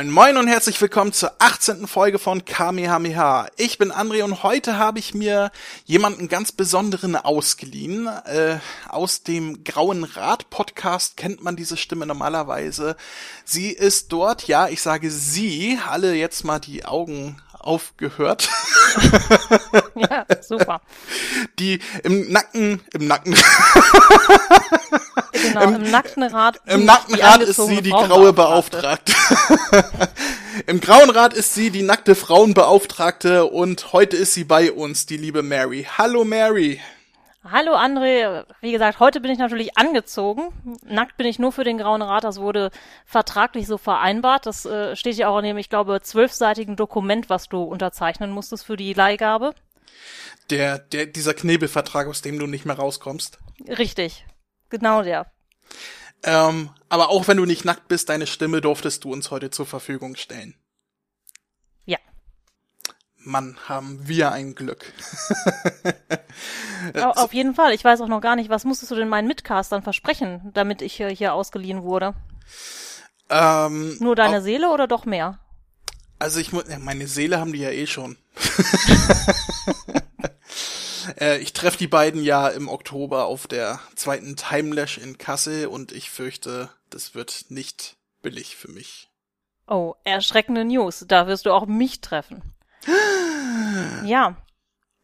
[0.00, 1.86] Moin moin und herzlich willkommen zur 18.
[1.86, 3.48] Folge von Kamehameha.
[3.58, 5.50] Ich bin André und heute habe ich mir
[5.84, 8.06] jemanden ganz besonderen ausgeliehen.
[8.06, 12.96] Äh, aus dem Grauen Rat Podcast kennt man diese Stimme normalerweise.
[13.44, 18.48] Sie ist dort, ja, ich sage sie, alle jetzt mal die Augen aufgehört.
[19.94, 20.80] ja, super.
[21.58, 23.36] Die im Nacken, im Nacken.
[25.32, 26.60] genau, im, im nackten Rad.
[26.66, 29.12] Im nackten Rad ist sie die graue Beauftragte.
[30.66, 35.16] Im Grauen Rad ist sie die nackte Frauenbeauftragte und heute ist sie bei uns, die
[35.16, 35.86] liebe Mary.
[35.96, 36.80] Hallo Mary.
[37.42, 40.52] Hallo André, wie gesagt, heute bin ich natürlich angezogen.
[40.84, 42.70] Nackt bin ich nur für den Grauen Rat, das wurde
[43.06, 44.44] vertraglich so vereinbart.
[44.44, 48.66] Das äh, steht ja auch in dem, ich glaube, zwölfseitigen Dokument, was du unterzeichnen musstest
[48.66, 49.54] für die Leihgabe.
[50.50, 53.38] Der, der, dieser Knebelvertrag, aus dem du nicht mehr rauskommst.
[53.66, 54.26] Richtig,
[54.68, 55.32] genau der.
[56.22, 59.64] Ähm, aber auch wenn du nicht nackt bist, deine Stimme durftest du uns heute zur
[59.64, 60.59] Verfügung stellen.
[63.22, 64.92] Mann, haben wir ein Glück.
[66.94, 67.74] Auf jeden Fall.
[67.74, 70.94] Ich weiß auch noch gar nicht, was musstest du denn meinen Mitcastern versprechen, damit ich
[70.94, 72.14] hier ausgeliehen wurde?
[73.28, 75.38] Ähm, Nur deine Seele oder doch mehr?
[76.18, 78.16] Also ich muss, meine Seele haben die ja eh schon.
[81.20, 85.92] äh, ich treffe die beiden ja im Oktober auf der zweiten Timelash in Kassel und
[85.92, 89.08] ich fürchte, das wird nicht billig für mich.
[89.66, 91.04] Oh, erschreckende News.
[91.06, 92.42] Da wirst du auch mich treffen.
[94.04, 94.36] Ja.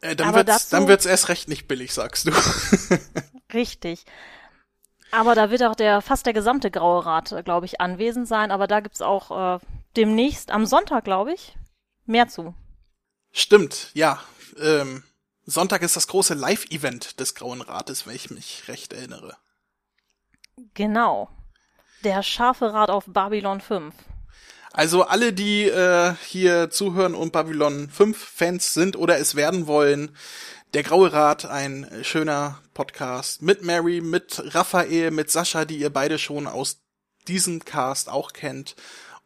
[0.00, 2.32] Äh, dann, wird's, dazu, dann wird's erst recht nicht billig, sagst du.
[3.52, 4.04] richtig.
[5.10, 8.50] Aber da wird auch der fast der gesamte Graue Rat, glaube ich, anwesend sein.
[8.50, 9.58] Aber da gibt's auch äh,
[9.96, 11.56] demnächst am Sonntag, glaube ich,
[12.04, 12.54] mehr zu.
[13.32, 14.20] Stimmt, ja.
[14.58, 15.04] Ähm,
[15.44, 19.36] Sonntag ist das große Live-Event des Grauen Rates, wenn ich mich recht erinnere.
[20.74, 21.30] Genau.
[22.02, 23.94] Der scharfe Rat auf Babylon 5.
[24.72, 30.14] Also alle, die äh, hier zuhören und Babylon 5 Fans sind oder es werden wollen,
[30.74, 36.18] der Graue Rat, ein schöner Podcast mit Mary, mit Raphael, mit Sascha, die ihr beide
[36.18, 36.82] schon aus
[37.28, 38.76] diesem Cast auch kennt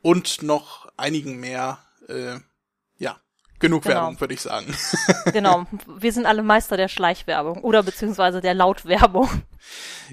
[0.02, 1.78] und noch einigen mehr.
[2.08, 2.38] Äh,
[2.98, 3.18] ja,
[3.58, 3.94] genug genau.
[3.94, 4.72] Werbung, würde ich sagen.
[5.32, 9.28] genau, wir sind alle Meister der Schleichwerbung oder beziehungsweise der Lautwerbung.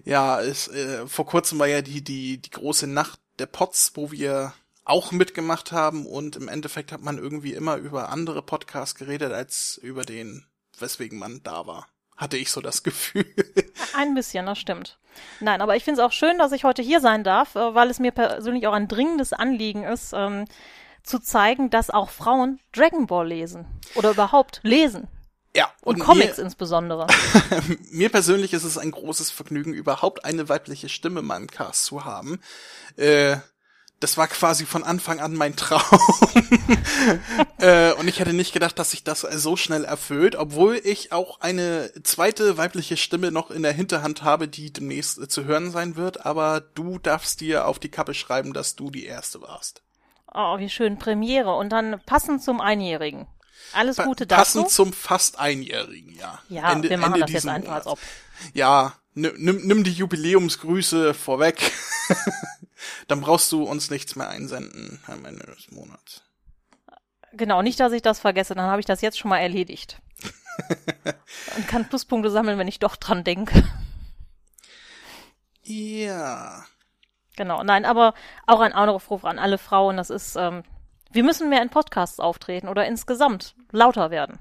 [0.06, 4.12] Ja, es, äh, vor kurzem war ja die, die, die große Nacht der Pots, wo
[4.12, 4.54] wir
[4.88, 9.78] auch mitgemacht haben und im Endeffekt hat man irgendwie immer über andere Podcasts geredet als
[9.82, 10.46] über den,
[10.80, 11.88] weswegen man da war.
[12.16, 13.26] Hatte ich so das Gefühl.
[13.96, 14.98] Ein bisschen, das stimmt.
[15.40, 17.90] Nein, aber ich finde es auch schön, dass ich heute hier sein darf, äh, weil
[17.90, 20.46] es mir persönlich auch ein dringendes Anliegen ist, ähm,
[21.04, 23.66] zu zeigen, dass auch Frauen Dragon Ball lesen.
[23.96, 25.08] Oder überhaupt lesen.
[25.56, 27.08] Ja, und, und Comics mir, insbesondere.
[27.92, 32.06] mir persönlich ist es ein großes Vergnügen, überhaupt eine weibliche Stimme in meinem Cast zu
[32.06, 32.40] haben.
[32.96, 33.38] Äh,
[34.00, 35.82] das war quasi von Anfang an mein Traum.
[37.58, 41.42] äh, und ich hätte nicht gedacht, dass sich das so schnell erfüllt, obwohl ich auch
[41.42, 45.96] eine zweite weibliche Stimme noch in der Hinterhand habe, die demnächst äh, zu hören sein
[45.96, 46.26] wird.
[46.26, 49.82] Aber du darfst dir auf die Kappe schreiben, dass du die erste warst.
[50.32, 51.00] Oh, wie schön.
[51.00, 51.56] Premiere.
[51.56, 53.26] Und dann passend zum Einjährigen.
[53.74, 54.40] Alles Gute dazu.
[54.40, 56.40] Passend zum fast Einjährigen, ja.
[56.50, 57.78] Ja, Ende, wir machen Ende das jetzt einfach Monat.
[57.78, 58.00] als ob.
[58.54, 61.72] Ja, nimm, nimm die Jubiläumsgrüße vorweg.
[63.08, 66.24] Dann brauchst du uns nichts mehr einsenden am Ende des Monats.
[67.34, 70.02] Genau, nicht, dass ich das vergesse, dann habe ich das jetzt schon mal erledigt.
[71.58, 73.64] Und kann Pluspunkte sammeln, wenn ich doch dran denke.
[75.64, 76.66] Ja.
[77.36, 78.14] Genau, nein, aber
[78.48, 80.64] auch ein Aufruf an alle Frauen, das ist, ähm,
[81.12, 84.40] wir müssen mehr in Podcasts auftreten oder insgesamt lauter werden.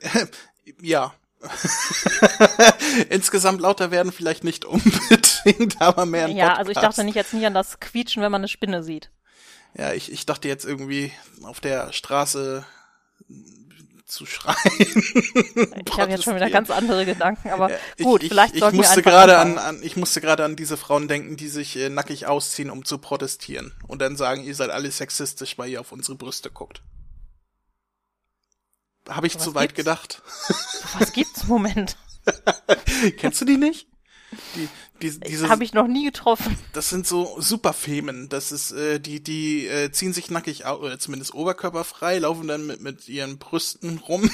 [0.80, 1.12] ja,
[3.08, 5.31] Insgesamt lauter werden vielleicht nicht unbedingt,
[5.78, 6.58] aber mehr ein Ja, Podcast.
[6.58, 9.10] also ich dachte nicht jetzt nie an das Quietschen, wenn man eine Spinne sieht.
[9.74, 11.12] Ja, ich, ich dachte jetzt irgendwie
[11.44, 12.64] auf der Straße
[14.12, 14.56] zu schreien.
[15.86, 18.72] ich habe jetzt schon wieder ganz andere Gedanken, aber ja, gut, ich, vielleicht ich, ich
[18.72, 22.26] musste gerade an, an ich musste gerade an diese Frauen denken, die sich äh, nackig
[22.26, 26.16] ausziehen, um zu protestieren und dann sagen, ihr seid alle sexistisch, weil ihr auf unsere
[26.18, 26.82] Brüste guckt.
[29.08, 29.76] Habe ich was zu weit gibt's?
[29.76, 30.22] gedacht.
[30.98, 31.44] Was gibt's?
[31.44, 31.96] Moment.
[33.16, 33.88] Kennst du die nicht?
[34.56, 34.68] Die,
[35.02, 36.56] die, diese, Habe ich noch nie getroffen.
[36.72, 38.28] Das sind so Superfemen.
[38.28, 42.66] Das ist, äh, die, die äh, ziehen sich nackig aus, oder zumindest oberkörperfrei, laufen dann
[42.66, 44.30] mit, mit ihren Brüsten rum,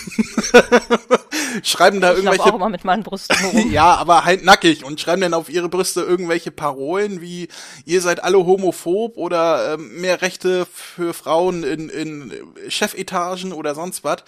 [1.63, 2.45] schreiben da ich irgendwelche.
[2.45, 3.73] Ich auch immer mit meinen Brüsten rum.
[3.73, 7.49] ja, aber halt nackig und schreiben dann auf ihre Brüste irgendwelche Parolen wie
[7.85, 12.33] ihr seid alle homophob oder äh, mehr Rechte für Frauen in, in
[12.69, 14.25] Chefetagen oder sonst was.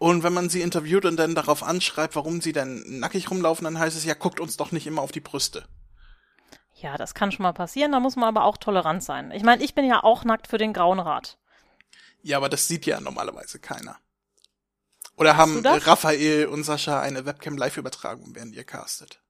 [0.00, 3.78] Und wenn man sie interviewt und dann darauf anschreibt, warum sie dann nackig rumlaufen, dann
[3.78, 5.66] heißt es ja, guckt uns doch nicht immer auf die Brüste.
[6.72, 9.30] Ja, das kann schon mal passieren, da muss man aber auch tolerant sein.
[9.30, 11.36] Ich meine, ich bin ja auch nackt für den Grauen Rat.
[12.22, 13.98] Ja, aber das sieht ja normalerweise keiner.
[15.16, 19.20] Oder haben Raphael und Sascha eine Webcam-Live-Übertragung, während ihr castet?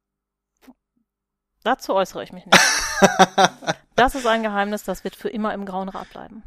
[1.65, 2.61] Dazu äußere ich mich nicht.
[3.97, 6.45] das ist ein Geheimnis, das wird für immer im Grauen Rat bleiben.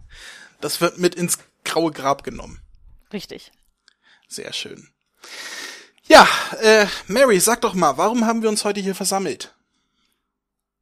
[0.62, 2.62] Das wird mit ins graue Grab genommen.
[3.12, 3.52] Richtig.
[4.34, 4.88] Sehr schön.
[6.06, 6.28] Ja,
[6.60, 9.54] äh, Mary, sag doch mal, warum haben wir uns heute hier versammelt?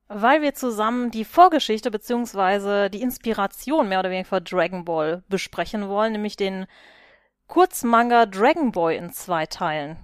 [0.07, 5.89] Weil wir zusammen die Vorgeschichte beziehungsweise die Inspiration mehr oder weniger für Dragon Ball besprechen
[5.89, 6.65] wollen, nämlich den
[7.48, 9.98] Kurzmanga Dragon Boy in zwei Teilen.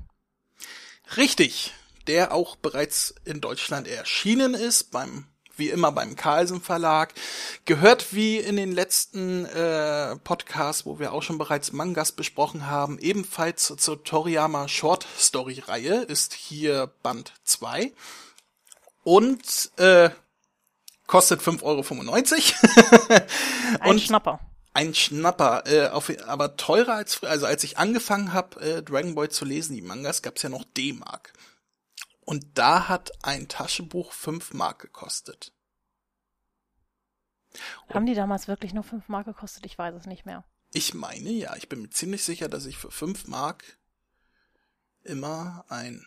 [1.15, 1.73] Richtig,
[2.07, 5.25] der auch bereits in Deutschland erschienen ist beim
[5.57, 7.13] wie immer beim Carlsen Verlag.
[7.65, 12.99] Gehört wie in den letzten äh, Podcasts, wo wir auch schon bereits Mangas besprochen haben,
[12.99, 17.91] ebenfalls zur Toriyama Short Story Reihe ist hier Band 2
[19.03, 20.09] und äh,
[21.07, 23.23] kostet 5,95 Euro.
[23.79, 24.39] Ein Schnapper.
[24.73, 29.29] Ein Schnapper, äh, auf, aber teurer als also als ich angefangen habe, äh, Dragon Ball
[29.29, 31.33] zu lesen, die Mangas, gab's ja noch D-Mark.
[32.27, 35.53] Und da hat ein Taschenbuch fünf Mark gekostet.
[37.87, 39.65] Haben die damals wirklich nur fünf Mark gekostet?
[39.65, 40.43] Ich weiß es nicht mehr.
[40.73, 43.63] Ich meine ja, ich bin mir ziemlich sicher, dass ich für fünf Mark
[45.03, 46.05] immer ein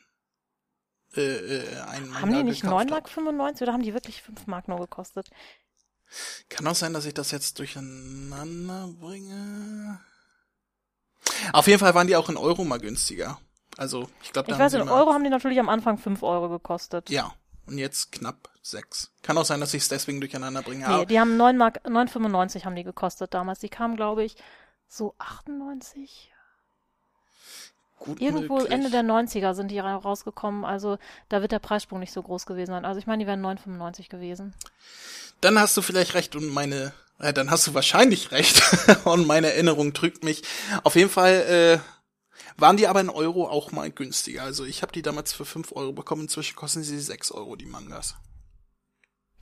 [1.16, 4.68] äh, äh, ein Haben die nicht neun Mark 95 oder haben die wirklich fünf Mark
[4.68, 5.30] nur gekostet?
[6.50, 10.00] Kann auch sein, dass ich das jetzt durcheinander bringe.
[11.54, 13.40] Auf jeden Fall waren die auch in Euro mal günstiger.
[13.80, 17.08] Also, ich glaube, Ich weiß, in Euro haben die natürlich am Anfang 5 Euro gekostet.
[17.08, 17.32] Ja.
[17.66, 19.10] Und jetzt knapp 6.
[19.22, 20.86] Kann auch sein, dass ich es deswegen durcheinander bringe.
[20.86, 23.60] Nee, die haben 9 Mark, 9,95 haben die gekostet damals.
[23.60, 24.36] Die kamen, glaube ich,
[24.86, 26.30] so 98.
[28.00, 28.70] Gut Irgendwo möglich.
[28.70, 30.98] Ende der 90er sind die rausgekommen, also
[31.30, 32.84] da wird der Preissprung nicht so groß gewesen sein.
[32.84, 34.52] Also ich meine, die wären 9,95 gewesen.
[35.40, 38.62] Dann hast du vielleicht recht und meine, äh, dann hast du wahrscheinlich recht
[39.04, 40.42] und meine Erinnerung trügt mich.
[40.82, 41.99] Auf jeden Fall, äh,
[42.60, 44.42] waren die aber in Euro auch mal günstiger.
[44.42, 47.66] Also ich habe die damals für 5 Euro bekommen, inzwischen kosten sie 6 Euro, die
[47.66, 48.16] Mangas.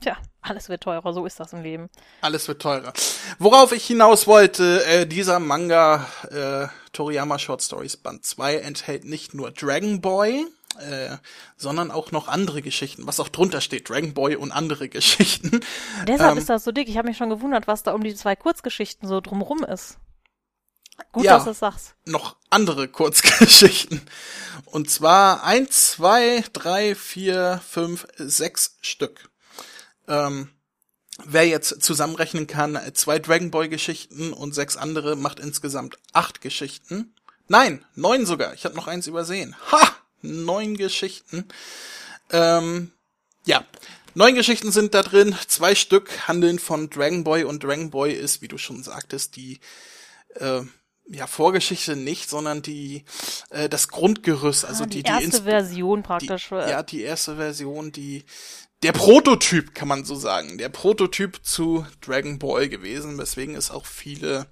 [0.01, 1.89] Tja, alles wird teurer, so ist das im Leben.
[2.21, 2.93] Alles wird teurer.
[3.37, 9.33] Worauf ich hinaus wollte, äh, dieser Manga äh, Toriyama Short Stories Band 2 enthält nicht
[9.33, 10.47] nur Dragon Boy,
[10.79, 11.17] äh,
[11.57, 15.59] sondern auch noch andere Geschichten, was auch drunter steht, Dragon Boy und andere Geschichten.
[16.07, 16.87] Deshalb ähm, ist das so dick.
[16.87, 19.97] Ich habe mich schon gewundert, was da um die zwei Kurzgeschichten so drumrum ist.
[21.11, 21.95] Gut, ja, dass du es sagst.
[22.05, 24.01] Noch andere Kurzgeschichten.
[24.65, 29.29] Und zwar eins, zwei, drei, vier, fünf, sechs Stück.
[30.07, 30.49] Ähm,
[31.23, 37.15] wer jetzt zusammenrechnen kann, zwei Dragon Ball Geschichten und sechs andere macht insgesamt acht Geschichten.
[37.47, 38.53] Nein, neun sogar.
[38.53, 39.55] Ich habe noch eins übersehen.
[39.71, 39.95] Ha!
[40.21, 41.47] Neun Geschichten.
[42.29, 42.91] Ähm,
[43.45, 43.65] ja,
[44.13, 45.35] neun Geschichten sind da drin.
[45.47, 49.59] Zwei Stück handeln von Dragon Boy und Dragon Boy ist, wie du schon sagtest, die
[50.35, 50.61] äh,
[51.11, 53.03] ja, Vorgeschichte nicht, sondern die
[53.49, 56.49] äh, das Grundgerüst, also ah, die, die erste die Version praktisch.
[56.49, 58.23] Die, ja, die erste Version, die
[58.83, 63.85] der Prototyp, kann man so sagen, der Prototyp zu Dragon Ball gewesen, weswegen es auch
[63.85, 64.47] viele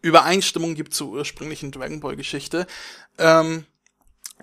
[0.00, 2.66] Übereinstimmungen gibt zur ursprünglichen Dragon Ball Geschichte.
[3.18, 3.64] Ähm,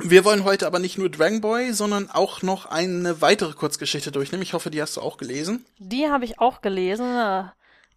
[0.02, 4.44] wir wollen heute aber nicht nur Dragon Ball, sondern auch noch eine weitere Kurzgeschichte durchnehmen.
[4.44, 5.66] Ich hoffe, die hast du auch gelesen.
[5.78, 7.52] Die habe ich auch gelesen.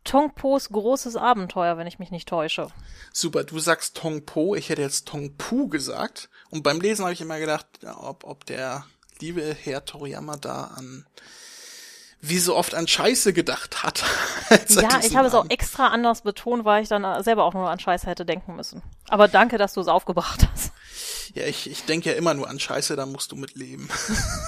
[0.05, 2.69] Tongpos großes Abenteuer, wenn ich mich nicht täusche.
[3.13, 6.29] Super, du sagst Tongpo, ich hätte jetzt Tongpu gesagt.
[6.51, 7.67] Und beim Lesen habe ich immer gedacht,
[7.97, 8.85] ob, ob der
[9.21, 11.07] liebe Herr Toriyama da an
[12.25, 14.05] wie so oft an Scheiße gedacht hat.
[14.69, 17.81] ja, ich habe es auch extra anders betont, weil ich dann selber auch nur an
[17.81, 18.81] Scheiße hätte denken müssen.
[19.09, 20.73] Aber danke, dass du es aufgebracht hast.
[21.35, 23.89] Ja, ich, ich denke ja immer nur an Scheiße, da musst du mit leben.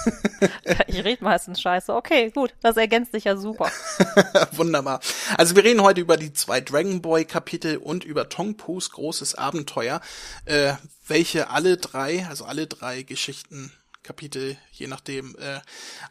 [0.87, 1.93] ich rede meistens Scheiße.
[1.93, 3.71] Okay, gut, das ergänzt sich ja super.
[4.51, 4.99] Wunderbar.
[5.37, 10.01] Also wir reden heute über die zwei Dragon Boy Kapitel und über Tongpus großes Abenteuer,
[10.45, 10.73] äh,
[11.07, 13.71] welche alle drei, also alle drei Geschichten
[14.05, 15.59] Kapitel, je nachdem, äh,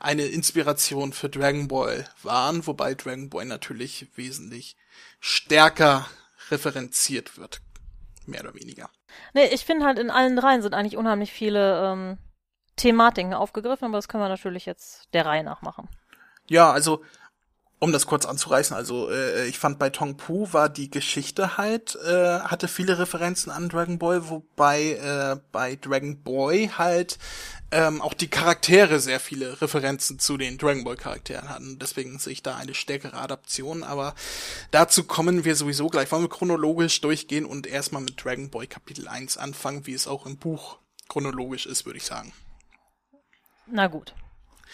[0.00, 4.76] eine Inspiration für Dragon Ball waren, wobei Dragon Ball natürlich wesentlich
[5.20, 6.08] stärker
[6.50, 7.60] referenziert wird.
[8.26, 8.90] Mehr oder weniger.
[9.34, 12.18] Nee, ich finde halt in allen dreien sind eigentlich unheimlich viele ähm,
[12.76, 15.88] Thematiken aufgegriffen, aber das können wir natürlich jetzt der Reihe nach machen.
[16.46, 17.02] Ja, also
[17.84, 21.96] um das kurz anzureißen, also äh, ich fand bei Tong Pu war die Geschichte halt,
[21.96, 27.18] äh, hatte viele Referenzen an Dragon Ball, wobei äh, bei Dragon Boy halt
[27.70, 31.78] ähm, auch die Charaktere sehr viele Referenzen zu den Dragon Ball Charakteren hatten.
[31.78, 34.14] Deswegen sehe ich da eine stärkere Adaption, aber
[34.70, 36.10] dazu kommen wir sowieso gleich.
[36.10, 40.24] Wollen wir chronologisch durchgehen und erstmal mit Dragon Ball Kapitel 1 anfangen, wie es auch
[40.24, 40.78] im Buch
[41.10, 42.32] chronologisch ist, würde ich sagen.
[43.66, 44.14] Na gut.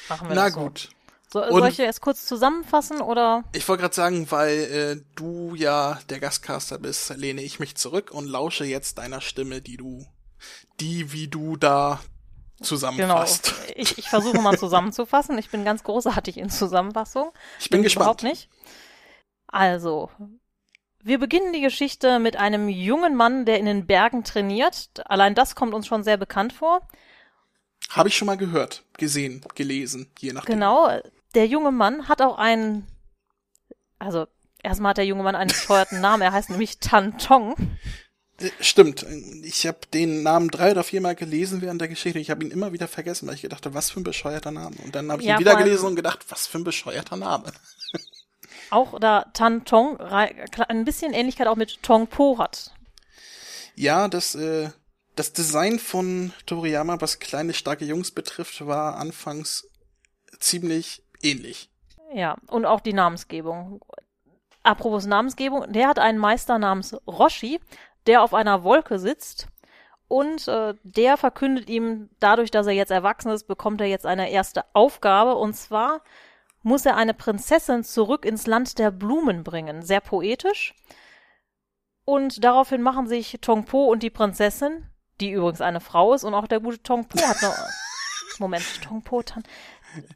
[0.09, 0.61] Machen wir Na das so.
[0.61, 0.91] gut.
[1.33, 3.45] So, soll ich erst kurz zusammenfassen oder?
[3.53, 8.11] Ich wollte gerade sagen, weil äh, du ja der Gastcaster bist, lehne ich mich zurück
[8.11, 10.05] und lausche jetzt deiner Stimme, die du,
[10.81, 12.01] die wie du da
[12.61, 13.55] zusammenfasst.
[13.55, 13.73] Genau.
[13.77, 15.39] Ich, ich versuche mal zusammenzufassen.
[15.39, 17.33] Ich bin ganz großartig in Zusammenfassung.
[17.61, 18.05] Ich bin, bin gespannt.
[18.05, 18.49] Überhaupt nicht.
[19.47, 20.11] Also,
[21.03, 24.91] wir beginnen die Geschichte mit einem jungen Mann, der in den Bergen trainiert.
[25.07, 26.87] Allein das kommt uns schon sehr bekannt vor.
[27.89, 30.55] Habe ich schon mal gehört, gesehen, gelesen, je nachdem.
[30.55, 30.89] Genau,
[31.35, 32.87] der junge Mann hat auch einen,
[33.99, 34.27] also
[34.63, 37.55] erstmal hat der junge Mann einen bescheuerten Namen, er heißt nämlich Tan Tong.
[38.61, 39.05] Stimmt,
[39.43, 42.19] ich habe den Namen drei oder viermal gelesen während der Geschichte.
[42.19, 44.77] Ich habe ihn immer wieder vergessen, weil ich gedacht habe, was für ein bescheuerter Name.
[44.83, 47.53] Und dann habe ich ja, ihn wieder gelesen und gedacht, was für ein bescheuerter Name.
[48.71, 52.73] Auch da Tan Tong ein bisschen Ähnlichkeit auch mit Tong Po hat.
[53.75, 54.71] Ja, das, äh,
[55.17, 59.67] das Design von Toriyama, was kleine, starke Jungs betrifft, war anfangs
[60.39, 61.71] ziemlich ähnlich.
[62.13, 63.81] Ja, und auch die Namensgebung.
[64.63, 67.61] Apropos Namensgebung, der hat einen Meister namens Roshi,
[68.07, 69.49] der auf einer Wolke sitzt
[70.11, 74.29] und äh, der verkündet ihm, dadurch, dass er jetzt erwachsen ist, bekommt er jetzt eine
[74.29, 76.03] erste Aufgabe und zwar
[76.63, 79.83] muss er eine Prinzessin zurück ins Land der Blumen bringen.
[79.83, 80.75] Sehr poetisch.
[82.05, 86.49] Und daraufhin machen sich Tongpo und die Prinzessin, die übrigens eine Frau ist und auch
[86.49, 87.57] der gute Tongpo hat noch.
[88.41, 89.45] Moment, Tongpo Tan.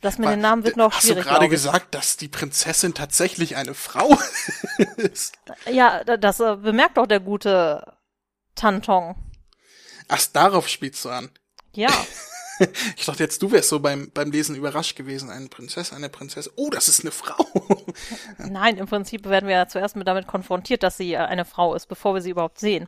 [0.00, 1.18] Das mit den Namen wird noch Hast schwierig.
[1.18, 4.16] Hast du gerade gesagt, dass die Prinzessin tatsächlich eine Frau
[4.96, 5.36] ist?
[5.70, 7.96] Ja, das äh, bemerkt doch der gute
[8.54, 9.16] Tantong.
[10.08, 11.30] Ach, darauf spielst du an.
[11.72, 11.90] Ja.
[12.96, 15.30] ich dachte jetzt, du wärst so beim, beim Lesen überrascht gewesen.
[15.30, 16.52] Eine Prinzessin, eine Prinzessin.
[16.56, 17.46] Oh, das ist eine Frau.
[18.38, 21.74] Nein, im Prinzip werden wir ja zuerst mit damit konfrontiert, dass sie äh, eine Frau
[21.74, 22.86] ist, bevor wir sie überhaupt sehen.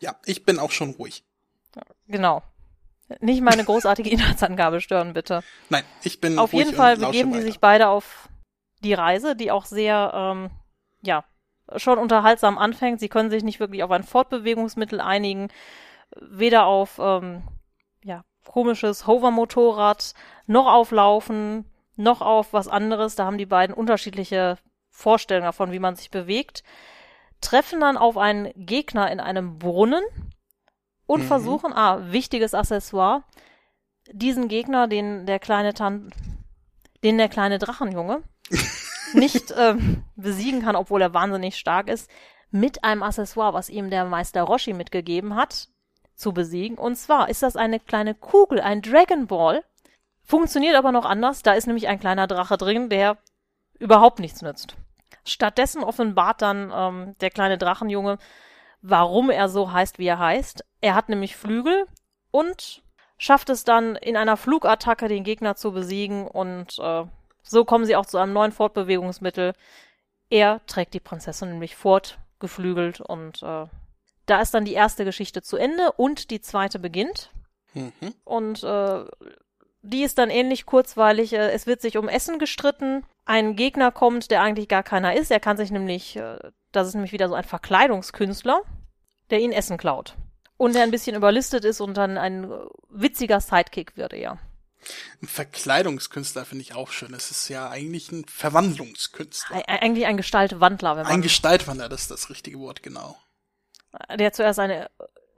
[0.00, 1.24] Ja, ich bin auch schon ruhig.
[2.08, 2.42] Genau.
[3.20, 5.42] Nicht meine großartige Inhaltsangabe stören, bitte.
[5.68, 8.28] Nein, ich bin Auf jeden Fall begeben sie sich beide auf
[8.82, 10.50] die Reise, die auch sehr, ähm,
[11.02, 11.24] ja,
[11.76, 13.00] schon unterhaltsam anfängt.
[13.00, 15.48] Sie können sich nicht wirklich auf ein Fortbewegungsmittel einigen,
[16.20, 17.42] weder auf, ähm,
[18.02, 20.14] ja, komisches Hover-Motorrad,
[20.46, 21.64] noch auf Laufen,
[21.96, 23.14] noch auf was anderes.
[23.14, 24.58] Da haben die beiden unterschiedliche
[24.90, 26.62] Vorstellungen davon, wie man sich bewegt.
[27.40, 30.02] Treffen dann auf einen Gegner in einem Brunnen
[31.12, 31.26] und mhm.
[31.26, 33.22] versuchen, ah, wichtiges Accessoire,
[34.10, 36.10] diesen Gegner, den der kleine Tan,
[37.04, 38.22] den der kleine Drachenjunge
[39.12, 42.10] nicht ähm, besiegen kann, obwohl er wahnsinnig stark ist,
[42.50, 45.68] mit einem Accessoire, was ihm der Meister Roshi mitgegeben hat,
[46.14, 46.78] zu besiegen.
[46.78, 49.62] Und zwar ist das eine kleine Kugel, ein Dragon Ball.
[50.22, 51.42] Funktioniert aber noch anders.
[51.42, 53.18] Da ist nämlich ein kleiner Drache drin, der
[53.78, 54.76] überhaupt nichts nützt.
[55.26, 58.16] Stattdessen offenbart dann ähm, der kleine Drachenjunge,
[58.82, 60.64] warum er so heißt, wie er heißt.
[60.80, 61.86] Er hat nämlich Flügel
[62.30, 62.82] und
[63.16, 67.04] schafft es dann in einer Flugattacke den Gegner zu besiegen und äh,
[67.42, 69.54] so kommen sie auch zu einem neuen Fortbewegungsmittel.
[70.28, 73.66] Er trägt die Prinzessin nämlich fort, geflügelt und äh,
[74.26, 77.30] da ist dann die erste Geschichte zu Ende und die zweite beginnt.
[77.74, 78.14] Mhm.
[78.24, 79.04] Und äh,
[79.82, 81.32] die ist dann ähnlich kurzweilig.
[81.32, 83.04] Äh, es wird sich um Essen gestritten.
[83.24, 85.30] Ein Gegner kommt, der eigentlich gar keiner ist.
[85.30, 86.38] Er kann sich nämlich, äh,
[86.70, 88.62] das ist nämlich wieder so ein Verkleidungskünstler,
[89.30, 90.16] der ihn Essen klaut.
[90.56, 92.50] Und der ein bisschen überlistet ist und dann ein
[92.88, 94.38] witziger Sidekick wird er.
[95.20, 97.14] Ein Verkleidungskünstler finde ich auch schön.
[97.14, 99.56] Es ist ja eigentlich ein Verwandlungskünstler.
[99.56, 101.12] Eig eigentlich ein Gestaltwandler, wenn man.
[101.12, 103.16] Ein Gestaltwandler, das ist das richtige Wort, genau.
[104.16, 104.88] Der zuerst ein äh,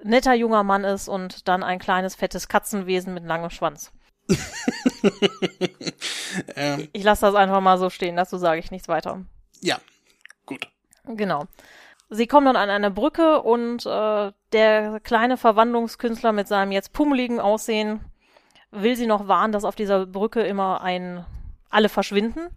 [0.03, 3.93] netter junger Mann ist und dann ein kleines, fettes Katzenwesen mit langem Schwanz.
[6.57, 9.23] Ähm, ich lasse das einfach mal so stehen, dazu sage ich nichts weiter.
[9.61, 9.79] Ja,
[10.47, 10.69] gut.
[11.05, 11.45] Genau.
[12.11, 17.41] Sie kommen dann an eine Brücke und äh, der kleine Verwandlungskünstler mit seinem jetzt pummeligen
[17.41, 18.01] Aussehen
[18.71, 21.25] will sie noch warnen, dass auf dieser Brücke immer ein
[21.71, 22.49] alle verschwinden.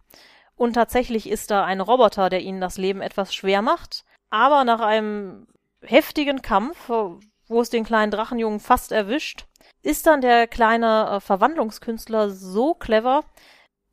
[0.56, 4.06] Und tatsächlich ist da ein Roboter, der ihnen das Leben etwas schwer macht.
[4.30, 5.48] Aber nach einem
[5.82, 9.46] heftigen Kampf, wo es den kleinen Drachenjungen fast erwischt,
[9.82, 13.24] ist dann der kleine äh, Verwandlungskünstler so clever,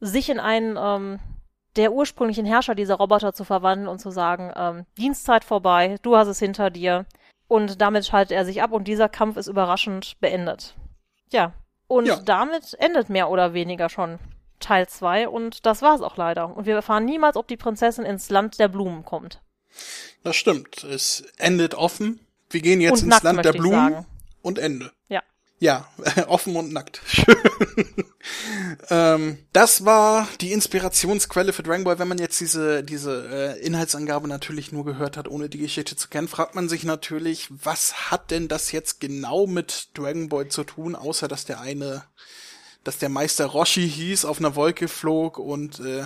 [0.01, 1.21] sich in einen ähm,
[1.77, 6.29] der ursprünglichen Herrscher dieser Roboter zu verwandeln und zu sagen, ähm, Dienstzeit vorbei, du hast
[6.29, 7.07] es hinter dir.
[7.47, 10.75] Und damit schaltet er sich ab und dieser Kampf ist überraschend beendet.
[11.31, 11.53] Ja,
[11.87, 12.17] und ja.
[12.17, 14.19] damit endet mehr oder weniger schon
[14.61, 16.57] Teil 2 und das war's auch leider.
[16.57, 19.43] Und wir erfahren niemals, ob die Prinzessin ins Land der Blumen kommt.
[20.23, 20.85] Das stimmt.
[20.85, 22.21] Es endet offen.
[22.49, 24.07] Wir gehen jetzt und ins nackt, Land der Blumen
[24.43, 24.93] und Ende.
[25.09, 25.23] Ja.
[25.59, 25.89] Ja,
[26.27, 27.01] offen und nackt.
[28.91, 31.99] ähm, das war die Inspirationsquelle für Dragon Ball.
[31.99, 36.09] Wenn man jetzt diese, diese äh, Inhaltsangabe natürlich nur gehört hat, ohne die Geschichte zu
[36.09, 40.65] kennen, fragt man sich natürlich, was hat denn das jetzt genau mit Dragon Ball zu
[40.65, 42.05] tun, außer dass der eine
[42.85, 46.05] dass der Meister Roshi hieß, auf einer Wolke flog und äh,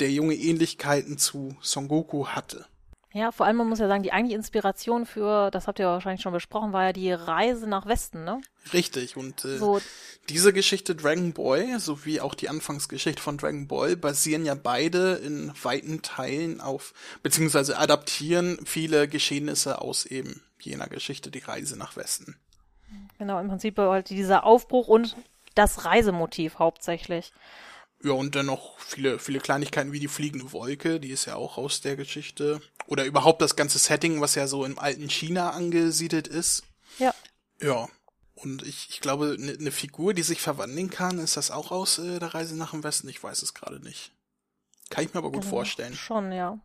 [0.00, 2.66] der Junge Ähnlichkeiten zu Son Goku hatte.
[3.12, 6.20] Ja, vor allem, man muss ja sagen, die eigentliche Inspiration für, das habt ihr wahrscheinlich
[6.20, 8.40] schon besprochen, war ja die Reise nach Westen, ne?
[8.74, 9.80] Richtig, und äh, So,
[10.28, 15.52] diese Geschichte Dragon Boy, sowie auch die Anfangsgeschichte von Dragon Ball, basieren ja beide in
[15.62, 22.36] weiten Teilen auf, beziehungsweise adaptieren viele Geschehnisse aus eben jener Geschichte, die Reise nach Westen.
[23.16, 25.16] genau, im Prinzip halt dieser Aufbruch und
[25.54, 27.32] das Reisemotiv hauptsächlich.
[28.02, 31.58] Ja, und dann noch viele, viele Kleinigkeiten wie die fliegende Wolke, die ist ja auch
[31.58, 32.60] aus der Geschichte.
[32.86, 36.62] Oder überhaupt das ganze Setting, was ja so im alten China angesiedelt ist.
[36.98, 37.12] Ja.
[37.60, 37.88] Ja.
[38.34, 41.98] Und ich, ich glaube, eine ne Figur, die sich verwandeln kann, ist das auch aus
[41.98, 43.08] äh, der Reise nach dem Westen?
[43.08, 44.12] Ich weiß es gerade nicht.
[44.90, 45.50] Kann ich mir aber gut Genau.
[45.50, 45.94] vorstellen.
[45.94, 46.56] Schon, ja.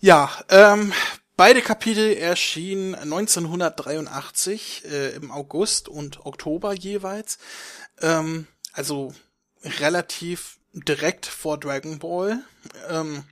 [0.00, 0.92] Ja, ähm,
[1.36, 7.38] beide Kapitel erschienen 1983 äh, im August und Oktober jeweils.
[8.00, 9.12] Ähm, also
[9.80, 12.42] relativ direkt vor Dragon Ball.
[12.88, 13.24] Ähm,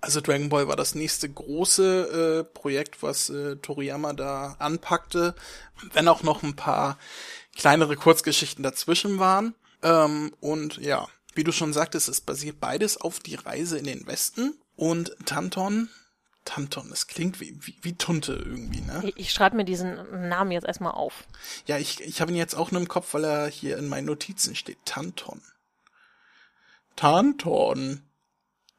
[0.00, 5.34] also Dragon Ball war das nächste große äh, Projekt, was äh, Toriyama da anpackte,
[5.92, 6.98] wenn auch noch ein paar
[7.56, 9.54] kleinere Kurzgeschichten dazwischen waren.
[9.82, 14.06] Ähm, und ja, wie du schon sagtest, es basiert beides auf die Reise in den
[14.06, 14.54] Westen.
[14.76, 15.88] Und Tanton,
[16.44, 19.00] Tanton, das klingt wie, wie, wie Tunte irgendwie, ne?
[19.04, 21.24] Ich, ich schreibe mir diesen Namen jetzt erstmal auf.
[21.66, 24.06] Ja, ich, ich habe ihn jetzt auch nur im Kopf, weil er hier in meinen
[24.06, 24.78] Notizen steht.
[24.84, 25.40] Tanton.
[26.96, 28.02] Tanton.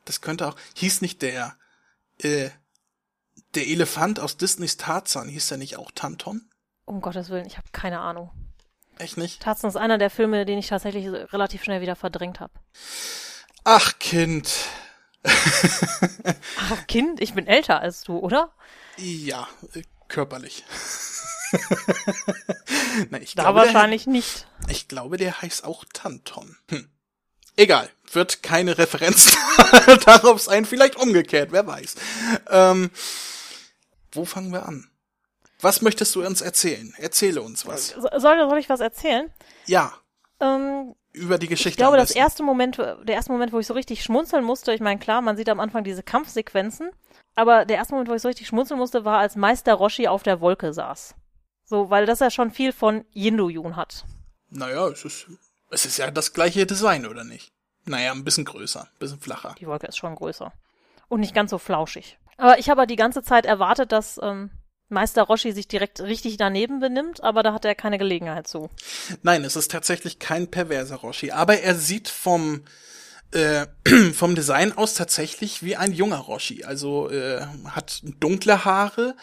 [0.05, 0.55] Das könnte auch.
[0.75, 1.55] Hieß nicht der,
[2.19, 2.49] äh,
[3.55, 6.49] der Elefant aus Disneys Tarzan, hieß der nicht auch Tanton?
[6.85, 8.29] Um Gottes Willen, ich habe keine Ahnung.
[8.97, 9.41] Echt nicht?
[9.41, 12.53] Tarzan ist einer der Filme, den ich tatsächlich relativ schnell wieder verdrängt habe.
[13.63, 14.49] Ach, Kind.
[15.25, 18.53] Ach, Kind, ich bin älter als du, oder?
[18.97, 20.63] Ja, äh, körperlich.
[23.09, 24.47] Na, ich Da glaube, der- wahrscheinlich nicht.
[24.69, 26.55] Ich glaube, der heißt auch Tanton.
[26.69, 26.89] Hm.
[27.57, 29.35] Egal, wird keine Referenz
[30.05, 31.95] darauf sein, vielleicht umgekehrt, wer weiß.
[32.49, 32.91] Ähm,
[34.11, 34.89] wo fangen wir an?
[35.61, 36.93] Was möchtest du uns erzählen?
[36.97, 37.89] Erzähle uns was.
[37.89, 39.31] So- Soll, soll ich was erzählen?
[39.65, 39.93] Ja,
[40.39, 41.69] Ähm, über die Geschichte.
[41.69, 44.81] ich glaube, das erste Moment, der erste Moment, wo ich so richtig schmunzeln musste, ich
[44.81, 46.91] meine, klar, man sieht am Anfang diese Kampfsequenzen,
[47.35, 50.23] aber der erste Moment, wo ich so richtig schmunzeln musste, war, als Meister Roshi auf
[50.23, 51.15] der Wolke saß.
[51.63, 54.05] So, weil das ja schon viel von Yindu-Yun hat.
[54.49, 55.27] Naja, es ist,
[55.71, 57.51] es ist ja das gleiche Design, oder nicht?
[57.85, 59.55] Naja, ein bisschen größer, ein bisschen flacher.
[59.59, 60.51] Die Wolke ist schon größer.
[61.07, 62.17] Und nicht ganz so flauschig.
[62.37, 64.49] Aber ich habe die ganze Zeit erwartet, dass ähm,
[64.89, 68.69] Meister Roshi sich direkt richtig daneben benimmt, aber da hat er keine Gelegenheit zu.
[69.23, 72.63] Nein, es ist tatsächlich kein perverser Roshi, aber er sieht vom
[73.35, 73.67] äh,
[74.13, 76.63] vom Design aus tatsächlich wie ein junger Roshi.
[76.63, 79.15] Also äh, hat dunkle Haare,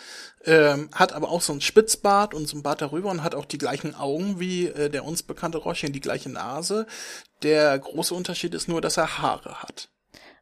[0.45, 3.47] äh, hat aber auch so einen Spitzbart und so einen Bart darüber und hat auch
[3.47, 6.87] die gleichen Augen wie äh, der uns bekannte Roshi und die gleiche Nase.
[7.43, 9.89] Der große Unterschied ist nur, dass er Haare hat.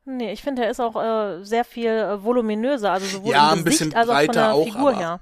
[0.04, 3.60] Nee, ich finde, er ist auch äh, sehr viel äh, voluminöser, also sowohl Ja, im
[3.60, 5.20] ein Gesicht bisschen als auch von breiter der auch, Figur aber- her.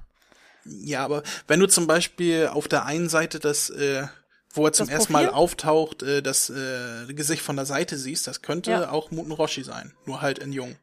[0.65, 4.07] Ja, aber wenn du zum Beispiel auf der einen Seite das, äh,
[4.55, 8.43] wo er zum ersten Mal auftaucht, äh, das äh, Gesicht von der Seite siehst, das
[8.43, 8.91] könnte Ja.
[8.91, 10.77] auch Muten Roshi sein, nur halt in jung.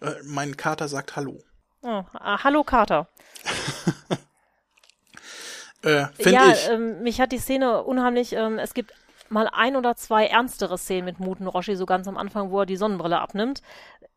[0.00, 1.42] Äh, mein Kater sagt Hallo.
[1.82, 3.08] Oh, ah, hallo Carter.
[5.82, 6.68] Äh, Finde ja, ich.
[6.68, 8.92] ähm, mich hat die Szene unheimlich, ähm, es gibt
[9.30, 12.66] mal ein oder zwei ernstere Szenen mit Muten Roshi, so ganz am Anfang, wo er
[12.66, 13.62] die Sonnenbrille abnimmt.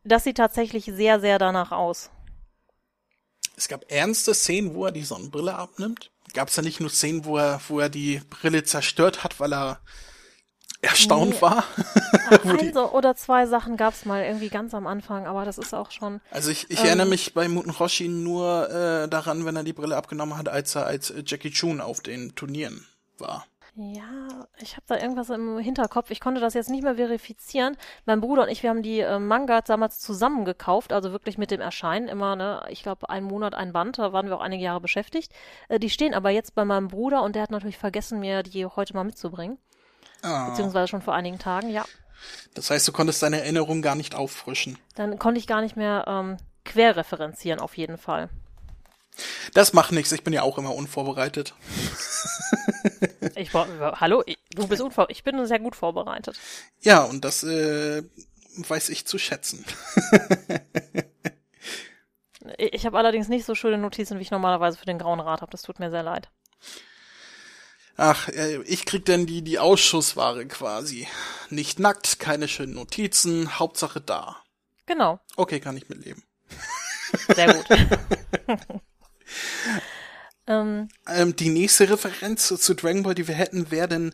[0.03, 2.09] Das sieht tatsächlich sehr, sehr danach aus.
[3.55, 6.11] Es gab ernste Szenen, wo er die Sonnenbrille abnimmt.
[6.33, 9.53] Gab es da nicht nur Szenen, wo er, wo er die Brille zerstört hat, weil
[9.53, 9.79] er
[10.81, 11.41] erstaunt Nee.
[11.41, 11.63] war?
[12.43, 15.91] Ein so oder zwei Sachen gab's mal irgendwie ganz am Anfang, aber das ist auch
[15.91, 16.19] schon.
[16.31, 16.85] Also ich, ich Ähm.
[16.87, 20.75] erinnere mich bei Muten Roshi nur äh, daran, wenn er die Brille abgenommen hat, als
[20.75, 22.85] er als Jackie Chun auf den Turnieren
[23.17, 23.45] war.
[23.75, 26.11] Ja, ich habe da irgendwas im Hinterkopf.
[26.11, 27.75] Ich konnte das jetzt nicht mehr verifizieren.
[28.05, 31.49] Mein Bruder und ich, wir haben die äh, Mangas damals zusammen gekauft, also wirklich mit
[31.49, 34.63] dem Erscheinen immer, ne, ich glaube, ein Monat ein Band, da waren wir auch einige
[34.63, 35.31] Jahre beschäftigt.
[35.69, 38.63] Äh, die stehen aber jetzt bei meinem Bruder und der hat natürlich vergessen, mir die
[38.67, 39.57] heute mal mitzubringen.
[40.21, 40.49] Ah.
[40.49, 41.83] Beziehungsweise schon vor einigen Tagen, ja.
[42.53, 44.77] Das heißt, du konntest deine Erinnerung gar nicht auffrischen.
[44.93, 48.29] Dann konnte ich gar nicht mehr ähm, querreferenzieren, auf jeden Fall.
[49.53, 51.53] Das macht nichts, ich bin ja auch immer unvorbereitet.
[53.35, 56.39] Ich hallo, ich, du bist unvor, ich bin sehr gut vorbereitet.
[56.81, 58.03] Ja, und das äh,
[58.57, 59.65] weiß ich zu schätzen.
[62.57, 65.41] Ich, ich habe allerdings nicht so schöne Notizen, wie ich normalerweise für den Grauen Rat
[65.41, 65.51] habe.
[65.51, 66.29] Das tut mir sehr leid.
[67.95, 71.07] Ach, äh, ich krieg denn die, die Ausschussware quasi.
[71.49, 74.37] Nicht nackt, keine schönen Notizen, Hauptsache da.
[74.85, 76.23] Genau, Okay, kann ich mitleben.
[77.33, 77.65] sehr gut.
[80.45, 84.13] Ähm, Ähm, die nächste Referenz zu Dragon Ball, die wir hätten, wäre denn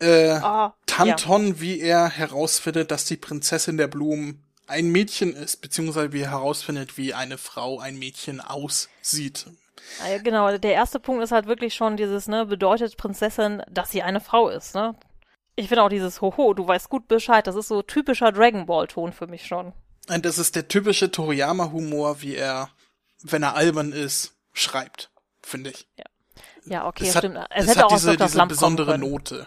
[0.00, 6.12] äh, ah, Tanton, wie er herausfindet, dass die Prinzessin der Blumen ein Mädchen ist, beziehungsweise
[6.12, 9.46] wie er herausfindet, wie eine Frau ein Mädchen aussieht.
[9.46, 9.52] ja.
[10.06, 14.02] Ja, genau, der erste Punkt ist halt wirklich schon dieses, ne, bedeutet Prinzessin, dass sie
[14.02, 14.94] eine Frau ist, ne?
[15.56, 18.86] Ich finde auch dieses Hoho, du weißt gut Bescheid, das ist so typischer Dragon Ball
[18.86, 19.72] Ton für mich schon.
[20.08, 22.70] Und das ist der typische Toriyama-Humor, wie er,
[23.22, 25.10] wenn er albern ist, schreibt,
[25.42, 25.86] finde ich.
[26.64, 27.38] Ja, okay, es hat, stimmt.
[27.50, 28.98] Es es hätte hat auch diese, diese Slump besondere.
[28.98, 29.46] Note,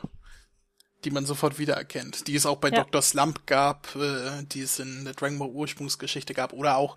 [1.03, 2.83] die man sofort wiedererkennt, die es auch bei Ja.
[2.83, 3.01] Dr.
[3.01, 6.95] Slump gab, äh, die es in der Dragon Ball Ursprungsgeschichte gab, oder auch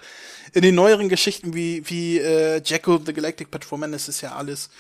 [0.53, 4.71] in den neueren Geschichten wie, wie äh, Jacko the Galactic Patrolman, es ist ja alles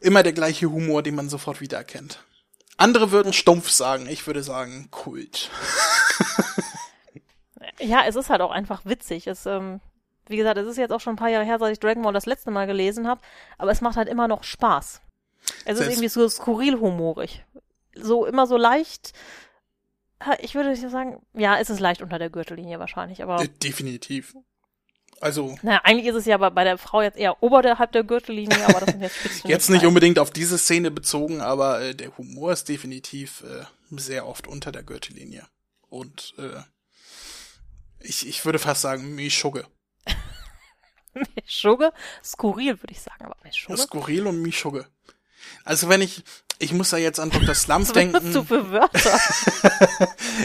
[0.00, 2.22] immer der gleiche Humor, den man sofort wiedererkennt.
[2.76, 5.50] Andere würden stumpf sagen, ich würde sagen Kult.
[7.80, 9.26] Ja, es ist halt auch einfach witzig.
[9.26, 9.80] Es, ähm,
[10.28, 12.12] wie gesagt, es ist jetzt auch schon ein paar Jahre her, seit ich Dragon Ball
[12.12, 13.20] das letzte Mal gelesen habe,
[13.58, 15.00] aber es macht halt immer noch Spaß.
[15.64, 17.44] Es ist Selbst- irgendwie so skurril humorig.
[17.94, 19.12] So immer so leicht.
[20.40, 24.34] Ich würde sagen, ja, es ist leicht unter der Gürtellinie wahrscheinlich, aber definitiv.
[25.20, 28.64] Also, naja, eigentlich ist es ja bei, bei der Frau jetzt eher oberhalb der Gürtellinie,
[28.68, 29.50] aber das sind jetzt Spitzen.
[29.50, 34.26] Jetzt nicht unbedingt auf diese Szene bezogen, aber äh, der Humor ist definitiv äh, sehr
[34.26, 35.44] oft unter der Gürtellinie.
[35.88, 36.60] Und äh,
[38.00, 39.66] ich, ich würde fast sagen, Mischugge.
[41.46, 41.92] Schugge,
[42.24, 43.78] skurril würde ich sagen, aber Schugge.
[43.78, 44.86] Skurril und Mischugge.
[45.64, 46.22] Also wenn ich,
[46.58, 47.54] ich muss da jetzt an Dr.
[47.54, 48.46] Slump benutzt du denken.
[48.46, 49.18] für Wörter?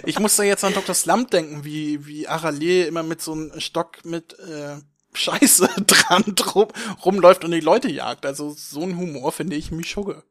[0.06, 0.96] Ich muss da jetzt an Dr.
[0.96, 4.78] Slump denken, wie, wie Arale immer mit so einem Stock mit äh,
[5.14, 6.68] Scheiße dran drum,
[7.06, 8.26] rumläuft und die Leute jagt.
[8.26, 10.24] Also so ein Humor finde ich Mischugge.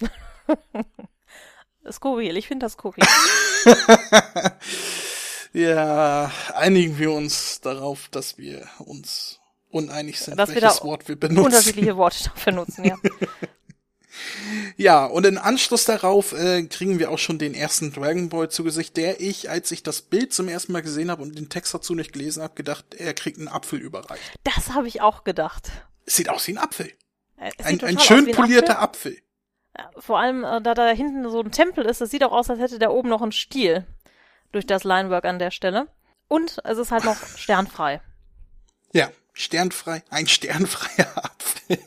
[1.90, 3.04] skurril, ich finde das skurril.
[5.52, 11.08] Ja, einigen wir uns darauf, dass wir uns uneinig sind, Dass wir welches da Wort
[11.08, 11.44] wir benutzen.
[11.44, 12.96] Unterschiedliche Worte dafür nutzen, ja.
[14.76, 18.64] Ja, und in Anschluss darauf äh, kriegen wir auch schon den ersten Dragon Ball zu
[18.64, 21.74] Gesicht, der ich, als ich das Bild zum ersten Mal gesehen habe und den Text
[21.74, 24.22] dazu nicht gelesen habe, gedacht, er kriegt einen Apfel überreicht.
[24.44, 25.70] Das habe ich auch gedacht.
[26.06, 26.92] Es sieht aus wie ein Apfel.
[27.36, 29.12] Äh, Ein, ein schön ein polierter Apfel.
[29.12, 29.22] Apfel.
[29.76, 32.50] Ja, Vor allem, äh, da da hinten so ein Tempel ist, das sieht auch aus,
[32.50, 33.86] als hätte der oben noch einen Stiel
[34.52, 35.88] durch das Linework an der Stelle.
[36.26, 38.00] Und es ist halt noch sternfrei.
[38.92, 41.78] Ja, sternfrei, ein sternfreier Apfel.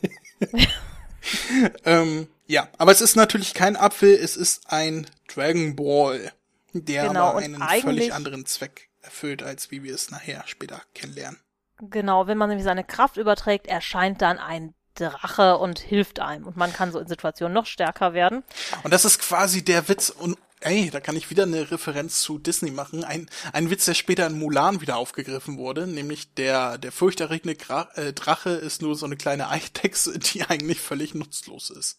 [1.85, 6.31] ähm, ja, aber es ist natürlich kein Apfel, es ist ein Dragon Ball,
[6.73, 11.39] der Genau, aber einen völlig anderen Zweck erfüllt, als wie wir es nachher später kennenlernen.
[11.81, 16.45] Genau, wenn man nämlich seine Kraft überträgt, erscheint dann ein Drache und hilft einem.
[16.45, 18.43] Und man kann so in Situationen noch stärker werden.
[18.83, 22.39] Und das ist quasi der Witz und ey, da kann ich wieder eine Referenz zu
[22.39, 23.03] Disney machen.
[23.03, 27.89] Ein, ein Witz, der später in Mulan wieder aufgegriffen wurde, nämlich der, der furchterregende Gra
[27.95, 31.97] äh, Drache ist nur so eine kleine Eidechse, die eigentlich völlig nutzlos ist.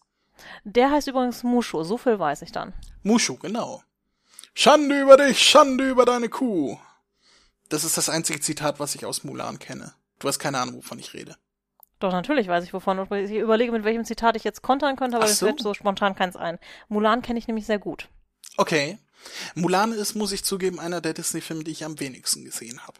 [0.63, 2.73] Der heißt übrigens Mushu, so viel weiß ich dann.
[3.03, 3.83] Mushu, genau.
[4.53, 6.77] Schande über dich, Schande über deine Kuh.
[7.69, 9.93] Das ist das einzige Zitat, was ich aus Mulan kenne.
[10.19, 11.37] Du hast keine Ahnung, wovon ich rede.
[11.99, 12.99] Doch, natürlich weiß ich wovon.
[13.13, 15.45] Ich überlege, mit welchem Zitat ich jetzt kontern könnte, aber Ach mir so.
[15.45, 16.59] fällt so spontan keins ein.
[16.87, 18.09] Mulan kenne ich nämlich sehr gut.
[18.57, 18.97] Okay.
[19.55, 22.99] Mulan ist, muss ich zugeben, einer der Disney-Filme, die ich am wenigsten gesehen habe.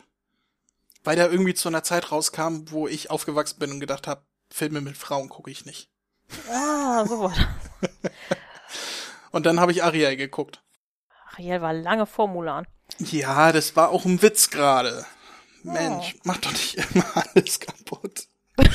[1.03, 4.81] Weil der irgendwie zu einer Zeit rauskam, wo ich aufgewachsen bin und gedacht habe, Filme
[4.81, 5.89] mit Frauen gucke ich nicht.
[6.49, 7.33] Ah, so war
[7.81, 7.91] das.
[9.31, 10.61] Und dann habe ich Ariel geguckt.
[11.31, 12.67] Ariel war lange vor Mulan.
[12.99, 15.05] Ja, das war auch ein Witz gerade.
[15.63, 18.27] Mensch, mach doch nicht immer alles kaputt.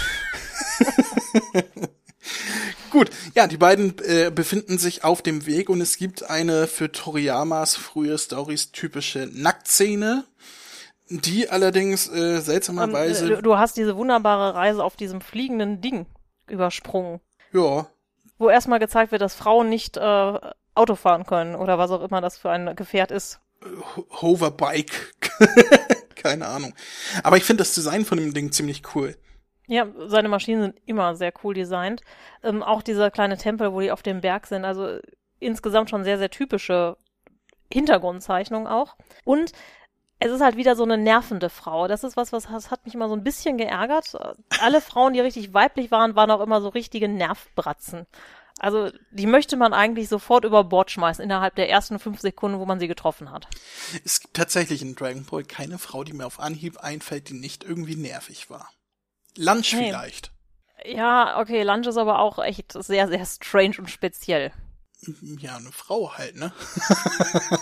[2.91, 6.91] Gut, ja, die beiden äh, befinden sich auf dem Weg und es gibt eine für
[6.91, 10.25] Toriyamas frühe Stories typische Nacktszene,
[11.11, 16.07] die allerdings äh, Ähm, seltsamerweise, du, du hast diese wunderbare Reise auf diesem fliegenden Ding
[16.49, 17.21] übersprungen,
[17.53, 17.87] ja,
[18.39, 20.39] wo erstmal gezeigt wird, dass Frauen nicht äh,
[20.75, 23.41] Auto fahren können oder was auch immer das für ein Gefährt ist.
[23.97, 25.13] Ho- Hoverbike,
[26.15, 26.73] keine Ahnung.
[27.25, 29.17] Aber ich finde das Design von dem Ding ziemlich cool.
[29.69, 32.03] Ja, seine Maschinen sind immer sehr cool designt.
[32.43, 34.99] Ähm, auch dieser kleine Tempel, wo die auf dem Berg sind, also
[35.39, 36.97] insgesamt schon sehr, sehr typische
[37.73, 38.97] Hintergrundzeichnung auch.
[39.25, 39.53] Und
[40.21, 41.87] es ist halt wieder so eine nervende Frau.
[41.87, 44.17] Das ist was, was das hat mich immer so ein bisschen geärgert.
[44.61, 48.07] Alle Frauen, die richtig weiblich waren, waren auch immer so richtige Nervbratzen.
[48.59, 52.67] Also die möchte man eigentlich sofort über Bord schmeißen innerhalb der ersten fünf Sekunden, wo
[52.67, 53.47] man sie getroffen hat.
[54.05, 57.63] Es gibt tatsächlich in Dragon Ball keine Frau, die mir auf Anhieb einfällt, die nicht
[57.63, 58.71] irgendwie nervig war.
[59.39, 59.87] Lunch Nee.
[59.87, 60.33] vielleicht.
[60.85, 64.53] Ja, okay, Lunch ist aber auch echt sehr, sehr strange und speziell.
[65.39, 66.53] Ja, eine Frau halt, ne?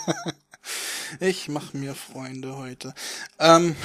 [1.20, 2.94] ich mach mir Freunde heute.
[3.38, 3.76] Ähm,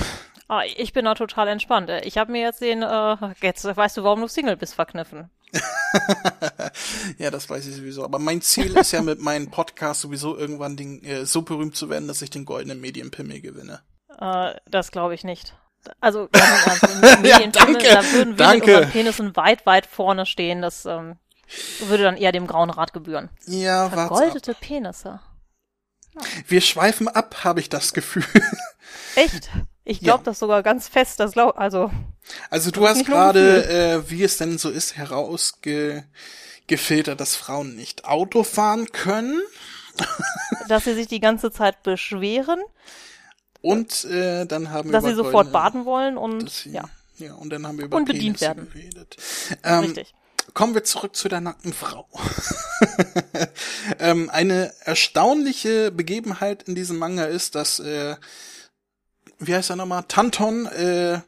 [0.52, 1.90] Ah, ich bin da total entspannt.
[2.04, 5.30] Ich habe mir jetzt den, äh, jetzt weißt du, warum du Single bist, verkniffen.
[7.18, 8.04] ja, das weiß ich sowieso.
[8.04, 11.90] Aber mein Ziel ist ja mit meinem Podcast sowieso irgendwann den, äh, so berühmt zu
[11.90, 13.80] werden, dass ich den goldenen Medienpimmel gewinne.
[14.20, 15.56] Äh, das glaube ich nicht.
[16.00, 16.30] Also,
[17.22, 18.66] Medienpimmel, ja, danke, da würden wir danke.
[18.66, 20.62] mit unseren Penissen weit, weit vorne stehen.
[20.62, 21.18] Das ähm,
[21.80, 23.30] würde dann eher dem Grauen Rat gebühren.
[23.46, 25.20] Ja, Vergoldete Penisse.
[26.14, 26.22] Ja.
[26.48, 28.26] Wir schweifen ab, habe ich das Gefühl.
[29.16, 29.50] Echt?
[29.84, 30.26] Ich glaube ja.
[30.26, 31.92] das sogar ganz fest, das glaub, also.
[32.50, 38.44] Also du hast gerade, äh, wie es denn so ist, herausgefiltert, dass Frauen nicht Auto
[38.44, 39.42] fahren können.
[40.68, 42.62] dass sie sich die ganze Zeit beschweren.
[43.62, 46.84] Und äh, dann haben dass wir dass sie sofort baden wollen und sie, ja.
[47.18, 48.72] Ja, und dann haben wir über und bedient Penisse werden.
[48.74, 49.18] geredet.
[49.64, 50.14] Ähm, Richtig.
[50.54, 52.08] Kommen wir zurück zu der nackten Frau.
[54.00, 58.16] ähm, eine erstaunliche Begebenheit in diesem Manga ist, dass äh,
[59.42, 61.20] wie heißt er nochmal, Tanton äh,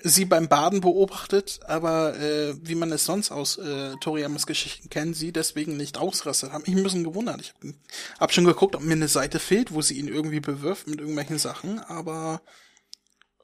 [0.00, 5.16] sie beim Baden beobachtet, aber äh, wie man es sonst aus äh, Toriyamas Geschichten kennt,
[5.16, 6.52] sie deswegen nicht ausrastet.
[6.52, 7.40] Hab mich ein bisschen gewundert.
[7.40, 7.74] Ich
[8.20, 11.38] hab, schon geguckt, ob mir eine Seite fehlt, wo sie ihn irgendwie bewirft mit irgendwelchen
[11.38, 12.40] Sachen, aber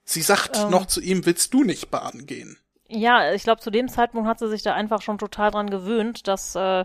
[0.04, 0.70] sie sagt ähm.
[0.70, 2.56] noch zu ihm, willst du nicht baden gehen?
[2.88, 6.28] Ja, ich glaube, zu dem Zeitpunkt hat sie sich da einfach schon total dran gewöhnt,
[6.28, 6.84] dass äh,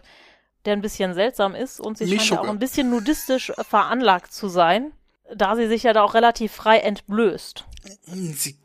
[0.66, 4.34] der ein bisschen seltsam ist und sie Mich scheint ja auch ein bisschen nudistisch veranlagt
[4.34, 4.94] zu sein
[5.36, 7.66] da sie sich ja da auch relativ frei entblößt.
[8.06, 8.58] Sie,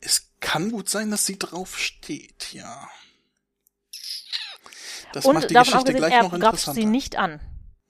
[0.00, 2.88] es kann gut sein, dass sie drauf steht, ja.
[5.12, 6.80] Das Und macht die Geschichte abgesehen, gleich er noch interessanter.
[6.80, 7.40] sie nicht an.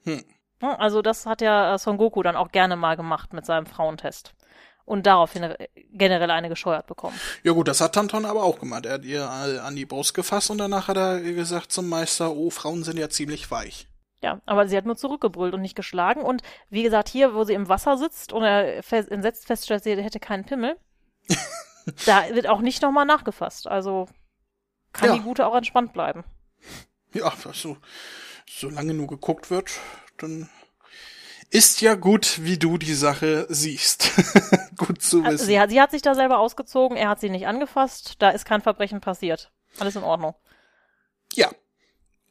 [0.04, 0.24] Hm.
[0.60, 4.34] Also das hat ja Son Goku dann auch gerne mal gemacht mit seinem Frauentest.
[4.84, 5.54] Und daraufhin
[5.92, 7.18] generell eine gescheuert bekommen.
[7.44, 8.86] Ja gut, das hat Tanton aber auch gemacht.
[8.86, 12.50] Er hat ihr an die Brust gefasst und danach hat er gesagt zum Meister, oh,
[12.50, 13.86] Frauen sind ja ziemlich weich.
[14.22, 16.22] Ja, aber sie hat nur zurückgebrüllt und nicht geschlagen.
[16.22, 20.18] Und wie gesagt, hier, wo sie im Wasser sitzt und er entsetzt feststellt, sie hätte
[20.20, 20.76] keinen Pimmel,
[22.06, 23.66] da wird auch nicht nochmal nachgefasst.
[23.66, 24.08] Also
[24.92, 25.14] kann ja.
[25.16, 26.24] die Gute auch entspannt bleiben.
[27.12, 27.76] Ja, also,
[28.48, 29.70] solange nur geguckt wird,
[30.18, 30.48] dann
[31.50, 34.10] ist ja gut, wie du die Sache siehst.
[34.76, 35.46] gut zu wissen.
[35.46, 38.44] Sie hat, sie hat sich da selber ausgezogen, er hat sie nicht angefasst, da ist
[38.44, 39.52] kein Verbrechen passiert.
[39.78, 40.34] Alles in Ordnung.
[41.34, 41.50] Ja,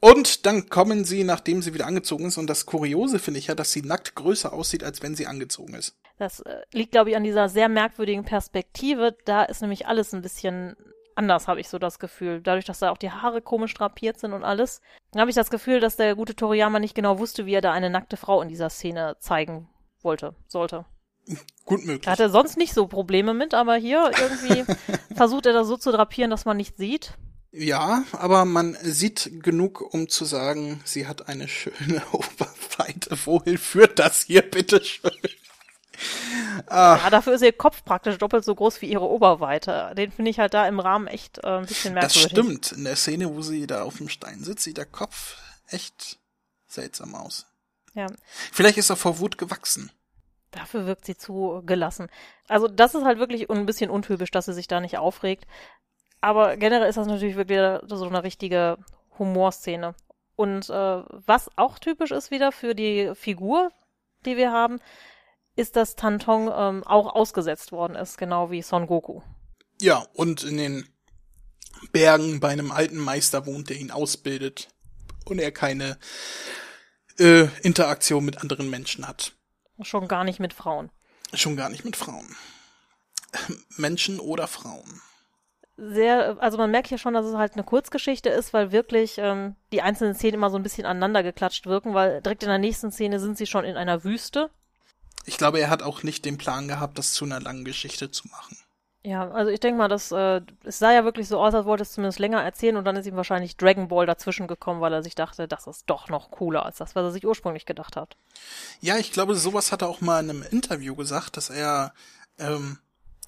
[0.01, 2.37] und dann kommen sie, nachdem sie wieder angezogen ist.
[2.37, 5.73] Und das Kuriose finde ich ja, dass sie nackt größer aussieht, als wenn sie angezogen
[5.73, 5.97] ist.
[6.17, 9.17] Das äh, liegt, glaube ich, an dieser sehr merkwürdigen Perspektive.
[9.25, 10.75] Da ist nämlich alles ein bisschen
[11.15, 12.41] anders, habe ich so das Gefühl.
[12.41, 14.81] Dadurch, dass da auch die Haare komisch drapiert sind und alles,
[15.15, 17.89] habe ich das Gefühl, dass der gute Toriyama nicht genau wusste, wie er da eine
[17.89, 19.69] nackte Frau in dieser Szene zeigen
[20.01, 20.85] wollte, sollte.
[21.65, 22.07] Gut möglich.
[22.07, 24.65] Er hatte sonst nicht so Probleme mit, aber hier irgendwie
[25.13, 27.13] versucht er das so zu drapieren, dass man nicht sieht.
[27.51, 33.17] Ja, aber man sieht genug, um zu sagen, sie hat eine schöne Oberweite.
[33.25, 35.11] Wohin führt das hier, bitteschön?
[36.67, 36.97] Ah.
[37.03, 39.93] Ja, dafür ist ihr Kopf praktisch doppelt so groß wie ihre Oberweite.
[39.97, 42.23] Den finde ich halt da im Rahmen echt äh, ein bisschen merkwürdig.
[42.23, 42.71] Das stimmt.
[42.71, 46.19] In der Szene, wo sie da auf dem Stein sitzt, sieht der Kopf echt
[46.67, 47.47] seltsam aus.
[47.95, 48.07] Ja.
[48.51, 49.91] Vielleicht ist er vor Wut gewachsen.
[50.51, 52.07] Dafür wirkt sie zu gelassen.
[52.47, 55.45] Also das ist halt wirklich ein bisschen untypisch, dass sie sich da nicht aufregt.
[56.21, 58.77] Aber generell ist das natürlich wirklich so eine richtige
[59.17, 59.95] Humorszene.
[60.35, 63.71] Und äh, was auch typisch ist wieder für die Figur,
[64.25, 64.79] die wir haben,
[65.55, 69.21] ist, dass Tantong ähm, auch ausgesetzt worden ist, genau wie Son Goku.
[69.81, 70.89] Ja, und in den
[71.91, 74.69] Bergen bei einem alten Meister wohnt, der ihn ausbildet
[75.25, 75.97] und er keine
[77.17, 79.33] äh, Interaktion mit anderen Menschen hat.
[79.81, 80.89] Schon gar nicht mit Frauen.
[81.33, 82.35] Schon gar nicht mit Frauen.
[83.77, 85.01] Menschen oder Frauen
[85.79, 89.55] sehr, also man merkt hier schon, dass es halt eine Kurzgeschichte ist, weil wirklich ähm,
[89.71, 92.91] die einzelnen Szenen immer so ein bisschen aneinander geklatscht wirken, weil direkt in der nächsten
[92.91, 94.49] Szene sind sie schon in einer Wüste.
[95.25, 98.27] Ich glaube, er hat auch nicht den Plan gehabt, das zu einer langen Geschichte zu
[98.27, 98.57] machen.
[99.01, 101.83] Ja, also ich denke mal, dass äh, es sah ja wirklich so aus, als wollte
[101.83, 105.03] es zumindest länger erzählen und dann ist ihm wahrscheinlich Dragon Ball dazwischen gekommen, weil er
[105.03, 108.17] sich dachte, das ist doch noch cooler als das, was er sich ursprünglich gedacht hat.
[108.81, 111.93] Ja, ich glaube, sowas hat er auch mal in einem Interview gesagt, dass er
[112.39, 112.79] ähm,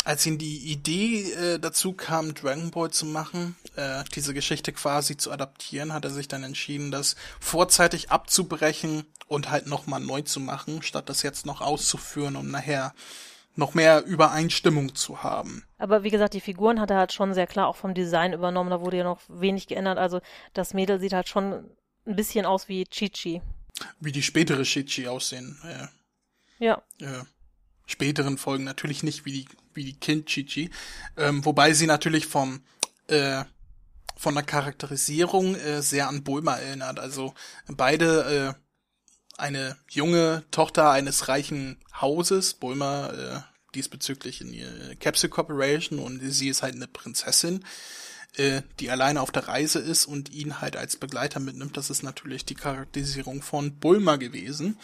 [0.03, 5.17] als ihm die Idee äh, dazu kam, Dragon Ball zu machen, äh, diese Geschichte quasi
[5.17, 10.39] zu adaptieren, hat er sich dann entschieden, das vorzeitig abzubrechen und halt nochmal neu zu
[10.39, 12.93] machen, statt das jetzt noch auszuführen, um nachher
[13.55, 15.63] noch mehr Übereinstimmung zu haben.
[15.77, 18.69] Aber wie gesagt, die Figuren hat er halt schon sehr klar auch vom Design übernommen,
[18.69, 19.97] da wurde ja noch wenig geändert.
[19.97, 20.21] Also
[20.53, 21.69] das Mädel sieht halt schon
[22.05, 23.41] ein bisschen aus wie Chichi.
[23.99, 25.59] Wie die spätere Chichi aussehen.
[25.63, 26.81] Äh, ja.
[26.99, 27.23] Äh,
[27.85, 30.69] späteren Folgen natürlich nicht wie die wie die Kind Chichi,
[31.17, 32.61] ähm, wobei sie natürlich vom
[33.07, 33.43] äh,
[34.17, 36.99] von der Charakterisierung äh, sehr an Bulma erinnert.
[36.99, 37.33] Also
[37.67, 42.53] beide äh, eine junge Tochter eines reichen Hauses.
[42.53, 43.41] Bulma, äh,
[43.73, 47.65] diesbezüglich in ihre Capsule Corporation und sie ist halt eine Prinzessin,
[48.35, 51.77] äh, die alleine auf der Reise ist und ihn halt als Begleiter mitnimmt.
[51.77, 54.77] Das ist natürlich die Charakterisierung von Bulma gewesen.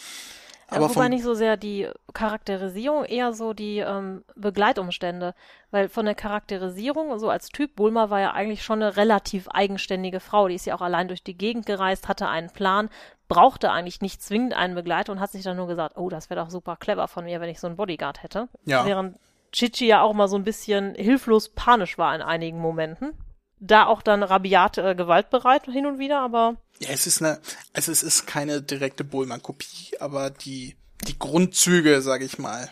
[0.69, 5.34] Aber wobei nicht so sehr die Charakterisierung, eher so die ähm, Begleitumstände.
[5.71, 10.19] Weil von der Charakterisierung, so als Typ, Bulma war ja eigentlich schon eine relativ eigenständige
[10.19, 10.47] Frau.
[10.47, 12.89] Die ist ja auch allein durch die Gegend gereist, hatte einen Plan,
[13.30, 16.41] brauchte eigentlich nicht zwingend einen Begleiter und hat sich dann nur gesagt, oh, das wäre
[16.41, 18.49] doch super clever von mir, wenn ich so einen Bodyguard hätte.
[18.65, 18.86] Ja.
[18.86, 19.17] Während
[19.53, 23.13] Chichi ja auch mal so ein bisschen hilflos panisch war in einigen Momenten
[23.59, 26.57] da auch dann rabiat äh, gewaltbereit hin und wieder, aber.
[26.79, 27.39] Ja, es ist eine,
[27.73, 30.75] also es ist keine direkte Bulma-Kopie, aber die,
[31.07, 32.71] die Grundzüge, sage ich mal,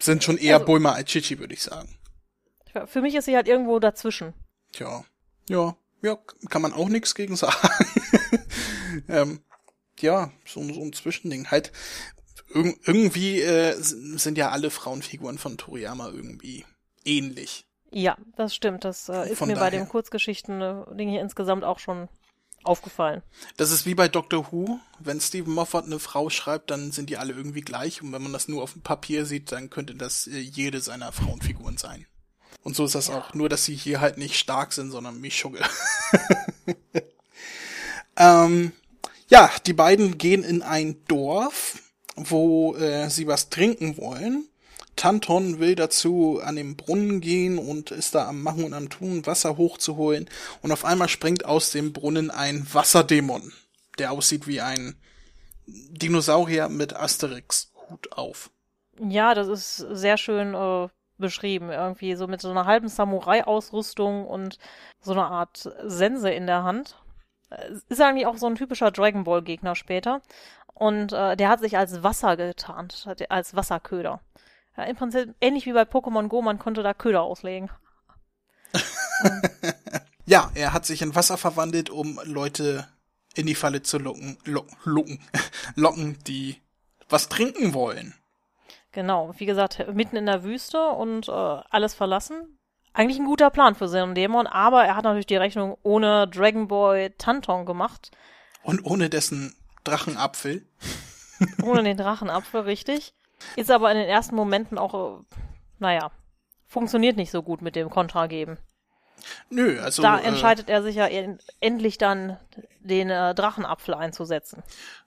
[0.00, 1.96] sind schon eher also, Bulma als Chichi, würde ich sagen.
[2.86, 4.32] Für mich ist sie halt irgendwo dazwischen.
[4.72, 5.04] Tja,
[5.48, 7.68] ja, ja, kann man auch nichts gegen sagen.
[9.08, 9.40] ähm,
[10.00, 11.50] ja, so, so ein Zwischending.
[11.50, 11.70] Halt,
[12.54, 16.64] irg irgendwie äh, sind ja alle Frauenfiguren von Toriyama irgendwie
[17.04, 17.66] ähnlich.
[17.92, 18.84] Ja, das stimmt.
[18.84, 19.70] Das äh, ist Von mir daher.
[19.70, 22.08] bei dem Kurzgeschichten-Ding hier insgesamt auch schon
[22.64, 23.22] aufgefallen.
[23.56, 24.78] Das ist wie bei Doctor Who.
[24.98, 28.02] Wenn Stephen Moffat eine Frau schreibt, dann sind die alle irgendwie gleich.
[28.02, 31.12] Und wenn man das nur auf dem Papier sieht, dann könnte das äh, jede seiner
[31.12, 32.06] Frauenfiguren sein.
[32.62, 33.18] Und so ist das ja.
[33.18, 33.34] auch.
[33.34, 35.60] Nur, dass sie hier halt nicht stark sind, sondern Mischugge.
[38.16, 38.72] ähm,
[39.28, 41.78] ja, die beiden gehen in ein Dorf,
[42.16, 44.48] wo äh, sie was trinken wollen.
[44.96, 49.26] Tanton will dazu an den Brunnen gehen und ist da am Machen und am Tun,
[49.26, 50.28] Wasser hochzuholen.
[50.60, 53.52] Und auf einmal springt aus dem Brunnen ein Wasserdämon,
[53.98, 54.96] der aussieht wie ein
[55.66, 58.50] Dinosaurier mit Asterix-Hut auf.
[58.98, 61.70] Ja, das ist sehr schön äh, beschrieben.
[61.70, 64.58] Irgendwie so mit so einer halben Samurai-Ausrüstung und
[65.00, 66.96] so einer Art Sense in der Hand.
[67.88, 70.20] Ist eigentlich auch so ein typischer Dragon Ball-Gegner später.
[70.74, 74.20] Und äh, der hat sich als Wasser getarnt, als Wasserköder.
[74.76, 77.70] Ja, im Prinzip ähnlich wie bei Pokémon Go, man konnte da Köder auslegen.
[80.26, 82.88] ja, er hat sich in Wasser verwandelt, um Leute
[83.34, 85.20] in die Falle zu locken, locken, locken,
[85.74, 86.56] locken, die
[87.08, 88.14] was trinken wollen.
[88.92, 92.58] Genau, wie gesagt, mitten in der Wüste und äh, alles verlassen.
[92.94, 96.68] Eigentlich ein guter Plan für seinen Dämon, aber er hat natürlich die Rechnung ohne Dragon
[96.68, 98.10] Boy Tanton gemacht.
[98.62, 100.66] Und ohne dessen Drachenapfel.
[101.62, 103.14] ohne den Drachenapfel, richtig.
[103.56, 105.24] Ist aber in den ersten Momenten auch, äh,
[105.78, 106.10] naja,
[106.66, 108.58] funktioniert nicht so gut mit dem Kontra geben.
[109.50, 110.02] Nö, also.
[110.02, 111.08] Da äh, entscheidet er sich ja
[111.60, 112.38] endlich dann,
[112.80, 114.62] den äh, Drachenapfel einzusetzen.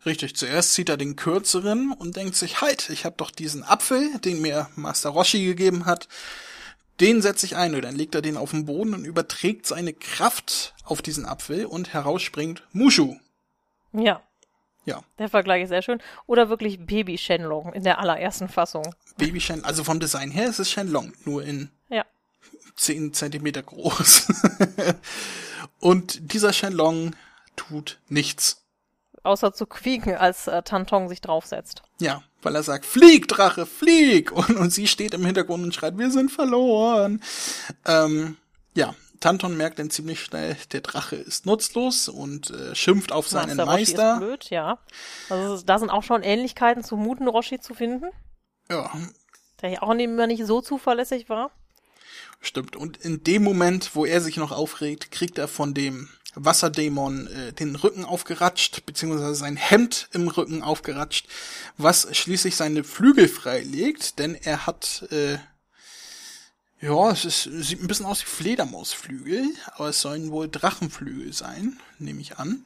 [0.06, 4.18] Richtig, zuerst zieht er den kürzeren und denkt sich, halt, ich habe doch diesen Apfel,
[4.20, 6.08] den mir Master Roshi gegeben hat,
[7.02, 7.76] den setze ich ein.
[7.76, 11.66] Und dann legt er den auf den Boden und überträgt seine Kraft auf diesen Apfel
[11.66, 13.18] und herausspringt Mushu.
[13.92, 14.22] Ja.
[14.86, 15.02] Ja.
[15.18, 16.02] Der Vergleich ist sehr schön.
[16.28, 18.94] Oder wirklich Baby Shenlong in der allerersten Fassung.
[19.18, 22.06] Baby Shen, also vom Design her ist es Shenlong, nur in ja.
[22.76, 24.28] 10 Zentimeter groß.
[25.80, 27.16] Und dieser Shenlong
[27.56, 28.62] tut nichts.
[29.24, 31.82] Außer zu quieken, als äh, Tantong sich draufsetzt.
[32.00, 34.32] Ja, weil er sagt, flieg, Drache, flieg!
[34.36, 37.24] Und, und sie steht im Hintergrund und schreit, wir sind verloren.
[37.86, 38.38] Ähm,
[38.76, 43.58] ja, Tanton merkt dann ziemlich schnell, der Drache ist nutzlos und äh, schimpft auf seinen
[43.58, 43.66] Meister.
[43.66, 44.14] Meister.
[44.14, 44.80] Ist blöd, ja.
[45.30, 48.10] Also da sind auch schon Ähnlichkeiten zu Muten Roshi zu finden.
[48.70, 48.92] Ja.
[49.62, 51.52] Der ja auch immer nicht so zuverlässig war.
[52.42, 52.76] Stimmt.
[52.76, 57.54] Und in dem Moment, wo er sich noch aufregt, kriegt er von dem Wasserdämon äh,
[57.54, 61.28] den Rücken aufgeratscht, beziehungsweise sein Hemd im Rücken aufgeratscht,
[61.78, 65.38] was schließlich seine Flügel freilegt, denn er hat äh,
[66.86, 71.80] ja, es ist, sieht ein bisschen aus wie Fledermausflügel, aber es sollen wohl Drachenflügel sein,
[71.98, 72.64] nehme ich an.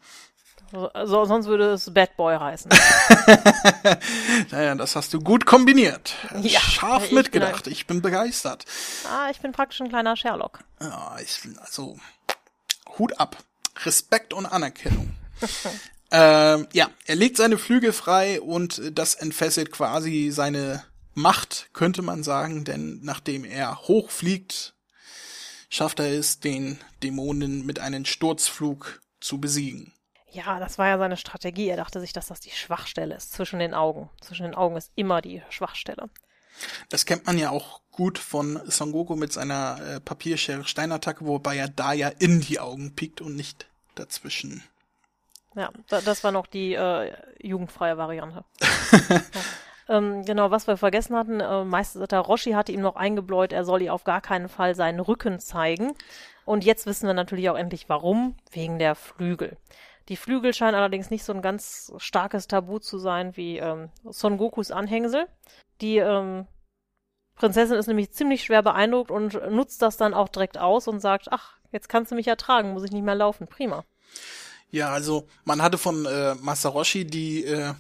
[0.94, 2.70] Also, sonst würde es Bad Boy heißen.
[4.52, 6.14] naja, das hast du gut kombiniert.
[6.42, 7.64] Ja, Scharf mitgedacht.
[7.64, 8.66] Bin, ich bin begeistert.
[9.10, 10.60] Ah, ich bin praktisch ein kleiner Sherlock.
[10.80, 11.98] Ja, ich bin also
[13.00, 13.38] Hut ab.
[13.84, 15.16] Respekt und Anerkennung.
[16.12, 20.84] ähm, ja, er legt seine Flügel frei und das entfesselt quasi seine
[21.20, 24.74] Macht, könnte man sagen, denn nachdem er hochfliegt,
[25.70, 29.94] schafft er es, den Dämonen mit einem Sturzflug zu besiegen.
[30.32, 31.68] Ja, das war ja seine Strategie.
[31.68, 34.10] Er dachte sich, dass das die Schwachstelle ist zwischen den Augen.
[34.22, 36.10] Zwischen den Augen ist immer die Schwachstelle.
[36.88, 41.68] Das kennt man ja auch gut von Son Goku mit seiner äh, Papierschere-Steinattacke, wobei er
[41.68, 44.64] da ja in die Augen piekt und nicht dazwischen.
[45.56, 48.46] Ja, das war noch die äh, jugendfreie Variante.
[49.90, 53.82] Ähm, genau, was wir vergessen hatten, äh, Meister Roshi hatte ihm noch eingebläut, er soll
[53.82, 55.94] ihr auf gar keinen Fall seinen Rücken zeigen.
[56.46, 59.58] Und jetzt wissen wir natürlich auch endlich warum, wegen der Flügel.
[60.08, 64.38] Die Flügel scheinen allerdings nicht so ein ganz starkes Tabu zu sein wie ähm, Son
[64.38, 65.28] Gokus Anhängsel.
[65.82, 66.48] Die ähm,
[67.36, 71.32] Prinzessin ist nämlich ziemlich schwer beeindruckt und nutzt das dann auch direkt aus und sagt,
[71.32, 73.48] ach, jetzt kannst du mich ertragen, muss ich nicht mehr laufen.
[73.48, 73.86] Prima.
[74.72, 77.74] Ja, also man hatte von äh, Masaroshi die äh,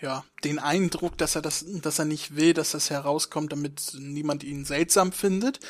[0.00, 4.44] ja den Eindruck, dass er das, dass er nicht will, dass das herauskommt, damit niemand
[4.44, 5.60] ihn seltsam findet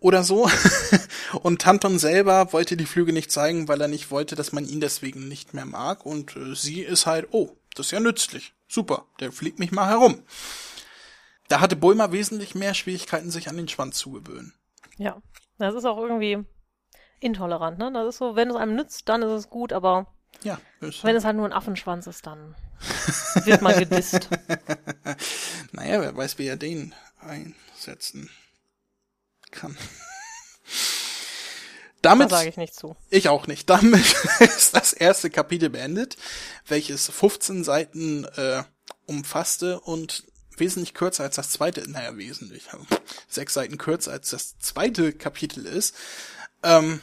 [0.00, 0.48] oder so.
[1.42, 4.80] und Tanton selber wollte die Flüge nicht zeigen, weil er nicht wollte, dass man ihn
[4.80, 6.04] deswegen nicht mehr mag.
[6.04, 8.52] Und äh, sie ist halt, oh, das ist ja nützlich.
[8.68, 10.22] Super, der fliegt mich mal herum.
[11.48, 14.54] Da hatte Bulma wesentlich mehr Schwierigkeiten, sich an den Schwanz zu gewöhnen.
[14.96, 15.20] Ja,
[15.58, 16.44] das ist auch irgendwie
[17.20, 17.90] intolerant, ne?
[17.92, 21.24] Das ist so, wenn es einem nützt, dann ist es gut, aber ja, wenn es
[21.24, 22.54] halt nur ein Affenschwanz ist, dann
[23.44, 24.28] wird man gedisst.
[25.72, 28.30] naja, wer weiß, wie er den einsetzen
[29.50, 29.76] kann.
[32.02, 32.96] Damit sage ich nicht zu.
[33.08, 33.70] Ich auch nicht.
[33.70, 34.04] Damit
[34.40, 36.16] ist das erste Kapitel beendet,
[36.66, 38.62] welches 15 Seiten äh,
[39.06, 40.24] umfasste und
[40.56, 42.64] wesentlich kürzer als das zweite, naja, wesentlich,
[43.28, 45.94] sechs Seiten kürzer als das zweite Kapitel ist.
[46.62, 47.00] Ähm,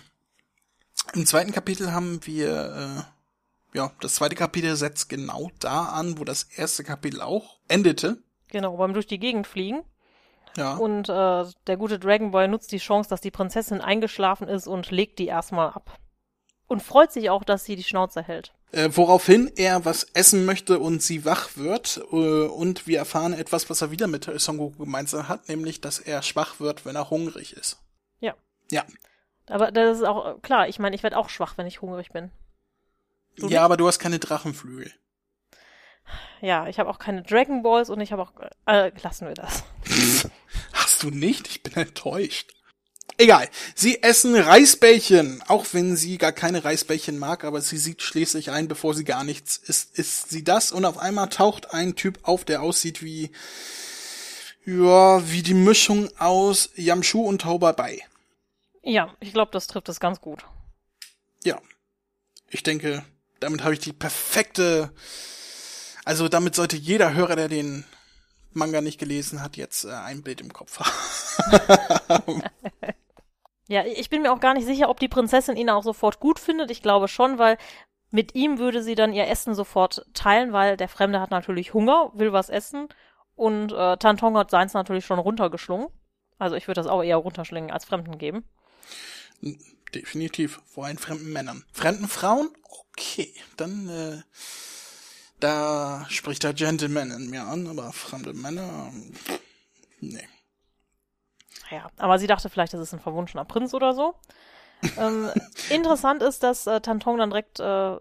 [1.13, 3.20] Im zweiten Kapitel haben wir, äh,
[3.73, 8.17] ja, das zweite Kapitel setzt genau da an, wo das erste Kapitel auch endete.
[8.49, 9.83] Genau, beim durch die Gegend fliegen.
[10.57, 10.75] Ja.
[10.75, 14.91] Und äh, der gute Dragon Boy nutzt die Chance, dass die Prinzessin eingeschlafen ist und
[14.91, 15.97] legt die erstmal ab.
[16.67, 18.53] Und freut sich auch, dass sie die Schnauze hält.
[18.71, 22.01] Äh, woraufhin er was essen möchte und sie wach wird.
[22.11, 25.99] Äh, und wir erfahren etwas, was er wieder mit Son Goku gemeinsam hat, nämlich, dass
[25.99, 27.81] er schwach wird, wenn er hungrig ist.
[28.19, 28.35] Ja.
[28.69, 28.83] Ja.
[29.47, 30.67] Aber das ist auch klar.
[30.67, 32.31] Ich meine, ich werde auch schwach, wenn ich hungrig bin.
[33.37, 33.59] Du ja, nicht?
[33.59, 34.91] aber du hast keine Drachenflügel.
[36.41, 38.33] Ja, ich habe auch keine Dragon Balls und ich habe auch.
[38.65, 39.63] Äh, lassen wir das.
[40.73, 41.47] Hast du nicht?
[41.47, 42.51] Ich bin enttäuscht.
[43.17, 43.47] Egal.
[43.75, 48.67] Sie essen Reisbällchen, auch wenn sie gar keine Reisbällchen mag, aber sie sieht schließlich ein,
[48.67, 52.45] bevor sie gar nichts isst, isst sie das und auf einmal taucht ein Typ auf,
[52.45, 53.31] der aussieht wie,
[54.65, 58.01] ja, wie die Mischung aus Yamshu und Tauber bei.
[58.81, 60.43] Ja, ich glaube, das trifft es ganz gut.
[61.43, 61.61] Ja.
[62.49, 63.05] Ich denke,
[63.41, 64.91] damit habe ich die perfekte,
[66.05, 67.83] also damit sollte jeder Hörer, der den
[68.53, 72.43] Manga nicht gelesen hat, jetzt äh, ein Bild im Kopf haben.
[73.67, 76.39] ja, ich bin mir auch gar nicht sicher, ob die Prinzessin ihn auch sofort gut
[76.39, 76.71] findet.
[76.71, 77.57] Ich glaube schon, weil
[78.11, 82.11] mit ihm würde sie dann ihr Essen sofort teilen, weil der Fremde hat natürlich Hunger,
[82.13, 82.89] will was essen
[83.35, 85.87] und äh, Tantong hat seins natürlich schon runtergeschlungen.
[86.37, 88.43] Also ich würde das auch eher runterschlingen als Fremden geben.
[89.93, 91.65] Definitiv, vor allem fremden Männern.
[91.73, 92.49] Fremden Frauen?
[92.93, 94.21] Okay, dann äh,
[95.41, 98.91] da spricht der Gentleman in mir an, aber fremde Männer,
[99.99, 100.27] nee.
[101.71, 104.13] Ja, aber sie dachte vielleicht, das ist ein verwunschener Prinz oder so.
[104.97, 105.31] ähm,
[105.69, 107.97] interessant ist, dass äh, Tantong dann direkt äh,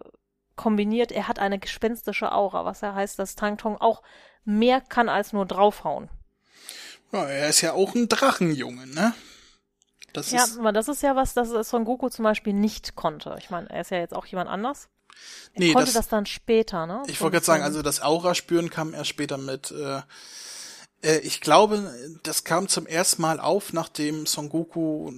[0.55, 4.03] kombiniert, er hat eine gespenstische Aura, was ja heißt, dass Tantong auch
[4.45, 6.09] mehr kann als nur draufhauen.
[7.11, 9.13] Ja, er ist ja auch ein Drachenjunge, ne?
[10.13, 13.35] Das ja, ist aber das ist ja was, das Son Goku zum Beispiel nicht konnte.
[13.39, 14.89] Ich meine, er ist ja jetzt auch jemand anders.
[15.53, 17.03] Er nee, konnte das, das dann später, ne?
[17.07, 19.71] Ich wollte gerade sagen, also das Aura-Spüren kam erst später mit.
[19.71, 20.01] Äh,
[21.03, 21.93] äh, ich glaube,
[22.23, 25.11] das kam zum ersten Mal auf, nachdem Son Goku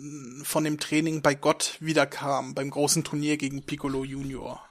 [0.44, 4.64] von dem Training bei Gott wiederkam, beim großen Turnier gegen Piccolo Junior.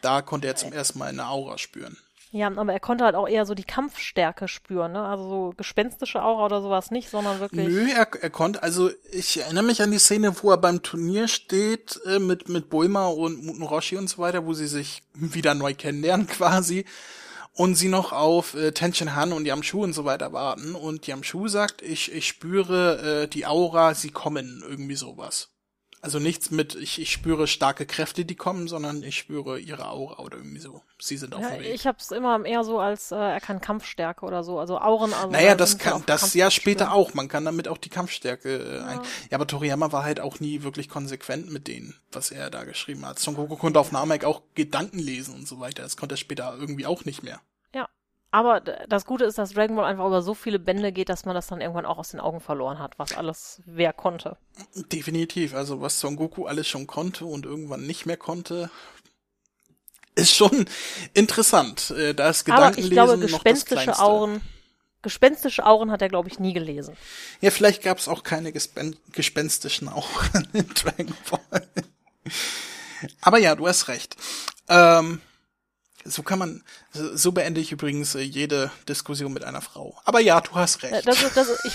[0.00, 1.96] Da konnte er zum ersten Mal eine Aura spüren.
[2.32, 5.02] Ja, aber er konnte halt auch eher so die Kampfstärke spüren, ne?
[5.02, 7.66] Also so gespenstische Aura oder sowas nicht, sondern wirklich.
[7.66, 11.26] Nö, er, er konnte, also ich erinnere mich an die Szene, wo er beim Turnier
[11.26, 15.54] steht äh, mit, mit Bulma und Muten Roshi und so weiter, wo sie sich wieder
[15.54, 16.84] neu kennenlernen quasi
[17.54, 21.48] und sie noch auf äh, Tenshin Han und Yamshu und so weiter warten und Yamshu
[21.48, 25.48] sagt, ich, ich spüre äh, die Aura, sie kommen, irgendwie sowas.
[26.02, 30.22] Also nichts mit, ich, ich spüre starke Kräfte, die kommen, sondern ich spüre ihre Aura
[30.22, 30.82] oder irgendwie so.
[30.98, 31.74] Sie sind auf ja, dem Weg.
[31.74, 35.12] Ich hab's immer eher so als, äh, er kann Kampfstärke oder so, also Auren.
[35.12, 37.12] Also naja, das kann, das ja später auch.
[37.12, 38.84] Man kann damit auch die Kampfstärke äh, ja.
[38.84, 39.00] ein.
[39.30, 43.04] Ja, aber Toriyama war halt auch nie wirklich konsequent mit denen, was er da geschrieben
[43.04, 43.18] hat.
[43.18, 45.82] Son Goku konnte auf Namek auch Gedanken lesen und so weiter.
[45.82, 47.40] Das konnte er später irgendwie auch nicht mehr.
[48.32, 51.34] Aber das Gute ist, dass Dragon Ball einfach über so viele Bände geht, dass man
[51.34, 54.36] das dann irgendwann auch aus den Augen verloren hat, was alles wer konnte.
[54.74, 55.54] Definitiv.
[55.54, 58.70] Also was Son Goku alles schon konnte und irgendwann nicht mehr konnte,
[60.14, 60.66] ist schon
[61.14, 61.90] interessant.
[61.90, 64.40] Äh, da ist Gedankenlesen Aber ich glaube, gespenstische Auren,
[65.02, 66.96] gespenstische Auren hat er, glaube ich, nie gelesen.
[67.40, 71.68] Ja, vielleicht gab es auch keine gespen gespenstischen Auren in Dragon Ball.
[73.22, 74.16] Aber ja, du hast recht.
[74.68, 75.20] Ähm,
[76.04, 79.98] so kann man, so beende ich übrigens äh, jede Diskussion mit einer Frau.
[80.04, 81.06] Aber ja, du hast recht.
[81.06, 81.74] Das, das, ich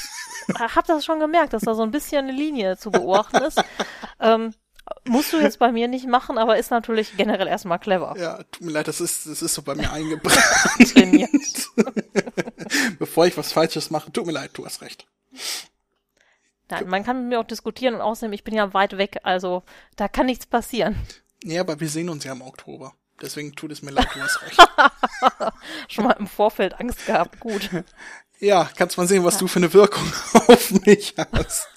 [0.59, 3.61] habe das schon gemerkt, dass da so ein bisschen eine Linie zu beobachten ist.
[4.19, 4.53] ähm,
[5.05, 8.15] musst du jetzt bei mir nicht machen, aber ist natürlich generell erstmal clever.
[8.17, 10.93] Ja, tut mir leid, das ist, das ist so bei mir eingebrannt.
[10.93, 11.29] Trainiert.
[12.99, 15.07] bevor ich was Falsches mache, tut mir leid, du hast recht.
[16.69, 19.63] Nein, man kann mit mir auch diskutieren und außerdem, ich bin ja weit weg, also
[19.95, 20.95] da kann nichts passieren.
[21.43, 22.93] Ja, aber wir sehen uns ja im Oktober.
[23.21, 24.59] Deswegen tut es mir leid, du hast recht.
[25.87, 27.69] Schon mal im Vorfeld Angst gehabt, gut.
[28.41, 30.03] Ja, kannst mal sehen, was du für eine Wirkung
[30.33, 31.69] auf mich hast.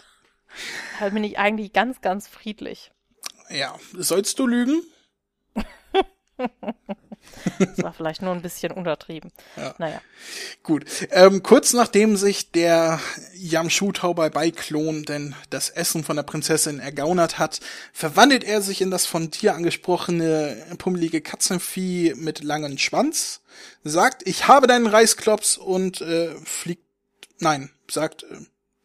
[0.99, 2.91] Da bin ich eigentlich ganz, ganz friedlich.
[3.49, 4.83] Ja, sollst du lügen?
[7.59, 9.33] Das war vielleicht nur ein bisschen untertrieben.
[9.57, 9.75] Ja.
[9.79, 10.01] Naja.
[10.63, 10.85] Gut.
[11.11, 13.01] Ähm, kurz nachdem sich der
[13.35, 17.61] Yamshu Bai-Klon denn das Essen von der Prinzessin ergaunert hat,
[17.93, 23.41] verwandelt er sich in das von dir angesprochene pummelige Katzenvieh mit langem Schwanz,
[23.85, 26.85] sagt, ich habe deinen Reisklops und äh, fliegt,
[27.39, 28.37] nein, sagt, äh,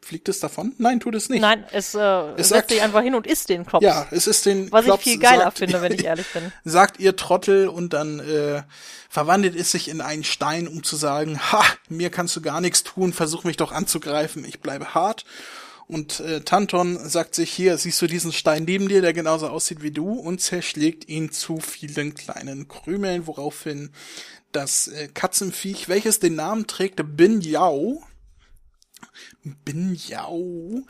[0.03, 0.73] Fliegt es davon?
[0.77, 1.41] Nein, tut es nicht.
[1.41, 1.99] Nein, es, äh,
[2.35, 3.83] Es setzt sagt- sich einfach hin und isst den Klops.
[3.85, 6.51] Ja, es ist den Was Klops, ich viel geiler sagt- finde, wenn ich ehrlich bin.
[6.65, 8.63] sagt ihr Trottel und dann äh,
[9.09, 12.83] verwandelt es sich in einen Stein, um zu sagen, ha, mir kannst du gar nichts
[12.83, 15.23] tun, versuch mich doch anzugreifen, ich bleibe hart.
[15.87, 19.83] Und äh, Tanton sagt sich hier, siehst du diesen Stein neben dir, der genauso aussieht
[19.83, 23.91] wie du, und zerschlägt ihn zu vielen kleinen Krümeln, woraufhin
[24.53, 28.01] das äh, Katzenviech, welches den Namen trägt, Bin Yao,
[29.43, 30.83] Bin Yao,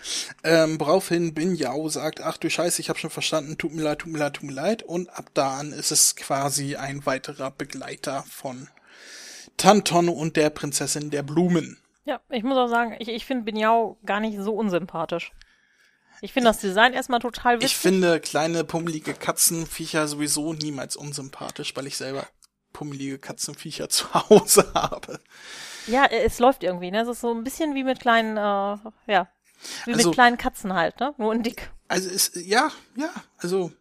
[0.43, 3.99] ähm, woraufhin Bin Yao sagt, ach du Scheiße, ich habe schon verstanden, tut mir leid,
[3.99, 4.83] tut mir leid, tut mir leid.
[4.83, 8.69] Und ab da an ist es quasi ein weiterer Begleiter von
[9.57, 11.77] Tanton und der Prinzessin der Blumen.
[12.05, 15.31] Ja, ich muss auch sagen, ich, ich finde Binyao gar nicht so unsympathisch.
[16.21, 17.71] Ich finde das Design erstmal total witzig.
[17.71, 22.27] Ich finde kleine pummelige Katzenviecher sowieso niemals unsympathisch, weil ich selber
[22.71, 25.19] pummelige Katzenviecher zu Hause habe.
[25.87, 27.01] Ja, äh, es läuft irgendwie, ne?
[27.01, 28.41] Es ist so ein bisschen wie mit kleinen, äh,
[29.11, 29.27] ja,
[29.85, 31.13] wie Also- mit kleinen Katzen halt, ne?
[31.17, 31.71] Nur in dick.
[31.87, 33.71] Also es, ja, ja, also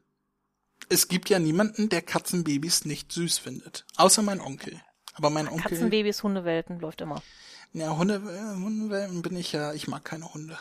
[0.88, 3.86] es gibt ja niemanden, der Katzenbabys nicht süß findet.
[3.96, 4.80] Außer mein Onkel.
[5.14, 5.62] Aber mein Onkel.
[5.70, 7.22] Katzenbabys, Hundewelten läuft immer.
[7.72, 10.59] Ja, Hunde, äh, Hundewelpen bin ich ja, ich mag keine Hunde.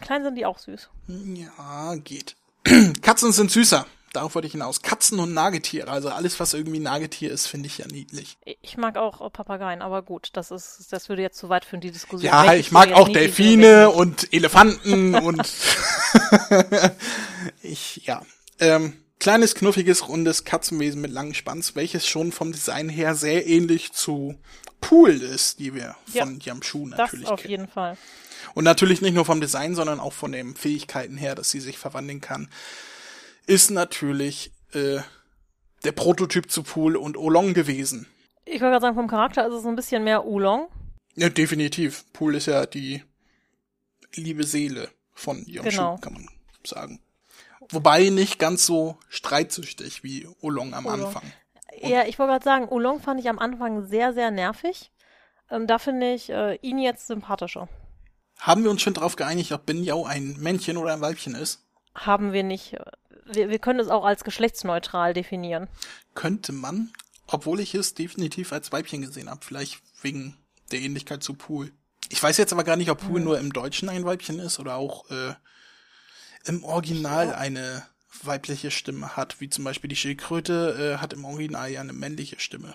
[0.00, 0.90] Klein sind die auch süß.
[1.08, 2.36] Ja, geht.
[3.02, 3.86] Katzen sind süßer.
[4.12, 4.82] Darauf wollte ich hinaus.
[4.82, 8.36] Katzen und Nagetiere, also alles, was irgendwie Nagetier ist, finde ich ja niedlich.
[8.60, 11.80] Ich mag auch äh, Papageien, aber gut, das ist, das würde jetzt zu weit führen,
[11.80, 12.30] die Diskussion.
[12.30, 15.40] Ja, ich mag auch Delfine und Elefanten und
[17.62, 18.22] ich, ja.
[18.60, 23.92] Ähm, kleines, knuffiges, rundes Katzenwesen mit langem Schwanz, welches schon vom Design her sehr ähnlich
[23.92, 24.38] zu
[24.80, 27.50] Pool ist, die wir Ja, von Yamshu Das natürlich auf kennen.
[27.50, 27.96] jeden Fall.
[28.54, 31.78] Und natürlich nicht nur vom Design, sondern auch von den Fähigkeiten her, dass sie sich
[31.78, 32.48] verwandeln kann,
[33.46, 34.98] ist natürlich äh,
[35.84, 38.06] der Prototyp zu Pool und Oolong gewesen.
[38.44, 40.68] Ich wollte gerade sagen, vom Charakter ist es ein bisschen mehr Oolong.
[41.14, 42.04] Ja, definitiv.
[42.12, 43.02] Pool ist ja die
[44.14, 45.96] liebe Seele von Yamshu, Genau.
[45.98, 46.28] kann man
[46.64, 47.00] sagen.
[47.70, 51.06] Wobei nicht ganz so streitsüchtig wie Oolong am Oolong.
[51.06, 51.32] Anfang.
[51.80, 54.90] Ja, ich wollte gerade sagen, Oolong fand ich am Anfang sehr, sehr nervig.
[55.50, 57.68] Ähm, da finde ich äh, ihn jetzt sympathischer.
[58.38, 61.64] Haben wir uns schon darauf geeinigt, ob Bin Yao ein Männchen oder ein Weibchen ist?
[61.94, 62.76] Haben wir nicht.
[63.24, 65.68] Wir, wir können es auch als geschlechtsneutral definieren.
[66.14, 66.92] Könnte man,
[67.26, 70.36] obwohl ich es definitiv als Weibchen gesehen habe, vielleicht wegen
[70.70, 71.70] der Ähnlichkeit zu Pool.
[72.08, 74.76] Ich weiß jetzt aber gar nicht, ob Pool nur im Deutschen ein Weibchen ist oder
[74.76, 75.34] auch äh,
[76.44, 77.86] im Original eine
[78.22, 82.38] weibliche Stimme hat, wie zum Beispiel die Schildkröte äh, hat im Original ja eine männliche
[82.38, 82.74] Stimme.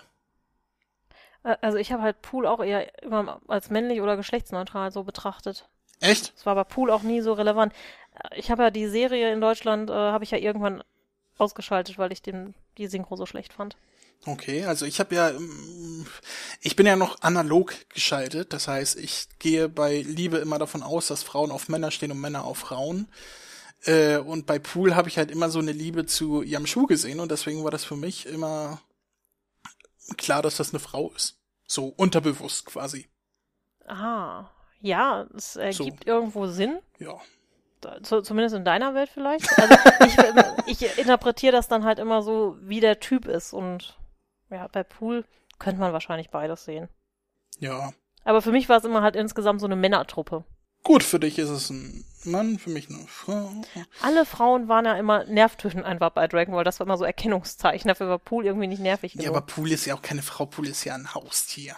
[1.42, 5.68] Also ich habe halt Pool auch eher immer als männlich oder geschlechtsneutral so betrachtet.
[6.00, 6.34] Echt?
[6.36, 7.72] Das war bei Pool auch nie so relevant.
[8.36, 10.82] Ich habe ja die Serie in Deutschland, äh, habe ich ja irgendwann
[11.38, 13.76] ausgeschaltet, weil ich den, die Synchro so schlecht fand.
[14.26, 16.06] Okay, also ich habe ja, ähm,
[16.60, 21.06] ich bin ja noch analog geschaltet, das heißt, ich gehe bei Liebe immer davon aus,
[21.06, 23.08] dass Frauen auf Männer stehen und Männer auf Frauen.
[23.84, 27.30] Äh, und bei Pool habe ich halt immer so eine Liebe zu Yamshu gesehen und
[27.30, 28.80] deswegen war das für mich immer
[30.16, 31.38] klar, dass das eine Frau ist.
[31.66, 33.08] So unterbewusst quasi.
[33.86, 34.50] Ah,
[34.80, 36.80] ja, es ergibt irgendwo Sinn.
[36.98, 37.20] Ja.
[38.02, 39.48] Zumindest in deiner Welt vielleicht.
[39.58, 39.74] Also
[40.66, 43.52] ich, ich interpretiere das dann halt immer so, wie der Typ ist.
[43.52, 43.96] Und
[44.50, 45.24] ja, bei Pool
[45.58, 46.88] könnte man wahrscheinlich beides sehen.
[47.58, 47.92] Ja.
[48.24, 50.44] Aber für mich war es immer halt insgesamt so eine Männertruppe.
[50.84, 53.50] Gut, für dich ist es ein Mann, für mich eine Frau.
[54.02, 56.64] Alle Frauen waren ja immer nervtötend einfach bei Dragon Ball.
[56.64, 57.88] Das war immer so Erkennungszeichen.
[57.88, 59.36] Dafür war Pool irgendwie nicht nervig Ja, genug.
[59.36, 61.76] aber Pool ist ja auch keine Frau, Pool ist ja ein Haustier.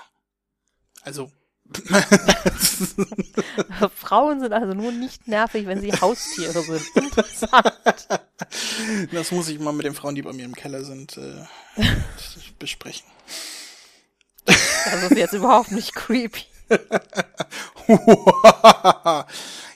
[1.03, 1.30] Also.
[3.95, 6.83] Frauen sind also nur nicht nervig, wenn sie Haustiere sind.
[6.95, 7.73] Interessant.
[9.12, 11.47] Das muss ich mal mit den Frauen, die bei mir im Keller sind, äh,
[12.59, 13.07] besprechen.
[14.45, 16.45] Das ist jetzt überhaupt nicht creepy.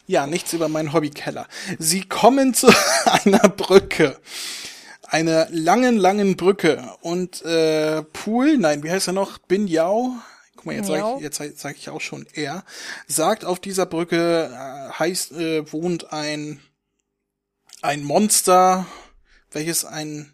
[0.06, 1.46] ja, nichts über meinen Hobbykeller.
[1.78, 2.68] Sie kommen zu
[3.04, 4.18] einer Brücke.
[5.02, 6.96] Einer langen, langen Brücke.
[7.00, 9.38] Und äh, Pool, nein, wie heißt er noch?
[9.38, 10.16] Bin Yao?
[10.64, 12.64] Guck mal, jetzt sage ich, jetzt sag ich auch schon er,
[13.06, 16.60] sagt, auf dieser Brücke äh, heißt, äh, wohnt ein,
[17.82, 18.86] ein Monster,
[19.50, 20.32] welches ein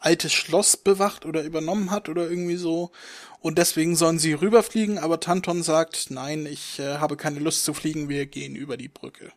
[0.00, 2.92] altes Schloss bewacht oder übernommen hat oder irgendwie so.
[3.40, 7.74] Und deswegen sollen sie rüberfliegen, aber Tanton sagt, nein, ich äh, habe keine Lust zu
[7.74, 9.32] fliegen, wir gehen über die Brücke.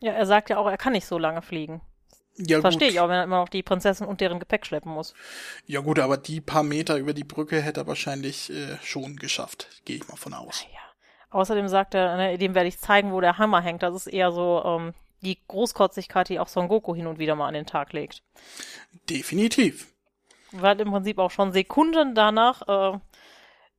[0.00, 1.80] Ja, er sagt ja auch, er kann nicht so lange fliegen.
[2.38, 5.12] Ja, Verstehe ich auch, wenn er immer noch die Prinzessin und deren Gepäck schleppen muss.
[5.66, 9.68] Ja gut, aber die paar Meter über die Brücke hätte er wahrscheinlich äh, schon geschafft,
[9.84, 10.64] gehe ich mal von aus.
[10.72, 10.78] Ja.
[11.30, 13.82] Außerdem sagt er, ne, dem werde ich zeigen, wo der Hammer hängt.
[13.82, 17.48] Das ist eher so ähm, die Großkotzigkeit, die auch Son Goku hin und wieder mal
[17.48, 18.22] an den Tag legt.
[19.10, 19.88] Definitiv.
[20.52, 22.98] Weil im Prinzip auch schon Sekunden danach äh,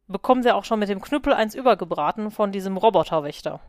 [0.07, 3.61] bekommen sie auch schon mit dem Knüppel eins übergebraten von diesem Roboterwächter.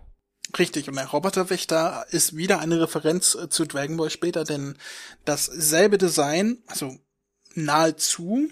[0.59, 4.76] Richtig, und der Roboterwächter ist wieder eine Referenz äh, zu Dragon Ball später, denn
[5.24, 6.96] dasselbe Design, also
[7.55, 8.51] nahezu,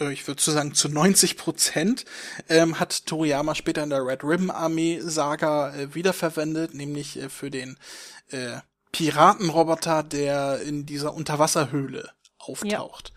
[0.00, 2.04] äh, ich würde so sagen zu 90 Prozent,
[2.48, 7.50] ähm, hat Toriyama später in der Red Ribbon Armee Saga äh, wiederverwendet, nämlich äh, für
[7.50, 7.78] den
[8.30, 8.58] äh,
[8.92, 13.08] Piratenroboter, der in dieser Unterwasserhöhle auftaucht.
[13.08, 13.14] Ja.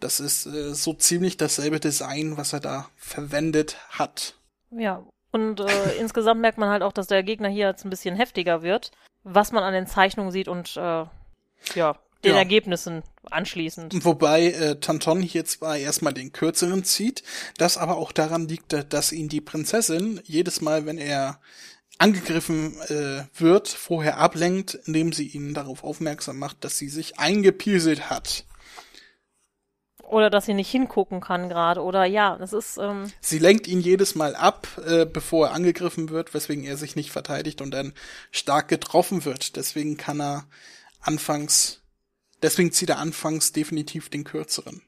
[0.00, 4.34] Das ist äh, so ziemlich dasselbe Design, was er da verwendet hat.
[4.70, 8.16] Ja, und äh, insgesamt merkt man halt auch, dass der Gegner hier jetzt ein bisschen
[8.16, 8.92] heftiger wird,
[9.24, 11.04] was man an den Zeichnungen sieht und äh,
[11.74, 12.38] ja, den ja.
[12.38, 14.04] Ergebnissen anschließend.
[14.04, 17.22] Wobei äh, Tanton hier zwar erstmal den kürzeren zieht,
[17.58, 21.40] das aber auch daran liegt, dass ihn die Prinzessin jedes Mal, wenn er
[21.98, 28.10] angegriffen äh, wird, vorher ablenkt, indem sie ihn darauf aufmerksam macht, dass sie sich eingepieselt
[28.10, 28.44] hat.
[30.12, 31.82] Oder dass sie nicht hingucken kann gerade.
[31.82, 32.76] Oder ja, das ist.
[32.76, 36.96] Ähm sie lenkt ihn jedes Mal ab, äh, bevor er angegriffen wird, weswegen er sich
[36.96, 37.94] nicht verteidigt und dann
[38.30, 39.56] stark getroffen wird.
[39.56, 40.44] Deswegen kann er
[41.00, 41.80] anfangs,
[42.42, 44.82] deswegen zieht er anfangs definitiv den kürzeren.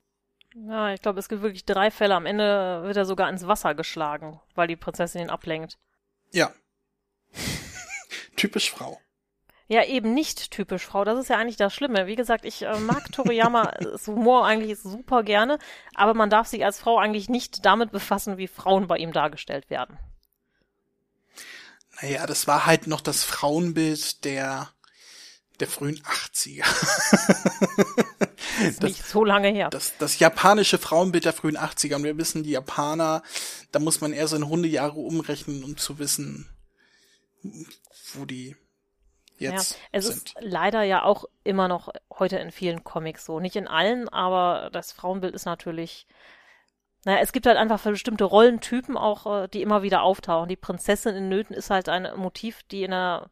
[0.55, 2.17] Ja, ich glaube, es gibt wirklich drei Fälle.
[2.17, 5.79] Am Ende wird er sogar ins Wasser geschlagen, weil die Prinzessin ihn ablenkt.
[6.33, 6.53] Ja.
[8.37, 9.01] Typisch Frau.
[9.75, 11.03] Ja, eben nicht typisch Frau.
[11.05, 12.07] Das ist ja eigentlich das Schlimme.
[12.07, 15.59] Wie gesagt, ich äh, mag Toriyama's Humor eigentlich super gerne,
[15.97, 19.71] aber man darf sich als Frau eigentlich nicht damit befassen, wie Frauen bei ihm dargestellt
[19.71, 19.99] werden.
[22.01, 24.69] Naja, das war halt noch das Frauenbild der
[25.59, 26.65] der frühen 80er.
[28.79, 29.71] das, nicht so lange her.
[29.71, 31.97] Das, das japanische Frauenbild der frühen 80er.
[31.97, 33.25] Und wir wissen, die Japaner,
[33.73, 36.49] da muss man eher so in Hundejahre umrechnen, um zu wissen,
[38.15, 38.55] wo die
[39.39, 40.17] jetzt ja, es sind.
[40.17, 43.41] ist leider ja auch immer noch heute in vielen Comics so.
[43.41, 46.07] Nicht in allen, aber das Frauenbild ist natürlich.
[47.05, 50.49] Naja, es gibt halt einfach bestimmte Rollentypen auch, äh, die immer wieder auftauchen.
[50.49, 53.31] Die Prinzessin in Nöten ist halt ein Motiv, die in der,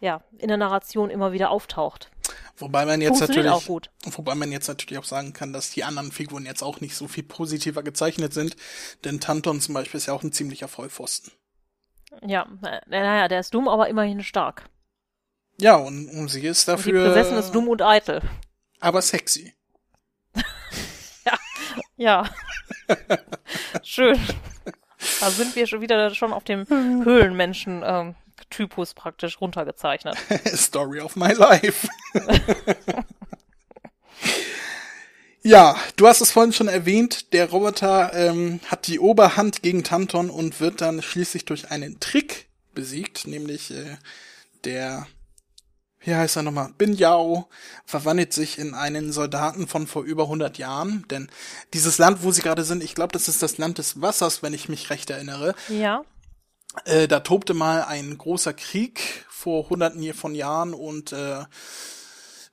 [0.00, 2.10] ja, in der Narration immer wieder auftaucht.
[2.56, 3.90] Wobei man jetzt natürlich, auch gut.
[4.04, 7.08] wobei man jetzt natürlich auch sagen kann, dass die anderen Figuren jetzt auch nicht so
[7.08, 8.56] viel positiver gezeichnet sind,
[9.04, 11.32] denn Tanton zum Beispiel ist ja auch ein ziemlicher Vollpfosten.
[12.26, 12.48] Ja,
[12.86, 14.68] naja, der ist dumm, aber immerhin stark.
[15.60, 16.92] Ja, und, und sie ist dafür.
[16.92, 18.22] Und die Prinzessin ist dumm und eitel.
[18.80, 19.54] Aber sexy.
[21.24, 21.38] ja.
[21.96, 22.30] Ja.
[23.82, 24.18] Schön.
[25.20, 28.14] Da sind wir schon wieder schon auf dem Höhlenmenschen ähm,
[28.50, 30.16] Typus praktisch runtergezeichnet.
[30.54, 31.88] Story of my life.
[35.42, 40.30] ja, du hast es vorhin schon erwähnt, der Roboter ähm, hat die Oberhand gegen Tanton
[40.30, 43.96] und wird dann schließlich durch einen Trick besiegt, nämlich äh,
[44.64, 45.06] der
[46.00, 47.48] wie heißt er nochmal, Bin Yao
[47.84, 51.28] verwandelt sich in einen Soldaten von vor über 100 Jahren, denn
[51.74, 54.54] dieses Land, wo sie gerade sind, ich glaube, das ist das Land des Wassers, wenn
[54.54, 55.54] ich mich recht erinnere.
[55.68, 56.04] Ja.
[56.84, 61.44] Äh, da tobte mal ein großer Krieg vor hunderten von Jahren und äh,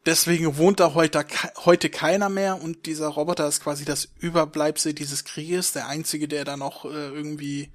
[0.05, 1.25] deswegen wohnt da heute,
[1.65, 2.61] heute keiner mehr.
[2.61, 6.89] Und dieser Roboter ist quasi das Überbleibsel dieses Krieges, der einzige, der da noch äh,
[6.89, 7.71] irgendwie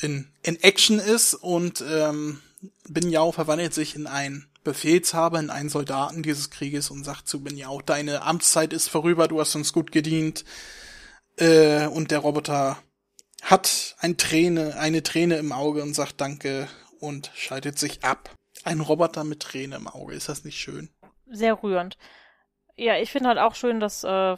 [0.00, 1.34] in, in Action ist.
[1.34, 2.40] Und ähm,
[2.88, 7.42] Bin Yao verwandelt sich in ein Befehlshaber in einen Soldaten dieses Krieges und sagt zu
[7.42, 10.44] Benyao, deine Amtszeit ist vorüber, du hast uns gut gedient.
[11.36, 12.78] Äh, und der Roboter
[13.42, 16.68] hat ein Träne, eine Träne im Auge und sagt Danke
[17.00, 18.30] und schaltet sich ab.
[18.64, 20.90] Ein Roboter mit Träne im Auge, ist das nicht schön?
[21.26, 21.96] Sehr rührend.
[22.76, 24.36] Ja, ich finde halt auch schön, dass äh,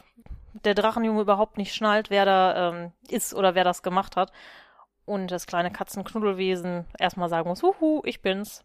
[0.53, 4.31] der Drachenjunge überhaupt nicht schnallt, wer da ähm, ist oder wer das gemacht hat.
[5.05, 8.63] Und das kleine Katzenknuddelwesen erstmal sagen muss, huhu, ich bin's.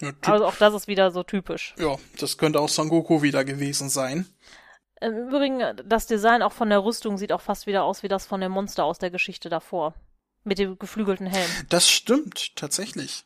[0.00, 1.74] Ja, also auch das ist wieder so typisch.
[1.78, 4.26] Ja, das könnte auch Son Goku wieder gewesen sein.
[5.00, 8.26] Im Übrigen, das Design auch von der Rüstung sieht auch fast wieder aus wie das
[8.26, 9.94] von dem Monster aus der Geschichte davor.
[10.44, 11.50] Mit dem geflügelten Helm.
[11.68, 13.24] Das stimmt, tatsächlich.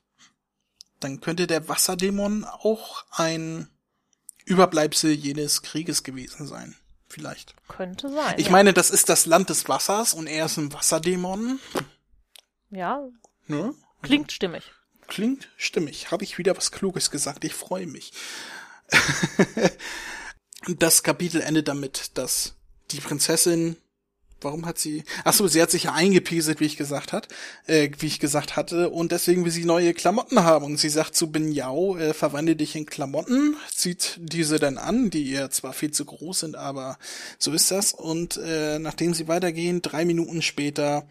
[1.00, 3.68] Dann könnte der Wasserdämon auch ein
[4.44, 6.74] Überbleibsel jenes Krieges gewesen sein.
[7.08, 7.54] Vielleicht.
[7.68, 8.34] Könnte sein.
[8.38, 8.52] Ich ja.
[8.52, 11.60] meine, das ist das Land des Wassers und er ist ein Wasserdämon.
[12.70, 13.02] Ja,
[13.46, 13.74] Ne?
[14.02, 14.72] klingt stimmig.
[15.12, 16.10] Klingt stimmig.
[16.10, 17.44] Habe ich wieder was Kluges gesagt.
[17.44, 18.14] Ich freue mich.
[20.78, 22.54] das Kapitel endet damit, dass
[22.92, 23.76] die Prinzessin
[24.40, 25.04] Warum hat sie?
[25.22, 27.28] Ach so, sie hat sich ja eingepieselt, wie ich gesagt hat,
[27.66, 30.64] äh, wie ich gesagt hatte, und deswegen will sie neue Klamotten haben.
[30.64, 35.10] Und sie sagt zu Bin Yao, äh, verwandle dich in Klamotten, zieht diese dann an,
[35.10, 36.98] die ihr zwar viel zu groß sind, aber
[37.38, 37.92] so ist das.
[37.92, 41.06] Und äh, nachdem sie weitergehen, drei Minuten später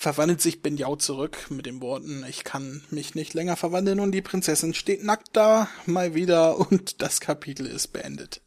[0.00, 4.12] verwandelt sich Ben Yao zurück mit den Worten, ich kann mich nicht länger verwandeln und
[4.12, 8.40] die Prinzessin steht nackt da, mal wieder und das Kapitel ist beendet.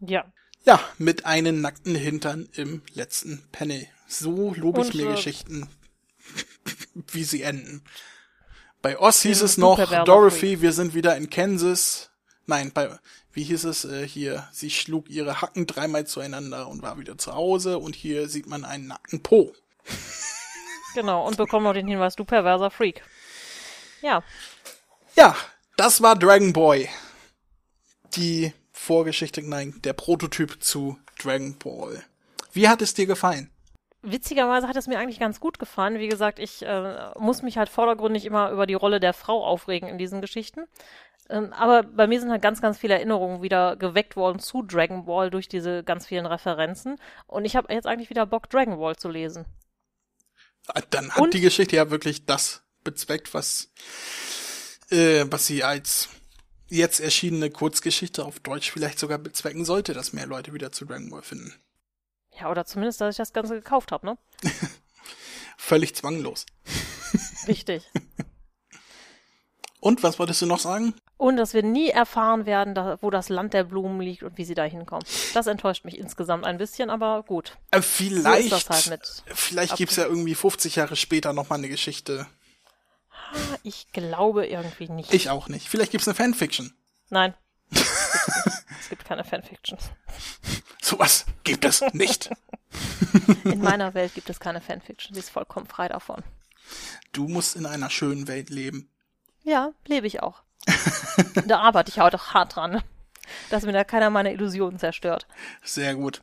[0.00, 0.32] Ja.
[0.64, 3.86] Ja, mit einem nackten Hintern im letzten Panel.
[4.08, 5.68] So lobe ich Und, mir äh, Geschichten,
[7.12, 7.84] wie sie enden.
[8.82, 12.10] Bei Oz hieß es noch, Dorothy, wir sind wieder in Kansas.
[12.46, 12.98] Nein, bei,
[13.32, 14.48] wie hieß es äh, hier?
[14.50, 17.78] Sie schlug ihre Hacken dreimal zueinander und war wieder zu Hause.
[17.78, 19.54] Und hier sieht man einen nackten Po.
[20.94, 21.26] Genau.
[21.26, 23.02] Und bekommen noch den Hinweis, du perverser Freak.
[24.00, 24.22] Ja.
[25.16, 25.36] Ja,
[25.76, 26.88] das war Dragon Boy.
[28.14, 32.04] Die Vorgeschichte, nein, der Prototyp zu Dragon Ball.
[32.52, 33.50] Wie hat es dir gefallen?
[34.02, 35.98] Witzigerweise hat es mir eigentlich ganz gut gefallen.
[35.98, 39.88] Wie gesagt, ich äh, muss mich halt vordergründig immer über die Rolle der Frau aufregen
[39.88, 40.66] in diesen Geschichten.
[41.28, 45.04] Ähm, aber bei mir sind halt ganz, ganz viele Erinnerungen wieder geweckt worden zu Dragon
[45.04, 46.96] Ball durch diese ganz vielen Referenzen.
[47.26, 49.44] Und ich habe jetzt eigentlich wieder Bock, Dragon Ball zu lesen.
[50.68, 53.70] Ah, Dann hat Und- die Geschichte ja wirklich das bezweckt, was,
[54.90, 56.08] äh, was sie als
[56.68, 61.08] jetzt erschienene Kurzgeschichte auf Deutsch vielleicht sogar bezwecken sollte, dass mehr Leute wieder zu Dragon
[61.10, 61.54] Ball finden.
[62.38, 64.18] Ja, oder zumindest, dass ich das Ganze gekauft habe, ne?
[65.56, 66.46] Völlig zwanglos.
[67.46, 67.84] Richtig.
[69.80, 70.94] Und was wolltest du noch sagen?
[71.16, 74.44] Und dass wir nie erfahren werden, da, wo das Land der Blumen liegt und wie
[74.44, 75.04] sie da hinkommen.
[75.34, 77.56] Das enttäuscht mich insgesamt ein bisschen, aber gut.
[77.70, 82.26] Äh, vielleicht, So halt vielleicht gibt's ja irgendwie 50 Jahre später noch mal eine Geschichte.
[83.10, 85.12] Ah, Ich glaube irgendwie nicht.
[85.14, 85.68] Ich auch nicht.
[85.68, 86.72] Vielleicht gibt's eine Fanfiction.
[87.10, 87.34] Nein.
[87.70, 87.80] Es
[88.44, 88.56] gibt.
[88.80, 89.78] Es gibt keine Fanfiction.
[90.80, 92.30] Sowas gibt es nicht.
[93.44, 95.14] In meiner Welt gibt es keine Fanfiction.
[95.14, 96.22] Sie ist vollkommen frei davon.
[97.12, 98.90] Du musst in einer schönen Welt leben.
[99.48, 100.42] Ja, lebe ich auch.
[101.46, 102.82] da arbeite ich auch hart dran,
[103.48, 105.26] dass mir da keiner meine Illusionen zerstört.
[105.64, 106.22] Sehr gut.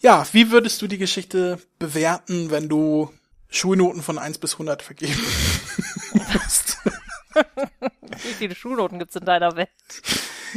[0.00, 3.12] Ja, wie würdest du die Geschichte bewerten, wenn du
[3.48, 5.14] Schulnoten von 1 bis 100 vergeben
[6.12, 6.78] würdest?
[8.10, 9.70] Wie viele Schulnoten gibt's in deiner Welt?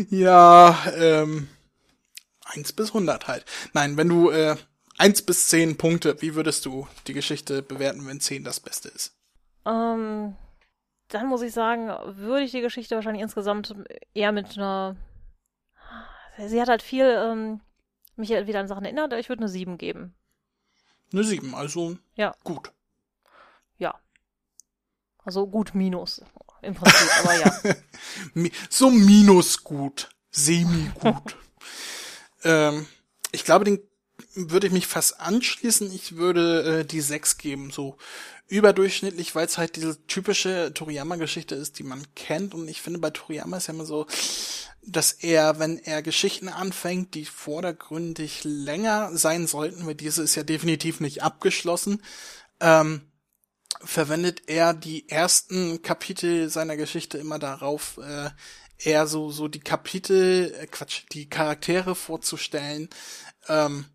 [0.09, 1.49] ja, ähm,
[2.45, 3.45] 1 bis 100 halt.
[3.73, 4.55] Nein, wenn du äh,
[4.97, 9.13] 1 bis 10 Punkte, wie würdest du die Geschichte bewerten, wenn 10 das Beste ist?
[9.67, 10.35] Ähm,
[11.09, 13.75] dann muss ich sagen, würde ich die Geschichte wahrscheinlich insgesamt
[14.13, 14.95] eher mit einer.
[16.37, 17.61] Sie hat halt viel ähm,
[18.15, 20.15] mich wieder an Sachen erinnert, aber ich würde eine 7 geben.
[21.11, 22.35] Eine 7, also Ja.
[22.43, 22.71] gut.
[23.77, 23.99] Ja.
[25.23, 26.21] Also gut minus.
[26.61, 28.49] Im Prinzip, aber ja.
[28.69, 31.37] So minus gut, semi gut.
[32.43, 32.85] ähm,
[33.31, 33.79] ich glaube, den
[34.35, 35.91] würde ich mich fast anschließen.
[35.93, 37.97] Ich würde äh, die 6 geben, so
[38.49, 42.53] überdurchschnittlich, weil es halt diese typische Toriyama-Geschichte ist, die man kennt.
[42.53, 44.07] Und ich finde, bei Toriyama ist ja immer so,
[44.81, 50.43] dass er, wenn er Geschichten anfängt, die vordergründig länger sein sollten, weil diese ist ja
[50.43, 52.01] definitiv nicht abgeschlossen,
[52.59, 53.01] ähm,
[53.81, 58.29] verwendet er die ersten Kapitel seiner Geschichte immer darauf, äh,
[58.79, 62.89] eher so, so die Kapitel, äh, Quatsch, die Charaktere vorzustellen,
[63.47, 63.85] ähm,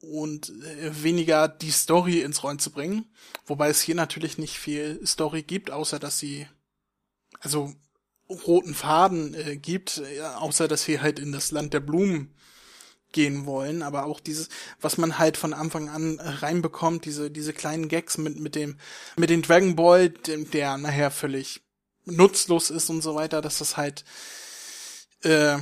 [0.00, 3.04] und äh, weniger die Story ins Rollen zu bringen.
[3.46, 6.46] Wobei es hier natürlich nicht viel Story gibt, außer dass sie,
[7.40, 7.74] also
[8.28, 12.34] roten Faden äh, gibt, äh, außer dass sie halt in das Land der Blumen
[13.12, 14.48] gehen wollen, aber auch dieses,
[14.80, 18.78] was man halt von Anfang an äh, reinbekommt, diese, diese kleinen Gags mit, mit dem,
[19.16, 21.60] mit dem Dragon Ball, dem, der nachher völlig
[22.04, 24.04] nutzlos ist und so weiter, dass das halt,
[25.22, 25.58] äh,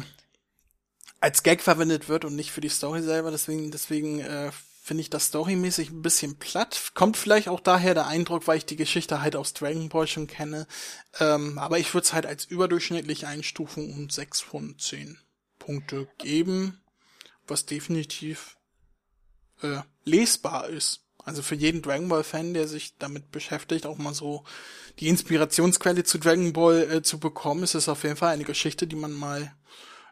[1.21, 4.51] als Gag verwendet wird und nicht für die Story selber, deswegen, deswegen, äh,
[4.89, 6.93] finde ich das storymäßig ein bisschen platt.
[6.95, 10.27] Kommt vielleicht auch daher der Eindruck, weil ich die Geschichte halt aus Dragon Ball schon
[10.27, 10.66] kenne.
[11.21, 15.19] Ähm, aber ich würde es halt als überdurchschnittlich einstufen und 6 von 10
[15.59, 16.81] Punkte geben,
[17.47, 18.57] was definitiv
[19.61, 21.05] äh, lesbar ist.
[21.23, 24.45] Also für jeden Dragon Ball Fan, der sich damit beschäftigt, auch mal so
[25.01, 28.87] die Inspirationsquelle zu Dragon Ball äh, zu bekommen, ist es auf jeden Fall eine Geschichte,
[28.87, 29.55] die man mal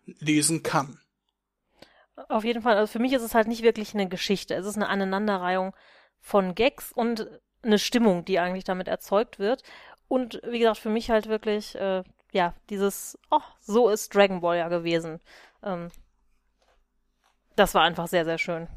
[0.07, 0.99] lesen kann.
[2.29, 4.55] Auf jeden Fall, also für mich ist es halt nicht wirklich eine Geschichte.
[4.55, 5.75] Es ist eine Aneinanderreihung
[6.21, 7.29] von Gags und
[7.63, 9.63] eine Stimmung, die eigentlich damit erzeugt wird.
[10.09, 14.57] Und wie gesagt, für mich halt wirklich, äh, ja, dieses, oh, so ist Dragon Ball
[14.57, 15.21] ja gewesen.
[15.63, 15.91] Ähm,
[17.55, 18.69] das war einfach sehr, sehr schön.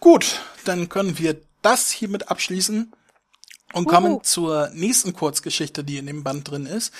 [0.00, 2.92] Gut, dann können wir das hiermit abschließen.
[3.72, 6.94] Und kommen zur nächsten Kurzgeschichte, die in dem Band drin ist.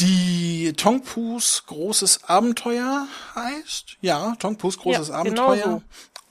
[0.00, 3.96] Die Tongpus großes Abenteuer heißt.
[4.00, 5.56] Ja, Tongpus großes Ja, Abenteuer.
[5.56, 5.82] genau so.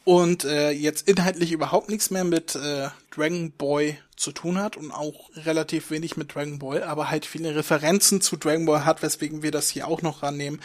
[0.06, 4.92] Und äh, jetzt inhaltlich überhaupt nichts mehr mit äh, Dragon Boy zu tun hat und
[4.92, 9.44] auch relativ wenig mit Dragon Ball, aber halt viele Referenzen zu Dragon Ball hat, weswegen
[9.44, 10.62] wir das hier auch noch rannehmen.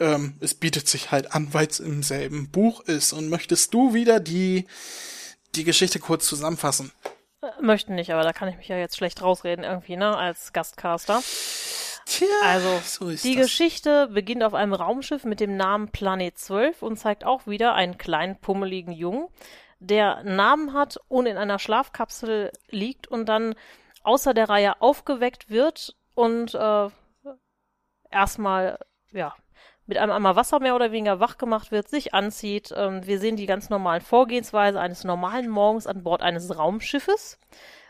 [0.00, 3.12] Ähm, es bietet sich halt an, weil es im selben Buch ist.
[3.12, 4.64] Und möchtest du wieder die
[5.54, 6.90] die Geschichte kurz zusammenfassen?
[7.60, 11.22] Möchten nicht, aber da kann ich mich ja jetzt schlecht rausreden irgendwie, ne, als Gastcaster.
[12.16, 13.46] Tja, Also, so die das.
[13.46, 17.98] Geschichte beginnt auf einem Raumschiff mit dem Namen Planet 12 und zeigt auch wieder einen
[17.98, 19.28] kleinen, pummeligen Jungen,
[19.78, 23.54] der Namen hat und in einer Schlafkapsel liegt und dann
[24.02, 26.88] außer der Reihe aufgeweckt wird und äh,
[28.10, 28.78] erstmal,
[29.12, 29.34] ja,
[29.86, 32.72] mit einem Eimer Wasser mehr oder weniger wach gemacht wird, sich anzieht.
[32.76, 37.38] Ähm, wir sehen die ganz normalen Vorgehensweise eines normalen Morgens an Bord eines Raumschiffes.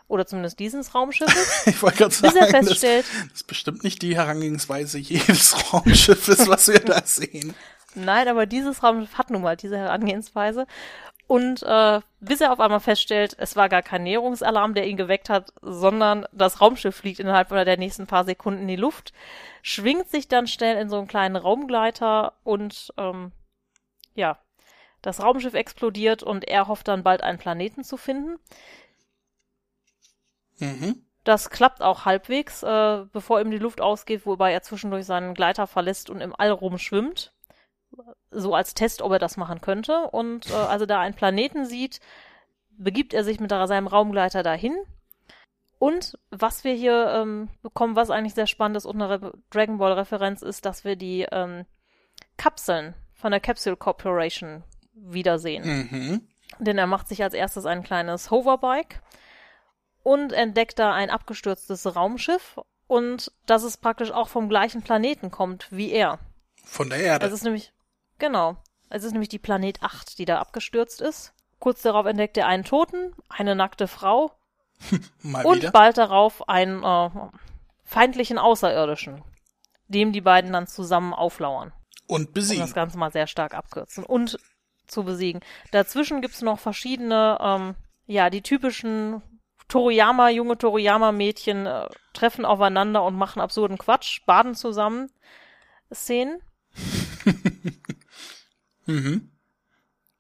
[0.09, 1.67] Oder zumindest dieses Raumschiffes.
[1.67, 5.73] Ich wollte gerade bis er sagen, das, feststellt, das ist bestimmt nicht die Herangehensweise jedes
[5.73, 7.55] Raumschiffes, was wir da sehen.
[7.95, 10.67] Nein, aber dieses Raumschiff hat nun mal diese Herangehensweise.
[11.27, 15.29] Und äh, bis er auf einmal feststellt, es war gar kein Näherungsalarm, der ihn geweckt
[15.29, 19.13] hat, sondern das Raumschiff fliegt innerhalb der nächsten paar Sekunden in die Luft,
[19.63, 23.33] schwingt sich dann schnell in so einen kleinen Raumgleiter und ähm,
[24.15, 24.39] ja,
[25.03, 28.39] das Raumschiff explodiert und er hofft dann bald einen Planeten zu finden.
[30.59, 31.03] Mhm.
[31.25, 35.67] Das klappt auch halbwegs, äh, bevor ihm die Luft ausgeht, wobei er zwischendurch seinen Gleiter
[35.67, 37.33] verlässt und im All rumschwimmt.
[38.31, 40.09] So als Test, ob er das machen könnte.
[40.13, 42.01] Und äh, als er da einen Planeten sieht,
[42.71, 44.77] begibt er sich mit seinem Raumgleiter dahin.
[45.79, 49.79] Und was wir hier ähm, bekommen, was eigentlich sehr spannend ist und eine Re Dragon
[49.79, 51.67] Ball Referenz ist, dass wir die ähm,
[52.37, 54.63] Kapseln von der Capsule Corporation
[54.95, 55.89] wiedersehen.
[55.91, 56.29] Mhm.
[56.59, 59.03] Denn er macht sich als erstes ein kleines Hoverbike
[60.07, 65.67] und entdeckt da ein abgestürztes Raumschiff und dass es praktisch auch vom gleichen Planeten kommt
[65.73, 66.21] wie er.
[66.65, 67.27] Von der Erde.
[67.27, 67.73] Es ist nämlich,
[68.21, 68.57] genau,
[68.89, 71.33] es ist nämlich die Planet 8, die da abgestürzt ist.
[71.59, 74.31] Kurz darauf entdeckt er einen Toten, eine nackte Frau
[75.23, 75.73] Mal und wieder.
[75.73, 77.11] bald darauf einen äh,
[77.83, 79.25] feindlichen Außerirdischen,
[79.89, 81.73] dem die beiden dann zusammen auflauern
[82.07, 82.61] Und um besiegen.
[82.63, 84.39] das Ganze mal sehr stark abkürzen und
[84.87, 85.41] zu besiegen.
[85.73, 87.75] Dazwischen gibt's noch verschiedene, ähm,
[88.07, 89.21] ja, die typischen
[89.69, 95.11] Toriyama, junge Toriyama-Mädchen äh, treffen aufeinander und machen absurden Quatsch, baden zusammen.
[95.93, 96.41] Szenen.
[98.87, 99.31] Mhm.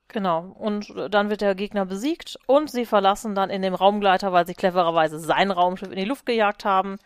[0.09, 0.40] Genau.
[0.59, 4.47] Und äh, dann wird der Gegner besiegt und sie verlassen dann in dem Raumgleiter, weil
[4.47, 6.99] sie clevererweise sein Raumschiff in die Luft gejagt haben,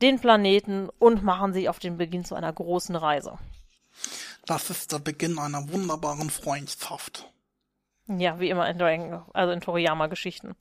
[0.00, 3.38] den Planeten und machen sich auf den Beginn zu einer großen Reise.
[4.46, 7.30] Das ist der Beginn einer wunderbaren Freundschaft.
[8.08, 10.56] Ja, wie immer in, Dragon, also in Toriyama-Geschichten.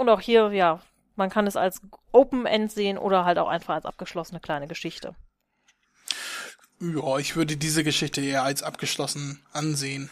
[0.00, 0.80] Und auch hier, ja,
[1.14, 5.14] man kann es als Open End sehen oder halt auch einfach als abgeschlossene kleine Geschichte.
[6.80, 10.08] Ja, ich würde diese Geschichte eher als abgeschlossen ansehen.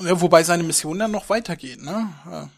[0.00, 2.48] Ja, wobei seine Mission dann noch weitergeht, ne?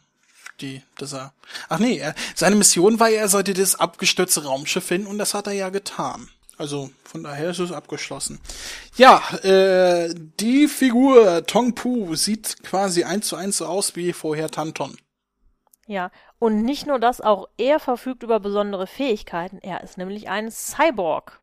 [0.60, 1.32] Die, dass er.
[1.68, 5.34] Ach nee, er, seine Mission war ja, er sollte das abgestürzte Raumschiff finden und das
[5.34, 6.28] hat er ja getan.
[6.58, 8.38] Also von daher ist es abgeschlossen.
[8.94, 14.48] Ja, äh, die Figur Tong Pu sieht quasi eins zu eins so aus wie vorher
[14.48, 14.96] Tanton.
[15.90, 19.58] Ja, und nicht nur das, auch er verfügt über besondere Fähigkeiten.
[19.58, 21.40] Er ist nämlich ein Cyborg.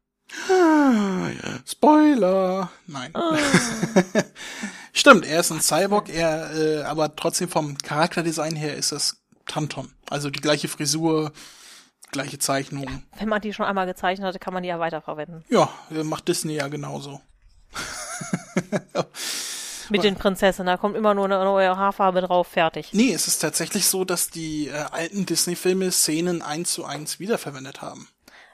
[1.66, 2.72] Spoiler.
[2.86, 3.12] Nein.
[4.94, 9.92] Stimmt, er ist ein Cyborg, er, äh, aber trotzdem vom Charakterdesign her ist es Tanton.
[10.10, 11.34] Also die gleiche Frisur,
[12.14, 13.04] gleiche Zeichnung.
[13.18, 15.44] Wenn man die schon einmal gezeichnet hatte, kann man die ja weiterverwenden.
[15.50, 17.20] Ja, äh, macht Disney ja genauso.
[19.90, 22.90] Mit den Prinzessinnen, da kommt immer nur eine neue Haarfarbe drauf, fertig.
[22.94, 27.82] Nee, es ist tatsächlich so, dass die äh, alten Disney-Filme Szenen eins zu eins wiederverwendet
[27.82, 28.08] haben.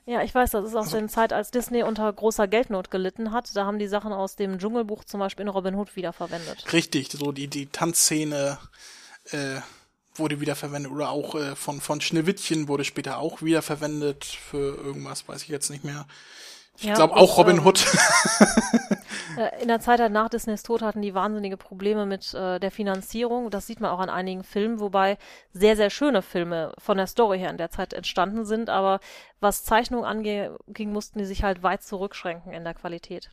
[0.05, 3.55] Ja, ich weiß, das ist aus der Zeit, als Disney unter großer Geldnot gelitten hat.
[3.55, 6.67] Da haben die Sachen aus dem Dschungelbuch zum Beispiel in Robin Hood wiederverwendet.
[6.73, 8.57] Richtig, so die, die Tanzszene
[9.31, 9.61] äh,
[10.15, 15.43] wurde wiederverwendet oder auch äh, von, von Schneewittchen wurde später auch wiederverwendet für irgendwas, weiß
[15.43, 16.05] ich jetzt nicht mehr.
[16.77, 17.85] Ich Ja, glaube auch Robin ähm, Hood.
[19.37, 23.49] Äh, In der Zeit nach Disneys Tod hatten die wahnsinnige Probleme mit äh, der Finanzierung.
[23.49, 25.17] Das sieht man auch an einigen Filmen, wobei
[25.51, 28.69] sehr, sehr schöne Filme von der Story her in der Zeit entstanden sind.
[28.69, 28.99] Aber
[29.39, 30.57] was Zeichnung anging,
[30.91, 33.31] mussten die sich halt weit zurückschränken in der Qualität.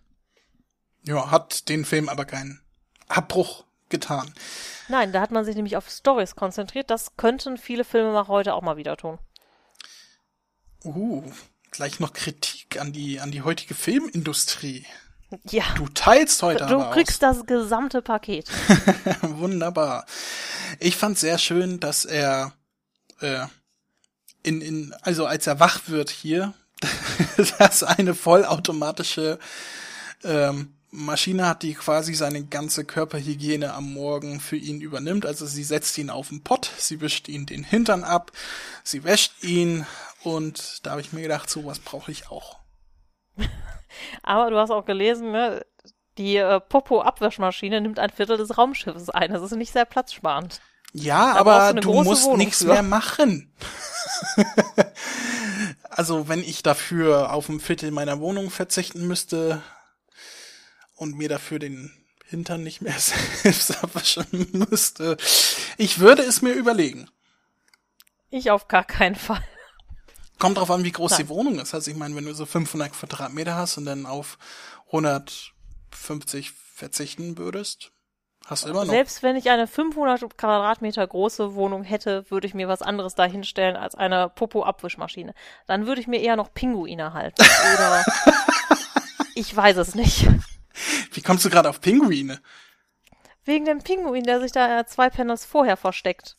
[1.02, 2.60] ja, hat den Film aber keinen
[3.08, 4.32] Abbruch getan.
[4.88, 6.90] Nein, da hat man sich nämlich auf Stories konzentriert.
[6.90, 9.18] Das könnten viele Filmemacher heute auch mal wieder tun.
[10.84, 11.22] Uh,
[11.70, 14.86] gleich noch Kritik an die, an die heutige Filmindustrie.
[15.48, 18.50] Ja, Du teilst heute du aber kriegst das gesamte Paket.
[18.50, 19.16] aus.
[19.38, 20.06] Wunderbar.
[20.80, 22.52] Ich fand sehr schön, dass er
[23.20, 23.46] äh,
[24.42, 26.54] in, in, also als er wach wird hier,
[27.58, 29.38] dass eine vollautomatische
[30.24, 35.24] ähm, Maschine hat, die quasi seine ganze Körperhygiene am Morgen für ihn übernimmt.
[35.26, 38.32] Also sie setzt ihn auf den Pott, sie wischt ihn den Hintern ab,
[38.82, 39.86] sie wäscht ihn
[40.24, 42.58] und da habe ich mir gedacht, sowas brauche ich auch.
[44.22, 45.64] Aber du hast auch gelesen, ne?
[46.18, 49.32] die äh, Popo-Abwaschmaschine nimmt ein Viertel des Raumschiffes ein.
[49.32, 50.60] Das ist nicht sehr platzsparend.
[50.92, 53.54] Ja, da aber du, du musst nichts mehr machen.
[55.90, 59.62] also wenn ich dafür auf ein Viertel meiner Wohnung verzichten müsste,
[61.00, 61.90] und mir dafür den
[62.26, 65.16] Hintern nicht mehr selbst abwaschen müsste.
[65.78, 67.08] Ich würde es mir überlegen.
[68.28, 69.42] Ich auf gar keinen Fall.
[70.40, 71.20] Kommt drauf an, wie groß Nein.
[71.20, 71.74] die Wohnung ist.
[71.74, 74.38] Also ich meine, wenn du so 500 Quadratmeter hast und dann auf
[74.86, 77.92] 150 verzichten würdest,
[78.46, 78.90] hast du immer noch.
[78.90, 83.76] Selbst wenn ich eine 500 Quadratmeter große Wohnung hätte, würde ich mir was anderes dahinstellen
[83.76, 85.34] als eine Popo-Abwischmaschine.
[85.66, 87.44] Dann würde ich mir eher noch Pinguine halten.
[87.74, 88.02] Oder
[89.34, 90.26] ich weiß es nicht.
[91.12, 92.40] Wie kommst du gerade auf Pinguine?
[93.44, 96.38] Wegen dem Pinguin, der sich da zwei Panels vorher versteckt.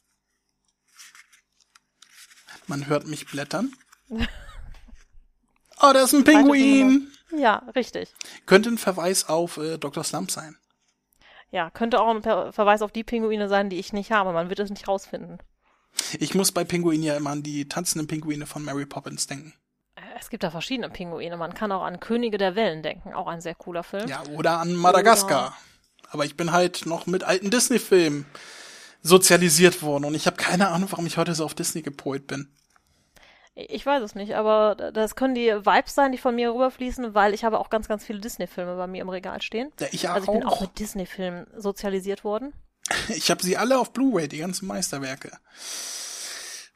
[2.65, 3.71] Man hört mich blättern.
[5.81, 7.11] oh, da ist ein Pinguin!
[7.35, 8.13] Ja, richtig.
[8.45, 10.03] Könnte ein Verweis auf äh, Dr.
[10.03, 10.57] Slump sein.
[11.49, 14.31] Ja, könnte auch ein Verweis auf die Pinguine sein, die ich nicht habe.
[14.31, 15.39] Man wird es nicht rausfinden.
[16.19, 19.53] Ich muss bei Pinguinen ja immer an die tanzenden Pinguine von Mary Poppins denken.
[20.17, 21.35] Es gibt da verschiedene Pinguine.
[21.35, 23.13] Man kann auch an Könige der Wellen denken.
[23.13, 24.07] Auch ein sehr cooler Film.
[24.07, 25.47] Ja, oder an Madagaskar.
[25.47, 28.25] Oder Aber ich bin halt noch mit alten Disney-Filmen
[29.01, 32.53] sozialisiert worden und ich habe keine Ahnung, warum ich heute so auf Disney gepolt bin.
[33.69, 37.33] Ich weiß es nicht, aber das können die Vibes sein, die von mir rüberfließen, weil
[37.33, 39.71] ich habe auch ganz, ganz viele Disney-Filme bei mir im Regal stehen.
[39.79, 40.13] Ja, ich auch.
[40.13, 42.53] Also ich bin auch mit Disney-Filmen sozialisiert worden.
[43.09, 45.31] Ich habe sie alle auf Blu-ray, die ganzen Meisterwerke.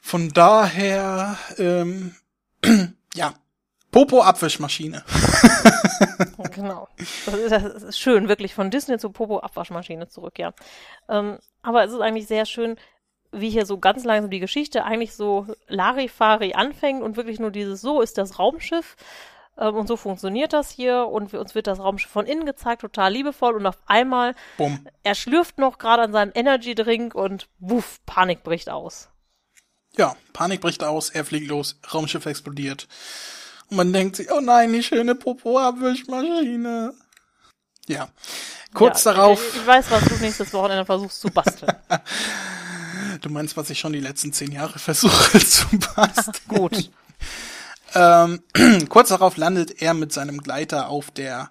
[0.01, 2.15] Von daher, ähm,
[3.15, 3.33] ja,
[3.91, 5.03] Popo-Abwischmaschine.
[6.51, 6.87] genau.
[7.25, 10.53] Das ist, das ist, schön, wirklich von Disney zu Popo-Abwaschmaschine zurück, ja.
[11.09, 12.77] Ähm, aber es ist eigentlich sehr schön,
[13.35, 17.81] wie hier so ganz langsam die Geschichte eigentlich so Larifari anfängt und wirklich nur dieses
[17.81, 18.95] so ist das Raumschiff
[19.57, 22.81] ähm, und so funktioniert das hier und wir, uns wird das Raumschiff von innen gezeigt,
[22.81, 24.85] total liebevoll und auf einmal Bumm.
[25.03, 29.09] er schlürft noch gerade an seinem Energy Drink und wuff, Panik bricht aus.
[29.97, 32.87] Ja, Panik bricht aus, er fliegt los, Raumschiff explodiert.
[33.69, 36.93] Und man denkt sich, oh nein, die schöne Popo-Abwischmaschine.
[37.87, 38.09] Ja.
[38.73, 39.41] Kurz ja, darauf.
[39.47, 41.73] Ich, ich weiß, was du nächstes Wochenende versuchst zu basteln.
[43.21, 46.35] du meinst, was ich schon die letzten zehn Jahre versuche zu basteln.
[46.47, 46.91] Gut.
[47.93, 48.41] ähm,
[48.89, 51.49] kurz darauf landet er mit seinem Gleiter auf der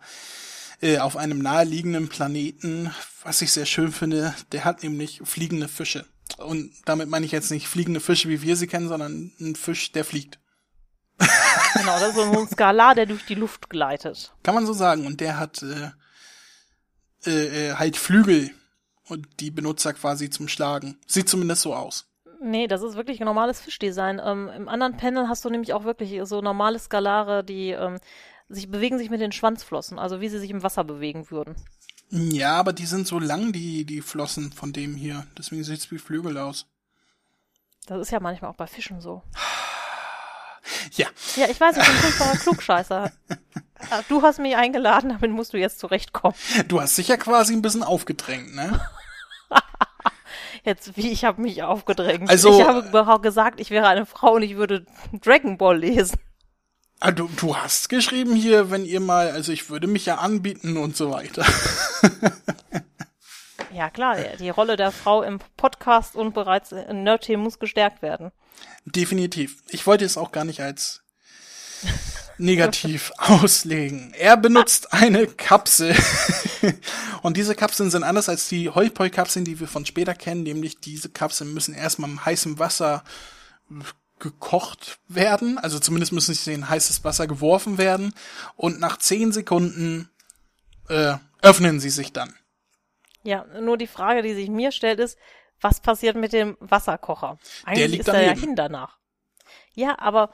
[0.81, 4.35] äh, auf einem naheliegenden Planeten, was ich sehr schön finde.
[4.53, 6.07] Der hat nämlich fliegende Fische.
[6.39, 9.93] Und damit meine ich jetzt nicht fliegende Fische, wie wir sie kennen, sondern ein Fisch,
[9.93, 10.39] der fliegt.
[11.19, 14.33] genau, das ist so ein Skalar, der durch die Luft gleitet.
[14.43, 15.07] Kann man so sagen.
[15.07, 15.91] Und der hat äh,
[17.27, 18.51] äh, äh, halt Flügel
[19.09, 20.99] und die benutzt er quasi zum Schlagen.
[21.07, 22.07] Sieht zumindest so aus.
[22.41, 24.21] Nee, das ist wirklich ein normales Fischdesign.
[24.23, 27.99] Ähm, Im anderen Panel hast du nämlich auch wirklich so normale Skalare, die ähm,
[28.49, 31.57] sich bewegen sich mit den Schwanzflossen, also wie sie sich im Wasser bewegen würden.
[32.11, 35.27] Ja, aber die sind so lang, die, die Flossen von dem hier.
[35.39, 36.67] Deswegen sieht's wie Flügel aus.
[37.87, 39.23] Das ist ja manchmal auch bei Fischen so.
[40.93, 41.09] Ja.
[41.37, 43.13] Ja, ich weiß, ich bin ein furchtbarer Klugscheißer.
[44.09, 46.35] Du hast mich eingeladen, damit musst du jetzt zurechtkommen.
[46.69, 48.81] Du hast dich ja quasi ein bisschen aufgedrängt, ne?
[50.65, 52.31] Jetzt, wie, ich habe mich aufgedrängt.
[52.31, 56.19] Also, ich habe gesagt, ich wäre eine Frau und ich würde Dragon Ball lesen.
[57.01, 60.79] Ah, du, du hast geschrieben hier, wenn ihr mal, also ich würde mich ja anbieten
[60.79, 61.45] und so weiter.
[63.75, 68.33] ja, klar, die Rolle der Frau im Podcast und bereits in Nerdteam muss gestärkt werden.
[68.87, 69.63] Definitiv.
[69.69, 71.03] Ich wollte es auch gar nicht als
[72.39, 74.13] negativ auslegen.
[74.19, 75.95] Er benutzt eine Kapsel.
[77.23, 81.09] und diese Kapseln sind anders als die Hoi-Poi-Kapseln, die wir von später kennen, nämlich diese
[81.09, 83.05] Kapseln müssen erstmal im heißen Wasser
[84.19, 88.15] gekocht werden, also zumindest müssen sie in heißes Wasser geworfen werden
[88.57, 90.09] und nach zehn Sekunden
[90.89, 92.35] äh, öffnen sie sich dann.
[93.23, 95.19] Ja, nur die Frage, die sich mir stellt, ist,
[95.61, 97.39] was passiert mit dem Wasserkocher?
[97.65, 98.25] Eigentlich der liegt ist daneben.
[98.29, 98.99] er ja hin danach.
[99.75, 100.31] Ja, aber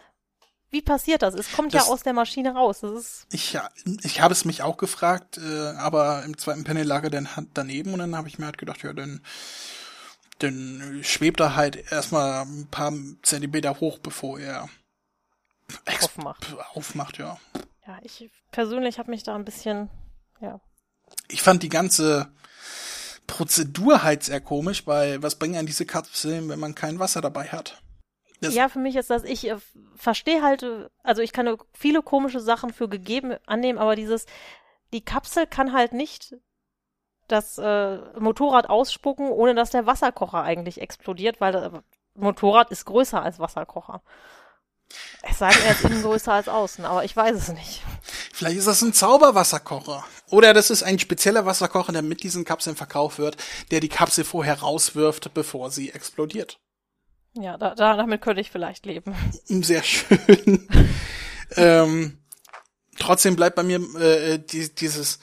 [0.70, 1.34] wie passiert das?
[1.34, 2.80] Es kommt das, ja aus der Maschine raus.
[2.80, 3.58] Das ist ich,
[4.02, 7.92] ich habe es mich auch gefragt, äh, aber im zweiten Panel lag er dann daneben
[7.92, 9.20] und dann habe ich mir halt gedacht, ja, dann,
[10.38, 12.92] dann schwebt er halt erstmal ein paar
[13.22, 14.68] Zentimeter hoch, bevor er
[16.00, 16.54] aufmacht.
[16.74, 17.38] aufmacht, ja.
[17.86, 19.90] Ja, ich persönlich habe mich da ein bisschen,
[20.40, 20.60] ja.
[21.28, 22.32] Ich fand die ganze
[23.26, 27.48] Prozedur halt sehr komisch, weil was bringen an diese Kapseln, wenn man kein Wasser dabei
[27.48, 27.82] hat?
[28.40, 29.56] Das- ja, für mich ist das, ich äh,
[29.96, 34.26] verstehe halt, äh, also ich kann viele komische Sachen für gegeben annehmen, aber dieses,
[34.92, 36.34] die Kapsel kann halt nicht
[37.28, 41.70] das äh, Motorrad ausspucken, ohne dass der Wasserkocher eigentlich explodiert, weil das
[42.14, 44.02] Motorrad ist größer als Wasserkocher.
[45.22, 47.82] Es sei denn, er ist innen größer als außen, aber ich weiß es nicht.
[48.32, 50.04] Vielleicht ist das ein Zauberwasserkocher.
[50.30, 53.36] Oder das ist ein spezieller Wasserkocher, der mit diesen Kapseln verkauft wird,
[53.70, 56.58] der die Kapsel vorher rauswirft, bevor sie explodiert.
[57.40, 59.14] Ja, da, da, damit könnte ich vielleicht leben.
[59.44, 60.68] Sehr schön.
[61.56, 62.18] ähm,
[62.98, 65.18] trotzdem bleibt bei mir äh, die, dieses,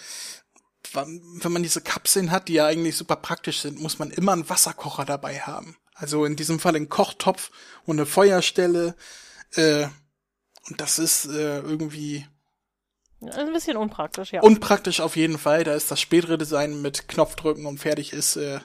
[0.94, 4.50] wenn man diese Kapseln hat, die ja eigentlich super praktisch sind, muss man immer einen
[4.50, 5.78] Wasserkocher dabei haben.
[5.94, 7.52] Also in diesem Fall einen Kochtopf
[7.86, 8.96] und eine Feuerstelle.
[9.56, 9.88] Äh,
[10.70, 12.26] und das ist äh, irgendwie
[13.22, 14.42] Ein bisschen unpraktisch, ja.
[14.42, 15.64] unpraktisch auf jeden Fall.
[15.64, 18.60] Da ist das spätere Design mit Knopfdrücken und fertig ist äh,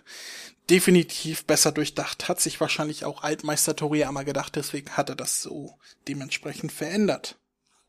[0.71, 2.29] definitiv besser durchdacht.
[2.29, 7.37] Hat sich wahrscheinlich auch Altmeister Toriyama gedacht, deswegen hat er das so dementsprechend verändert.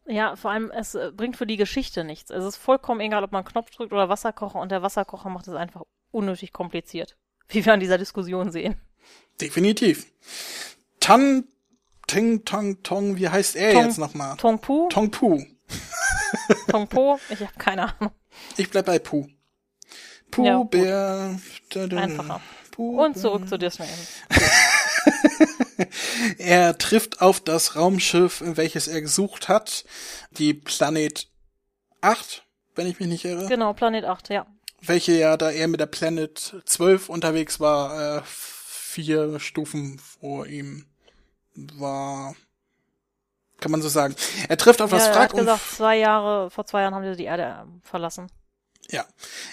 [0.06, 2.30] Ja, vor allem, es äh, bringt für die Geschichte nichts.
[2.30, 5.54] Es ist vollkommen egal, ob man Knopf drückt oder Wasserkocher und der Wasserkocher macht es
[5.54, 7.16] einfach unnötig kompliziert.
[7.48, 8.76] Wie wir an dieser Diskussion sehen.
[9.40, 10.08] Definitiv.
[11.00, 11.46] Tan
[12.08, 14.36] Ting Tong Tong, wie heißt er Tong- jetzt nochmal?
[14.38, 15.42] Tong Pu, Tong Pu.
[16.70, 18.12] Tong Po, ich habe keine Ahnung.
[18.58, 19.28] Ich bleib bei Pu.
[20.32, 20.64] Pu, Ja.
[20.64, 21.40] Bär.
[21.70, 22.42] da, da, Einfacher.
[22.74, 23.86] Pu, Und zurück zu Disney.
[26.38, 29.86] Er trifft auf das Raumschiff, welches er gesucht hat.
[30.32, 31.28] Die Planet
[32.02, 32.46] 8,
[32.76, 33.48] wenn ich mich nicht irre.
[33.48, 34.46] Genau, Planet 8, ja.
[34.82, 40.86] welche ja, da er mit der Planet 12 unterwegs war, äh, vier Stufen vor ihm
[41.56, 42.36] war.
[43.60, 44.16] Kann man so sagen.
[44.50, 46.96] Er trifft auf das ja, er Wrack hat und gesagt, zwei Jahre, vor zwei Jahren
[46.96, 48.30] haben sie die Erde ähm, verlassen.
[48.90, 49.06] Ja,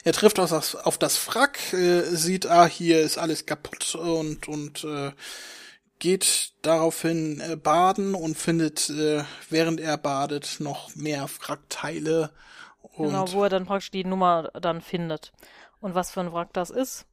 [0.05, 4.49] er trifft auf das, auf das Wrack, äh, sieht, ah, hier ist alles kaputt und
[4.49, 5.13] und äh,
[6.01, 12.33] geht daraufhin äh, baden und findet, äh, während er badet, noch mehr Wrackteile.
[12.83, 15.33] Und Genau, wo er dann praktisch die Nummer dann findet.
[15.81, 17.07] Und was für ein Wrack das ist.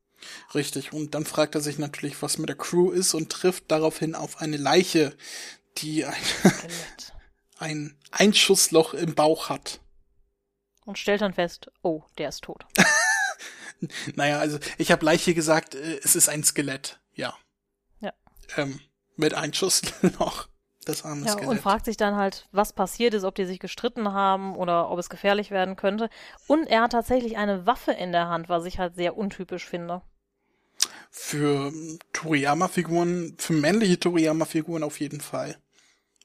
[0.56, 4.16] Richtig, und dann fragt er sich natürlich, was mit der Crew ist und trifft daraufhin
[4.16, 5.16] auf eine Leiche,
[5.78, 6.14] die ein,
[7.60, 9.80] ein Einschussloch im Bauch hat.
[10.88, 12.66] Und stellt dann fest, oh, der ist tot.
[14.16, 17.36] Naja, also ich habe Leiche gesagt, äh, es ist ein Skelett, ja.
[18.00, 18.12] Ja.
[18.56, 18.80] Ähm,
[19.18, 20.48] mit Einschussloch,
[20.86, 21.48] das arme Ja, Skelett.
[21.50, 24.98] und fragt sich dann halt, was passiert ist, ob die sich gestritten haben oder ob
[24.98, 26.10] es gefährlich werden könnte.
[26.48, 30.02] Und er hat tatsächlich eine Waffe in der Hand, was ich halt sehr untypisch finde.
[31.12, 31.72] Für
[32.14, 35.58] Toriyama-Figuren, für männliche Toriyama-Figuren auf jeden Fall.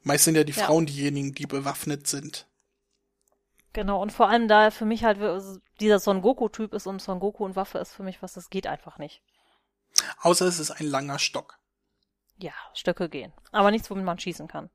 [0.05, 0.65] Meist sind ja die Ja.
[0.65, 2.47] Frauen diejenigen, die bewaffnet sind.
[3.73, 5.19] Genau, und vor allem da er für mich halt
[5.81, 8.67] dieser Son Goku-Typ ist und Son Goku und Waffe ist für mich was, das geht
[8.67, 9.23] einfach nicht.
[10.21, 11.59] Außer es ist ein langer Stock.
[12.39, 13.33] Ja, Stöcke gehen.
[13.51, 14.71] Aber nichts, womit man schießen kann.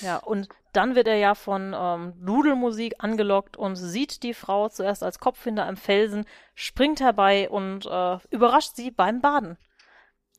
[0.00, 5.02] Ja, und dann wird er ja von ähm, Dudelmusik angelockt und sieht die Frau zuerst
[5.02, 6.24] als Kopfhinder am Felsen,
[6.54, 9.56] springt herbei und äh, überrascht sie beim Baden.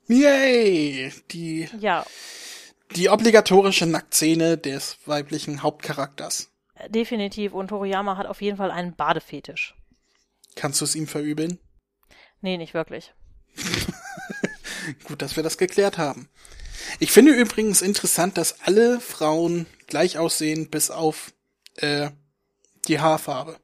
[0.07, 1.11] Yay!
[1.31, 2.05] Die Ja,
[2.95, 6.49] Die obligatorische Nacktszene des weiblichen Hauptcharakters.
[6.89, 7.53] Definitiv.
[7.53, 9.75] Und Toriyama hat auf jeden Fall einen Badefetisch.
[10.55, 11.59] Kannst du es ihm verübeln?
[12.41, 13.13] Nee, nicht wirklich.
[15.03, 16.29] Gut, dass wir das geklärt haben.
[16.99, 21.33] Ich finde übrigens interessant, dass alle Frauen gleich aussehen, bis auf
[21.75, 22.11] äh,
[22.87, 23.57] die Haarfarbe.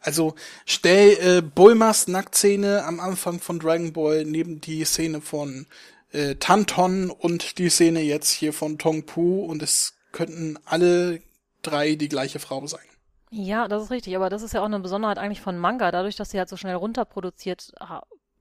[0.00, 0.34] Also
[0.66, 5.66] stell äh, Bulmas Nacktszene am Anfang von Dragon Ball neben die Szene von
[6.12, 11.20] äh, Tanton und die Szene jetzt hier von Tong Pu und es könnten alle
[11.66, 12.84] drei die gleiche Frau sein.
[13.30, 15.90] Ja, das ist richtig, aber das ist ja auch eine Besonderheit eigentlich von Manga.
[15.90, 17.72] Dadurch, dass sie halt so schnell runterproduziert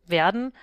[0.06, 0.54] werden,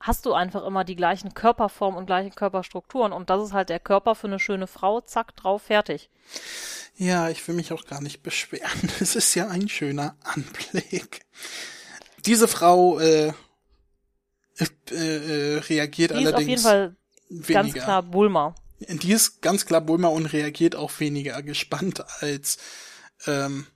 [0.00, 3.12] hast du einfach immer die gleichen Körperformen und gleichen Körperstrukturen.
[3.12, 6.10] Und das ist halt der Körper für eine schöne Frau, zack, drauf, fertig.
[6.96, 8.90] Ja, ich will mich auch gar nicht beschweren.
[9.00, 11.24] Es ist ja ein schöner Anblick.
[12.26, 13.32] Diese Frau äh,
[14.58, 16.96] äh, äh, reagiert Die ist allerdings auf jeden Fall
[17.28, 17.52] weniger.
[17.54, 18.54] ganz klar Bulma.
[18.88, 22.58] Die ist ganz klar Bulma und reagiert auch weniger gespannt als
[23.26, 23.66] ähm,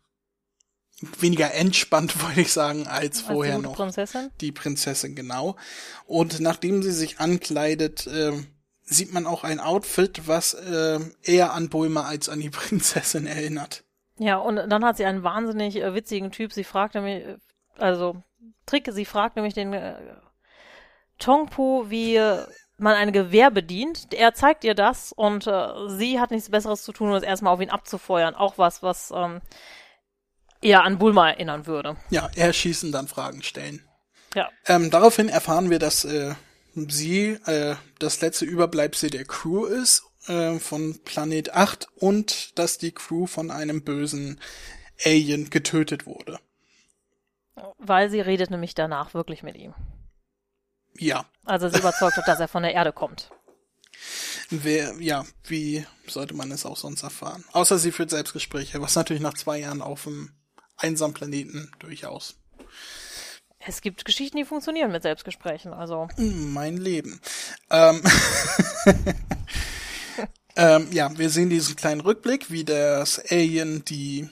[1.19, 4.31] weniger entspannt, wollte ich sagen, als Als die vorher gute noch Prinzessin.
[4.41, 5.57] die Prinzessin, genau.
[6.07, 8.47] Und nachdem sie sich ankleidet, ähm,
[8.83, 13.85] sieht man auch ein Outfit, was ähm, eher an Bulma als an die Prinzessin erinnert.
[14.19, 16.53] Ja, und dann hat sie einen wahnsinnig äh, witzigen Typ.
[16.53, 17.37] Sie fragt nämlich, äh,
[17.77, 18.23] also
[18.65, 19.97] Trick, sie fragt nämlich den äh,
[21.19, 22.47] Tongpo, wie äh,
[22.79, 24.13] man ein Gewehr bedient.
[24.13, 27.61] Er zeigt ihr das und äh, sie hat nichts Besseres zu tun, als erstmal auf
[27.61, 28.35] ihn abzufeuern.
[28.35, 29.41] Auch was, was ähm,
[30.61, 31.97] eher an Bulma erinnern würde.
[32.11, 33.83] Ja, erschießen, dann Fragen stellen.
[34.35, 34.51] Ja.
[34.67, 36.35] Ähm, daraufhin erfahren wir, dass äh,
[36.75, 42.93] sie äh, das letzte Überbleibsel der Crew ist äh, von Planet 8 und dass die
[42.93, 44.41] Crew von einem bösen
[45.05, 46.39] Alien getötet wurde.
[47.79, 49.75] Weil sie redet nämlich danach wirklich mit ihm.
[50.99, 51.27] Ja.
[51.45, 53.31] Also sie überzeugt hat, dass er von der Erde kommt.
[54.51, 57.45] Wer, ja, wie sollte man es auch sonst erfahren?
[57.53, 60.31] Außer sie führt Selbstgespräche, was natürlich nach zwei Jahren auf dem
[60.77, 62.37] einsamen Planeten durchaus.
[63.59, 66.09] Es gibt Geschichten, die funktionieren mit Selbstgesprächen, also.
[66.17, 67.21] Mein Leben.
[67.71, 68.01] Ähm,
[70.57, 74.29] ähm, ja, wir sehen diesen kleinen Rückblick, wie das Alien die,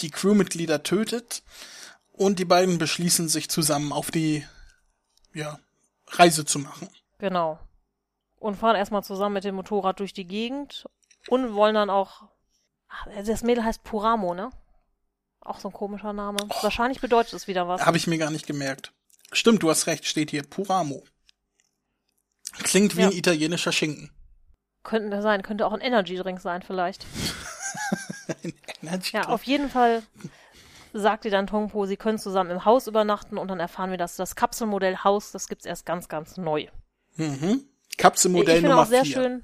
[0.00, 1.42] die Crewmitglieder tötet
[2.12, 4.44] und die beiden beschließen sich zusammen auf die,
[5.34, 5.58] ja,
[6.08, 6.88] Reise zu machen.
[7.18, 7.58] Genau.
[8.38, 10.88] Und fahren erstmal zusammen mit dem Motorrad durch die Gegend
[11.28, 12.28] und wollen dann auch,
[12.88, 14.50] ach, das Mädel heißt Puramo, ne?
[15.40, 16.38] Auch so ein komischer Name.
[16.48, 16.62] Oh.
[16.62, 17.84] Wahrscheinlich bedeutet es wieder was.
[17.84, 18.92] Habe ich mir gar nicht gemerkt.
[19.32, 21.04] Stimmt, du hast recht, steht hier Puramo.
[22.62, 23.08] Klingt wie ja.
[23.08, 24.10] ein italienischer Schinken.
[24.82, 27.06] Könnte sein, könnte auch ein Energy Drink sein vielleicht.
[28.42, 30.02] ein Energy Ja, auf jeden Fall
[30.92, 34.16] sagt ihr dann Tongpo, sie können zusammen im Haus übernachten und dann erfahren wir, dass
[34.16, 36.66] das Kapselmodell Haus, das gibt's erst ganz, ganz neu.
[37.16, 37.64] Mhm.
[37.98, 39.14] Kapselmodell ich Nummer auch sehr vier.
[39.14, 39.42] schön,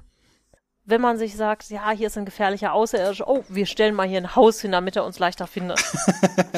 [0.85, 4.19] wenn man sich sagt, ja, hier ist ein gefährlicher Außerirdischer, oh, wir stellen mal hier
[4.19, 5.83] ein Haus hin, damit er uns leichter findet.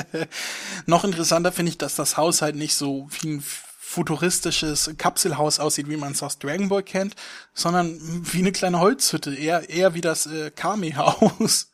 [0.86, 3.44] Noch interessanter finde ich, dass das Haus halt nicht so wie ein
[3.90, 7.16] futuristisches Kapselhaus aussieht, wie man es aus Dragon Ball kennt,
[7.54, 11.72] sondern wie eine kleine Holzhütte, eher, eher wie das äh, Kami-Haus.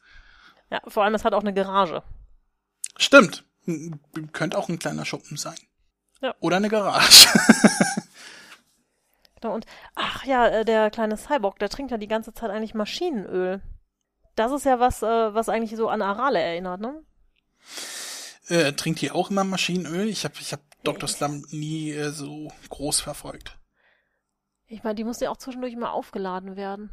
[0.72, 2.04] Ja, vor allem es hat auch eine Garage.
[2.98, 3.46] Stimmt.
[4.32, 5.58] Könnte auch ein kleiner Schuppen sein.
[6.22, 6.36] Ja.
[6.40, 7.28] Oder eine Garage.
[9.46, 12.74] Genau, und ach ja, äh, der kleine Cyborg, der trinkt ja die ganze Zeit eigentlich
[12.74, 13.62] Maschinenöl.
[14.36, 17.04] Das ist ja was, äh, was eigentlich so an Arale erinnert, ne?
[18.48, 20.08] Äh, trinkt die auch immer Maschinenöl?
[20.08, 21.08] Ich habe ich hab Dr.
[21.08, 23.60] Slump nie äh, so groß verfolgt.
[24.66, 26.90] Ich meine, die muss ja auch zwischendurch immer aufgeladen werden.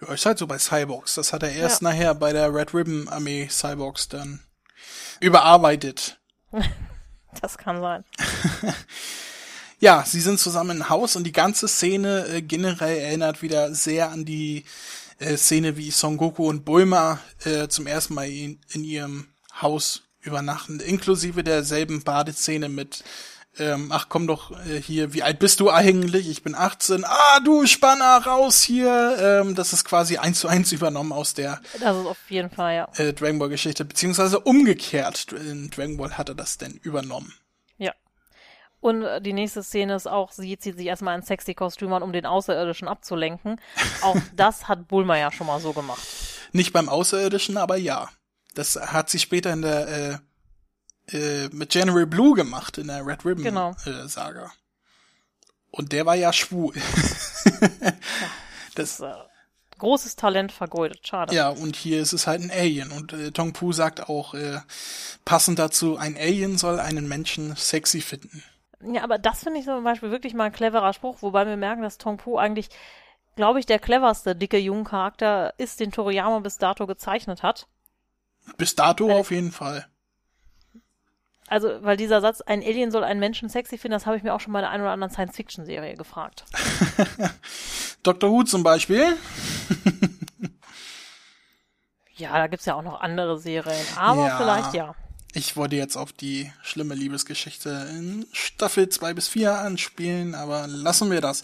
[0.00, 1.14] Ja, ist halt so bei Cyborgs.
[1.14, 1.90] Das hat er erst ja.
[1.90, 4.40] nachher bei der Red Ribbon Armee Cyborgs dann
[5.20, 6.18] überarbeitet.
[7.40, 8.04] das kann sein.
[9.80, 14.10] Ja, sie sind zusammen im Haus und die ganze Szene äh, generell erinnert wieder sehr
[14.10, 14.64] an die
[15.20, 19.28] äh, Szene, wie Son Goku und Bulma äh, zum ersten Mal in, in ihrem
[19.62, 23.04] Haus übernachten, inklusive derselben Badeszene mit
[23.58, 26.28] ähm, ach komm doch äh, hier, wie alt bist du eigentlich?
[26.28, 27.04] Ich bin 18.
[27.04, 29.16] Ah, du Spanner, raus hier.
[29.20, 32.74] Ähm, das ist quasi eins zu eins übernommen aus der Das ist auf jeden Fall,
[32.74, 32.88] ja.
[32.96, 35.32] Äh, Dragon Ball Geschichte, beziehungsweise umgekehrt.
[35.32, 37.32] In Dragon Ball hatte das denn übernommen.
[38.80, 42.02] Und äh, die nächste Szene ist auch, sie zieht sich erstmal ein sexy Kostüm an,
[42.02, 43.60] um den Außerirdischen abzulenken.
[44.02, 46.00] Auch das hat Bulma ja schon mal so gemacht.
[46.52, 48.08] Nicht beim Außerirdischen, aber ja.
[48.54, 50.18] Das hat sie später in der äh,
[51.12, 53.70] äh, mit General Blue gemacht, in der Red Ribbon genau.
[53.84, 54.50] äh, Saga.
[55.70, 56.74] Und der war ja schwul.
[57.80, 57.92] ja,
[58.74, 59.14] das, das äh,
[59.78, 61.34] großes Talent vergeudet, schade.
[61.34, 62.90] Ja, und hier ist es halt ein Alien.
[62.90, 64.60] Und äh, Tong Pu sagt auch, äh,
[65.24, 68.42] passend dazu, ein Alien soll einen Menschen sexy finden.
[68.80, 71.82] Ja, aber das finde ich zum Beispiel wirklich mal ein cleverer Spruch, wobei wir merken,
[71.82, 72.68] dass Tong Po eigentlich,
[73.34, 77.66] glaube ich, der cleverste dicke Jungen-Charakter ist, den Toriyama bis dato gezeichnet hat.
[78.56, 79.86] Bis dato äh, auf jeden Fall.
[81.48, 84.34] Also, weil dieser Satz, ein Alien soll einen Menschen sexy finden, das habe ich mir
[84.34, 86.44] auch schon bei der einen oder anderen Science-Fiction-Serie gefragt.
[88.02, 88.30] Dr.
[88.30, 89.16] Who zum Beispiel.
[92.16, 94.36] ja, da gibt's ja auch noch andere Serien, aber ja.
[94.36, 94.94] vielleicht ja.
[95.34, 101.10] Ich wollte jetzt auf die schlimme Liebesgeschichte in Staffel 2 bis 4 anspielen, aber lassen
[101.10, 101.42] wir das.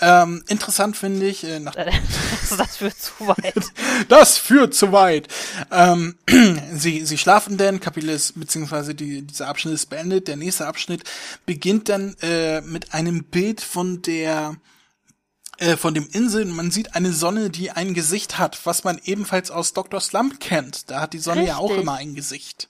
[0.00, 1.74] Ähm, interessant finde ich, äh, nach
[2.56, 3.64] das, führt zu weit.
[4.08, 5.28] das führt zu weit.
[5.70, 6.16] Ähm,
[6.72, 10.28] sie, sie schlafen denn, Kapitel ist, beziehungsweise die, dieser Abschnitt ist beendet.
[10.28, 11.04] Der nächste Abschnitt
[11.46, 14.56] beginnt dann äh, mit einem Bild von der
[15.58, 16.46] äh, von dem Insel.
[16.46, 20.00] Man sieht eine Sonne, die ein Gesicht hat, was man ebenfalls aus Dr.
[20.00, 20.90] Slump kennt.
[20.90, 21.56] Da hat die Sonne Richtig.
[21.56, 22.68] ja auch immer ein Gesicht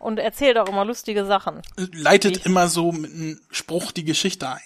[0.00, 1.62] und erzählt auch immer lustige Sachen.
[1.76, 4.60] Leitet ich, immer so mit einem Spruch die Geschichte ein.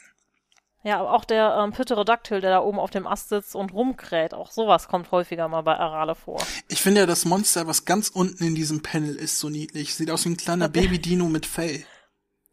[0.84, 4.34] Ja, aber auch der ähm, Pterodactyl, der da oben auf dem Ast sitzt und rumkräht,
[4.34, 6.46] auch sowas kommt häufiger mal bei Arale vor.
[6.68, 9.94] Ich finde ja das Monster, was ganz unten in diesem Panel ist, so niedlich.
[9.94, 11.86] Sieht aus wie ein kleiner Baby-Dino mit Fell.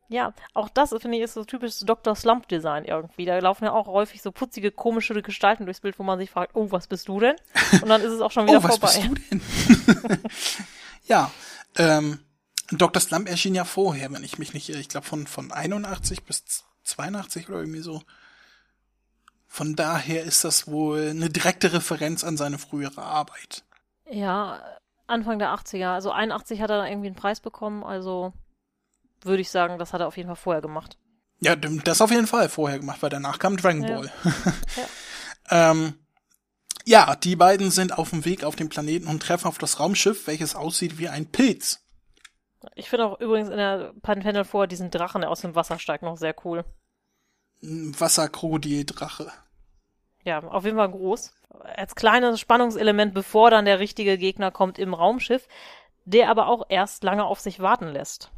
[0.07, 2.15] Ja, auch das, finde ich, ist so typisches Dr.
[2.15, 3.25] Slump-Design irgendwie.
[3.25, 6.55] Da laufen ja auch häufig so putzige, komische Gestalten durchs Bild, wo man sich fragt,
[6.55, 7.35] oh, was bist du denn?
[7.81, 9.09] Und dann ist es auch schon wieder oh, was vorbei.
[9.09, 10.23] Bist du denn?
[11.05, 11.31] ja,
[11.77, 12.19] ähm,
[12.71, 13.01] Dr.
[13.01, 14.79] Slump erschien ja vorher, wenn ich mich nicht irre.
[14.79, 18.01] Ich glaube von, von 81 bis 82 oder irgendwie so.
[19.53, 23.65] Von daher ist das wohl eine direkte Referenz an seine frühere Arbeit.
[24.09, 24.61] Ja,
[25.07, 25.93] Anfang der 80er.
[25.93, 28.31] Also 81 hat er irgendwie einen Preis bekommen, also
[29.21, 30.97] würde ich sagen, das hat er auf jeden Fall vorher gemacht.
[31.41, 33.95] Ja, das auf jeden Fall vorher gemacht, weil danach kam Dragon Ja.
[33.97, 34.11] Ball.
[35.49, 35.71] Ja.
[35.71, 35.95] ähm,
[36.85, 40.27] ja, die beiden sind auf dem Weg auf den Planeten und treffen auf das Raumschiff,
[40.27, 41.83] welches aussieht wie ein Pilz.
[42.75, 46.03] Ich finde auch übrigens in der Panel vor diesen Drachen, der aus dem Wasser steigt,
[46.03, 46.63] noch sehr cool.
[47.61, 49.31] Wasserkrokodildrache.
[50.23, 51.33] Ja, auf jeden Fall groß.
[51.75, 55.47] Als kleines Spannungselement, bevor dann der richtige Gegner kommt im Raumschiff,
[56.05, 58.31] der aber auch erst lange auf sich warten lässt.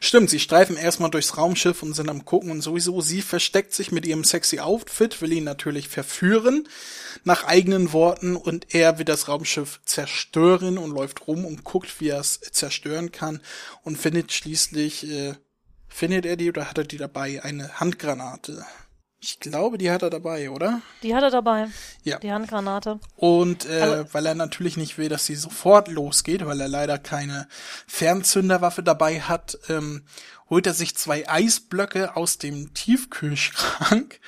[0.00, 3.92] Stimmt, sie streifen erstmal durchs Raumschiff und sind am gucken und sowieso sie versteckt sich
[3.92, 6.68] mit ihrem sexy Outfit, will ihn natürlich verführen,
[7.24, 12.08] nach eigenen Worten, und er will das Raumschiff zerstören und läuft rum und guckt, wie
[12.08, 13.40] er es zerstören kann
[13.82, 15.34] und findet schließlich, äh,
[15.94, 17.42] findet er die oder hat er die dabei?
[17.44, 18.64] Eine Handgranate.
[19.20, 20.82] Ich glaube, die hat er dabei, oder?
[21.02, 21.68] Die hat er dabei,
[22.02, 22.18] Ja.
[22.18, 23.00] die Handgranate.
[23.16, 26.98] Und äh, Also- weil er natürlich nicht will, dass sie sofort losgeht, weil er leider
[26.98, 27.48] keine
[27.86, 30.04] Fernzünderwaffe dabei hat, ähm,
[30.50, 34.20] holt er sich zwei Eisblöcke aus dem Tiefkühlschrank,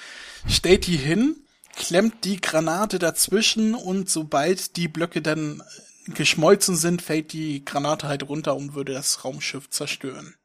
[0.49, 1.37] stellt die hin,
[1.77, 5.63] klemmt die Granate dazwischen und sobald die Blöcke dann
[6.07, 10.37] geschmolzen sind, fällt die Granate halt runter und würde das Raumschiff zerstören.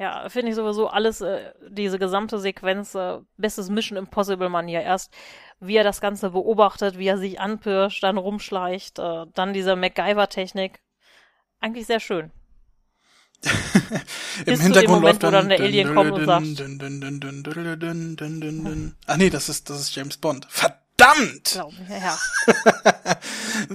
[0.00, 4.80] Ja, finde ich sowieso alles, äh, diese gesamte Sequenz, äh, bestes Mission Impossible-Manier.
[4.80, 5.12] Erst,
[5.60, 10.80] wie er das Ganze beobachtet, wie er sich anpirscht, dann rumschleicht, äh, dann diese MacGyver-Technik.
[11.60, 12.32] Eigentlich sehr schön.
[13.44, 16.46] Im Bis Hintergrund Moment, läuft dann, wo dann der Alien kommt und sagt.
[19.06, 20.46] Ah nee, das ist das ist James Bond.
[20.48, 21.62] Verdammt!
[21.88, 22.18] Ja.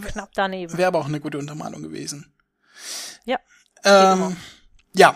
[0.08, 0.76] Knapp daneben.
[0.76, 2.34] Wäre aber auch eine gute Untermalung gewesen.
[3.26, 3.38] Ja.
[3.84, 4.38] Ähm,
[4.94, 5.16] ja,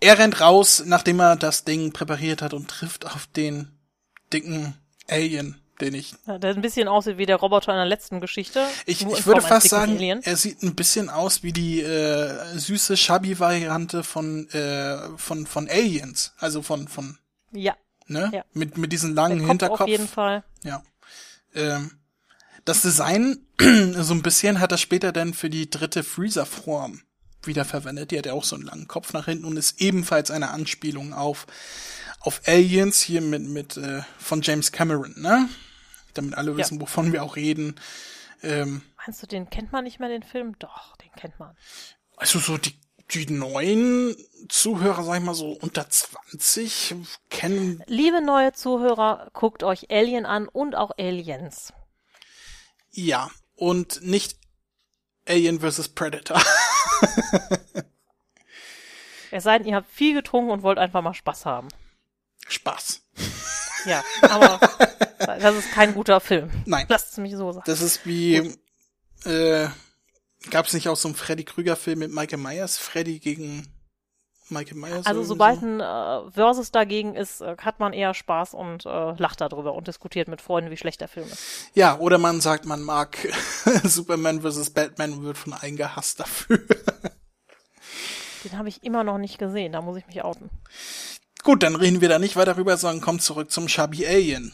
[0.00, 3.68] er rennt raus, nachdem er das Ding präpariert hat und trifft auf den
[4.32, 4.74] dicken
[5.08, 6.14] Alien, den ich.
[6.26, 8.66] Ja, Der ein bisschen aussieht wie der Roboter in der letzten Geschichte.
[8.86, 10.22] Ich, ich würde Form fast sagen, Alien.
[10.22, 16.32] er sieht ein bisschen aus wie die äh, süße Chubby-Variante von, äh, von, von Aliens.
[16.38, 17.18] Also von, von,
[17.52, 17.76] Ja,
[18.06, 18.30] ne?
[18.32, 18.44] Ja.
[18.52, 19.80] Mit, mit diesem der langen Kopf Hinterkopf.
[19.82, 20.44] auf jeden Fall.
[20.62, 20.82] Ja.
[21.54, 21.92] Ähm,
[22.64, 27.02] das Design, so ein bisschen, hat er später dann für die dritte Freezer-Form
[27.46, 28.10] wiederverwendet.
[28.10, 31.12] Die hat ja auch so einen langen Kopf nach hinten und ist ebenfalls eine Anspielung
[31.12, 31.46] auf,
[32.20, 35.48] auf Aliens hier mit, mit, äh, von James Cameron, ne?
[36.14, 37.74] Damit alle wissen, wovon wir auch reden.
[38.42, 40.56] Ähm, Meinst du, den kennt man nicht mehr, den Film?
[40.58, 41.56] Doch, den kennt man.
[42.16, 42.78] also so die,
[43.10, 44.16] die neuen
[44.48, 46.94] Zuhörer, sag ich mal so, unter 20
[47.30, 51.72] kennen, Liebe neue Zuhörer, guckt euch Alien an und auch Aliens.
[52.92, 54.36] ja, und nicht
[55.26, 55.88] Alien vs.
[55.90, 56.40] Predator.
[59.30, 61.66] Es sei denn, ihr habt viel getrunken und wollt einfach mal Spaß haben.
[62.46, 63.02] Spaß.
[63.84, 64.60] Ja, aber
[65.18, 66.50] das ist kein guter Film.
[66.66, 66.86] Nein.
[66.88, 67.64] Lasst es mich so sagen.
[67.66, 68.54] Das ist wie,
[69.24, 69.68] äh,
[70.50, 72.78] gab es nicht auch so einen Freddy Krüger-Film mit Michael Myers?
[72.78, 73.73] Freddy gegen
[74.50, 75.06] Michael Myers?
[75.06, 75.66] Also sobald so?
[75.66, 79.88] ein äh, Versus dagegen ist, äh, hat man eher Spaß und äh, lacht darüber und
[79.88, 81.70] diskutiert mit Freunden, wie schlecht der Film ist.
[81.74, 83.16] Ja, oder man sagt, man mag
[83.84, 84.70] Superman vs.
[84.70, 86.58] Batman und wird von allen gehasst dafür.
[88.44, 90.50] Den habe ich immer noch nicht gesehen, da muss ich mich outen.
[91.42, 94.52] Gut, dann reden wir da nicht weiter drüber, sondern kommen zurück zum Chubby Alien.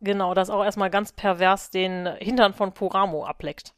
[0.00, 3.74] Genau, das auch erstmal ganz pervers den Hintern von Poramo ableckt.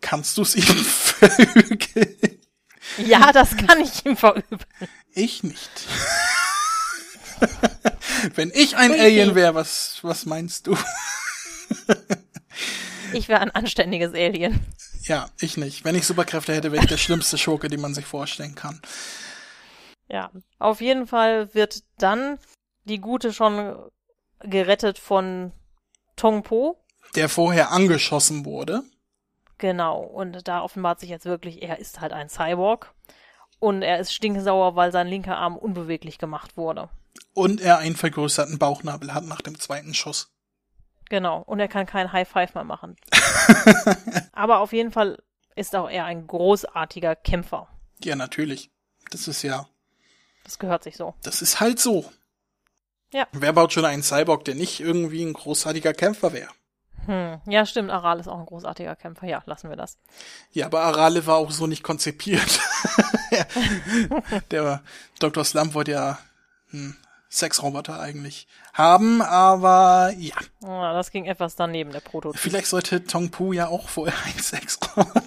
[0.00, 2.41] Kannst du es ihm verügeln?
[2.98, 4.58] Ja, das kann ich ihm verüben.
[5.12, 5.70] Ich nicht.
[8.34, 8.92] Wenn ich ein.
[8.92, 10.76] Alien wäre, was, was meinst du?
[13.12, 14.64] Ich wäre ein anständiges Alien.
[15.02, 15.84] Ja, ich nicht.
[15.84, 18.80] Wenn ich Superkräfte hätte, wäre ich der schlimmste Schurke, den man sich vorstellen kann.
[20.08, 22.38] Ja, auf jeden Fall wird dann
[22.84, 23.76] die Gute schon
[24.40, 25.52] gerettet von
[26.16, 26.78] Tong Po.
[27.14, 28.82] Der vorher angeschossen wurde.
[29.62, 32.92] Genau, und da offenbart sich jetzt wirklich, er ist halt ein Cyborg.
[33.60, 36.88] Und er ist stinkesauer, weil sein linker Arm unbeweglich gemacht wurde.
[37.32, 40.32] Und er einen vergrößerten Bauchnabel hat nach dem zweiten Schuss.
[41.10, 42.96] Genau, und er kann kein High Five mehr machen.
[44.32, 45.22] Aber auf jeden Fall
[45.54, 47.68] ist auch er ein großartiger Kämpfer.
[48.02, 48.72] Ja, natürlich.
[49.12, 49.68] Das ist ja,
[50.42, 51.14] Das gehört sich so.
[51.22, 52.10] das ist halt so.
[53.12, 53.28] Ja.
[53.30, 56.50] Wer baut schon einen Cyborg, der nicht irgendwie ein großartiger Kämpfer wäre?
[57.06, 57.40] Hm.
[57.46, 59.26] Ja, stimmt, Aral ist auch ein großartiger Kämpfer.
[59.26, 59.98] Ja, lassen wir das.
[60.52, 62.60] Ja, aber Arale war auch so nicht konzipiert.
[64.50, 64.82] der
[65.18, 65.44] Dr.
[65.44, 66.18] Slump wollte ja
[66.72, 66.96] einen
[67.30, 70.34] Sexroboter eigentlich haben, aber ja.
[70.62, 72.38] Ah, das ging etwas daneben, der Prototyp.
[72.38, 75.22] Vielleicht sollte Tong Pu ja auch vorher ein Sexroboter.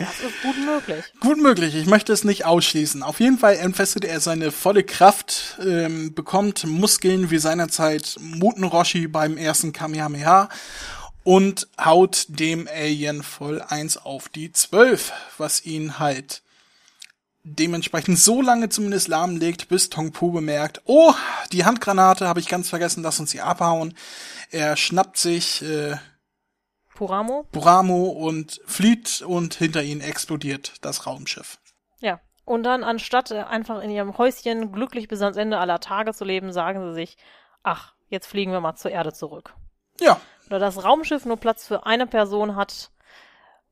[0.00, 1.04] Das ist gut möglich.
[1.20, 3.02] Gut möglich, ich möchte es nicht ausschließen.
[3.02, 9.08] Auf jeden Fall entfesselt er seine volle Kraft, ähm, bekommt Muskeln wie seinerzeit Muten Roshi
[9.08, 10.48] beim ersten Kamehameha
[11.22, 16.40] und haut dem Alien voll eins auf die Zwölf, was ihn halt
[17.42, 21.12] dementsprechend so lange zumindest lahmlegt, bis Tong Pu bemerkt, oh,
[21.52, 23.94] die Handgranate habe ich ganz vergessen, lass uns sie abhauen.
[24.50, 25.96] Er schnappt sich äh,
[27.00, 27.46] Puramo.
[27.50, 31.58] Puramo und flieht und hinter ihnen explodiert das Raumschiff.
[32.00, 32.20] Ja.
[32.44, 36.26] Und dann, anstatt äh, einfach in ihrem Häuschen glücklich bis ans Ende aller Tage zu
[36.26, 37.16] leben, sagen sie sich,
[37.62, 39.54] ach, jetzt fliegen wir mal zur Erde zurück.
[39.98, 40.20] Ja.
[40.50, 42.90] Da das Raumschiff nur Platz für eine Person hat,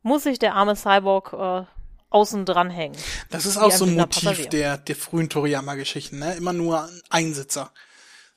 [0.00, 1.66] muss sich der arme Cyborg äh,
[2.08, 2.96] außen dran hängen.
[3.28, 6.34] Das ist auch so ein Motiv der, der frühen Toriyama-Geschichten, ne?
[6.36, 7.72] Immer nur ein Einsitzer.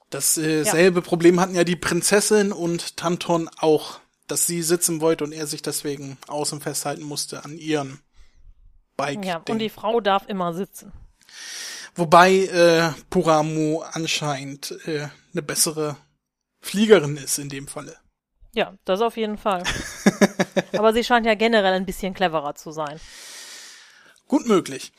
[0.09, 1.01] Dasselbe äh, ja.
[1.01, 4.00] Problem hatten ja die Prinzessin und Tanton auch,
[4.31, 7.99] dass sie sitzen wollte und er sich deswegen außen festhalten musste an ihren
[8.95, 9.25] Bike.
[9.25, 10.93] Ja, und die Frau darf immer sitzen.
[11.95, 15.97] Wobei äh, Puramo anscheinend äh, eine bessere
[16.61, 17.97] Fliegerin ist in dem Falle.
[18.53, 19.63] Ja, das auf jeden Fall.
[20.77, 23.01] Aber sie scheint ja generell ein bisschen cleverer zu sein.
[24.27, 24.93] Gut möglich.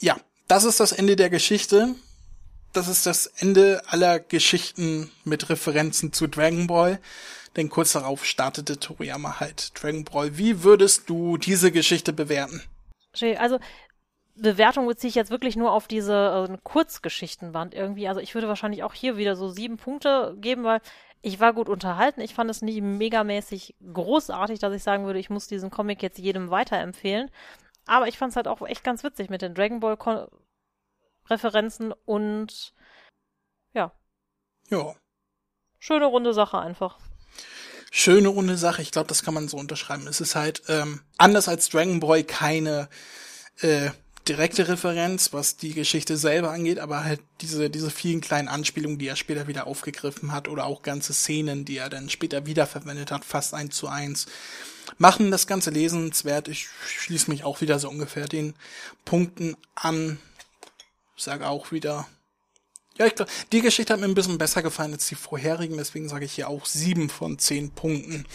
[0.00, 1.94] Ja, das ist das Ende der Geschichte.
[2.74, 7.00] Das ist das Ende aller Geschichten mit Referenzen zu Dragon Ball.
[7.58, 10.38] Denn kurz darauf startete Toriyama halt Dragon Ball.
[10.38, 12.62] Wie würdest du diese Geschichte bewerten?
[13.36, 13.58] Also,
[14.36, 18.06] Bewertung beziehe ich jetzt wirklich nur auf diese äh, Kurzgeschichtenband irgendwie.
[18.06, 20.80] Also ich würde wahrscheinlich auch hier wieder so sieben Punkte geben, weil
[21.20, 22.20] ich war gut unterhalten.
[22.20, 26.18] Ich fand es nicht megamäßig großartig, dass ich sagen würde, ich muss diesen Comic jetzt
[26.18, 27.28] jedem weiterempfehlen.
[27.86, 30.28] Aber ich fand es halt auch echt ganz witzig mit den Dragon Ball Kon
[31.28, 32.72] Referenzen und
[33.72, 33.90] ja.
[34.70, 34.94] Ja.
[35.80, 36.98] Schöne runde Sache einfach.
[37.90, 40.06] Schöne runde Sache, ich glaube, das kann man so unterschreiben.
[40.06, 42.88] Es ist halt ähm, anders als Dragon Ball keine
[43.60, 43.90] äh,
[44.28, 49.08] direkte Referenz, was die Geschichte selber angeht, aber halt diese, diese vielen kleinen Anspielungen, die
[49.08, 53.24] er später wieder aufgegriffen hat oder auch ganze Szenen, die er dann später wiederverwendet hat,
[53.24, 54.26] fast eins zu eins,
[54.98, 56.48] machen das Ganze lesenswert.
[56.48, 58.54] Ich schließe mich auch wieder so ungefähr den
[59.04, 60.18] Punkten an.
[61.16, 62.06] Sage auch wieder,
[62.98, 66.08] ja, ich glaube, die Geschichte hat mir ein bisschen besser gefallen als die vorherigen, deswegen
[66.08, 68.26] sage ich hier auch sieben von zehn Punkten.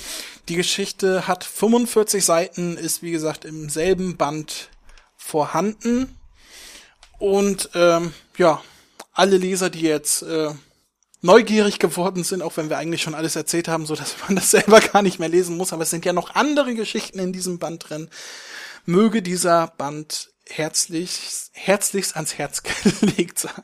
[0.47, 4.69] Die Geschichte hat 45 Seiten, ist wie gesagt im selben Band
[5.17, 6.17] vorhanden.
[7.19, 8.61] Und ähm, ja,
[9.11, 10.51] alle Leser, die jetzt äh,
[11.21, 14.51] neugierig geworden sind, auch wenn wir eigentlich schon alles erzählt haben, so dass man das
[14.51, 17.59] selber gar nicht mehr lesen muss, aber es sind ja noch andere Geschichten in diesem
[17.59, 18.09] Band drin.
[18.85, 21.19] Möge dieser Band herzlich,
[21.51, 22.63] herzlichst ans Herz
[23.01, 23.63] gelegt sein.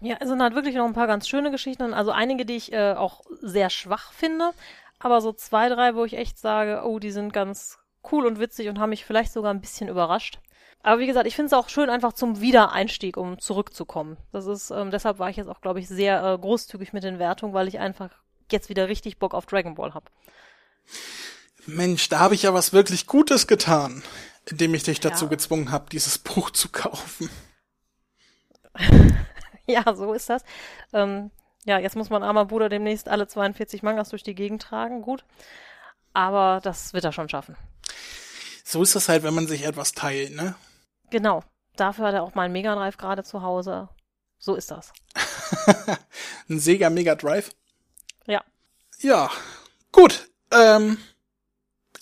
[0.00, 2.72] Ja, es sind halt wirklich noch ein paar ganz schöne Geschichten, also einige, die ich
[2.72, 4.50] äh, auch sehr schwach finde,
[4.98, 7.78] aber so zwei, drei, wo ich echt sage, oh, die sind ganz
[8.12, 10.38] cool und witzig und haben mich vielleicht sogar ein bisschen überrascht.
[10.82, 14.18] Aber wie gesagt, ich finde es auch schön einfach zum Wiedereinstieg, um zurückzukommen.
[14.32, 17.18] Das ist, ähm, deshalb war ich jetzt auch, glaube ich, sehr äh, großzügig mit den
[17.18, 18.10] Wertungen, weil ich einfach
[18.52, 20.06] jetzt wieder richtig Bock auf Dragon Ball habe.
[21.66, 24.04] Mensch, da habe ich ja was wirklich Gutes getan,
[24.48, 25.30] indem ich dich dazu ja.
[25.30, 27.28] gezwungen habe, dieses Buch zu kaufen.
[29.66, 30.42] ja, so ist das.
[30.92, 31.30] Ähm,
[31.64, 35.24] ja, jetzt muss mein armer Bruder demnächst alle 42 Mangas durch die Gegend tragen, gut.
[36.14, 37.56] Aber das wird er schon schaffen.
[38.64, 40.54] So ist das halt, wenn man sich etwas teilt, ne?
[41.10, 41.42] Genau.
[41.76, 43.88] Dafür hat er auch mal einen Mega Drive gerade zu Hause.
[44.38, 44.92] So ist das.
[46.48, 47.50] Ein Sega Mega Drive?
[48.26, 48.42] Ja.
[48.98, 49.30] Ja.
[49.92, 50.28] Gut.
[50.52, 50.98] Ähm,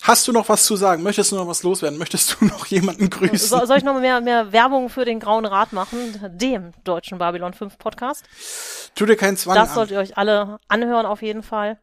[0.05, 1.03] hast du noch was zu sagen?
[1.03, 1.99] Möchtest du noch was loswerden?
[1.99, 3.49] Möchtest du noch jemanden grüßen?
[3.49, 6.21] So, soll ich noch mehr, mehr Werbung für den Grauen Rat machen?
[6.39, 8.25] Dem deutschen Babylon 5 Podcast.
[8.95, 9.75] Tu dir keinen Zwang Das an.
[9.75, 11.81] solltet ihr euch alle anhören auf jeden Fall.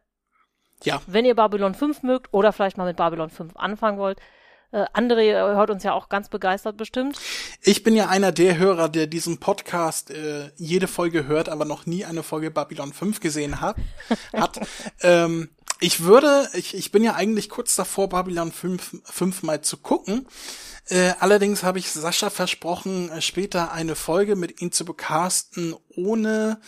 [0.84, 1.02] Ja.
[1.06, 4.18] Wenn ihr Babylon 5 mögt oder vielleicht mal mit Babylon 5 anfangen wollt,
[4.72, 7.18] äh, André äh, hört uns ja auch ganz begeistert bestimmt.
[7.60, 11.84] Ich bin ja einer der Hörer, der diesen Podcast äh, jede Folge hört, aber noch
[11.86, 13.76] nie eine Folge Babylon 5 gesehen hat.
[14.32, 14.60] hat.
[15.02, 15.50] ähm,
[15.82, 20.26] ich würde, ich, ich bin ja eigentlich kurz davor, Babylon 5, 5 mal zu gucken.
[20.86, 26.60] Äh, allerdings habe ich Sascha versprochen, äh, später eine Folge mit ihm zu bekasten, ohne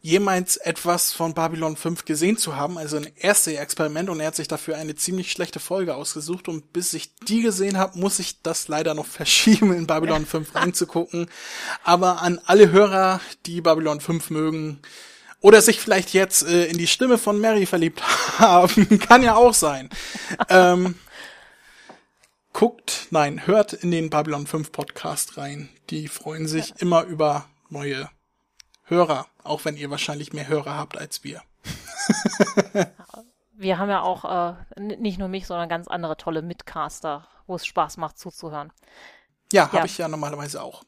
[0.00, 4.36] jemals etwas von Babylon 5 gesehen zu haben, also ein erstes Experiment und er hat
[4.36, 8.42] sich dafür eine ziemlich schlechte Folge ausgesucht und bis ich die gesehen habe, muss ich
[8.42, 11.28] das leider noch verschieben, in Babylon 5 reinzugucken.
[11.84, 14.80] Aber an alle Hörer, die Babylon 5 mögen,
[15.40, 18.02] oder sich vielleicht jetzt äh, in die Stimme von Mary verliebt
[18.38, 19.90] haben, kann ja auch sein.
[20.48, 20.96] ähm,
[22.52, 25.68] guckt, nein, hört in den Babylon 5 Podcast rein.
[25.90, 26.76] Die freuen sich ja.
[26.78, 28.08] immer über neue
[28.84, 31.42] Hörer, auch wenn ihr wahrscheinlich mehr Hörer habt als wir.
[33.52, 37.66] wir haben ja auch äh, nicht nur mich, sondern ganz andere tolle Mitcaster, wo es
[37.66, 38.72] Spaß macht zuzuhören.
[39.52, 39.72] Ja, ja.
[39.72, 40.84] habe ich ja normalerweise auch.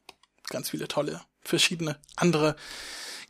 [0.49, 2.57] Ganz viele tolle, verschiedene andere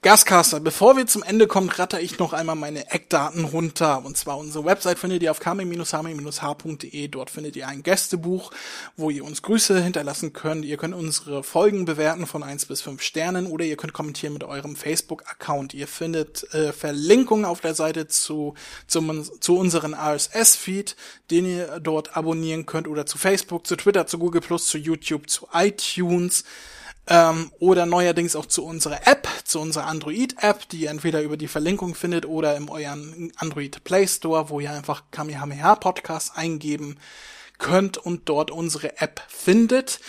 [0.01, 4.05] Gascaster, bevor wir zum Ende kommen, ratter ich noch einmal meine Eckdaten runter.
[4.05, 7.09] Und zwar unsere Website findet ihr auf kami-hami-h.de.
[7.09, 8.53] Dort findet ihr ein Gästebuch,
[8.97, 10.65] wo ihr uns Grüße hinterlassen könnt.
[10.65, 14.45] Ihr könnt unsere Folgen bewerten von eins bis fünf Sternen oder ihr könnt kommentieren mit
[14.45, 15.75] eurem Facebook-Account.
[15.75, 18.55] Ihr findet äh, Verlinkungen auf der Seite zu,
[18.87, 20.95] zum, zu unseren RSS-Feed,
[21.33, 25.49] den ihr dort abonnieren könnt oder zu Facebook, zu Twitter, zu Google+, zu YouTube, zu
[25.53, 26.45] iTunes
[27.09, 31.49] ähm, oder neuerdings auch zu unserer App, zu unserer Android-App, die ihr entweder über die
[31.49, 36.99] Verlinkung findet oder in euren Android Play Store, wo ihr einfach Kamehameha Podcast eingeben
[37.57, 40.01] könnt und dort unsere App findet.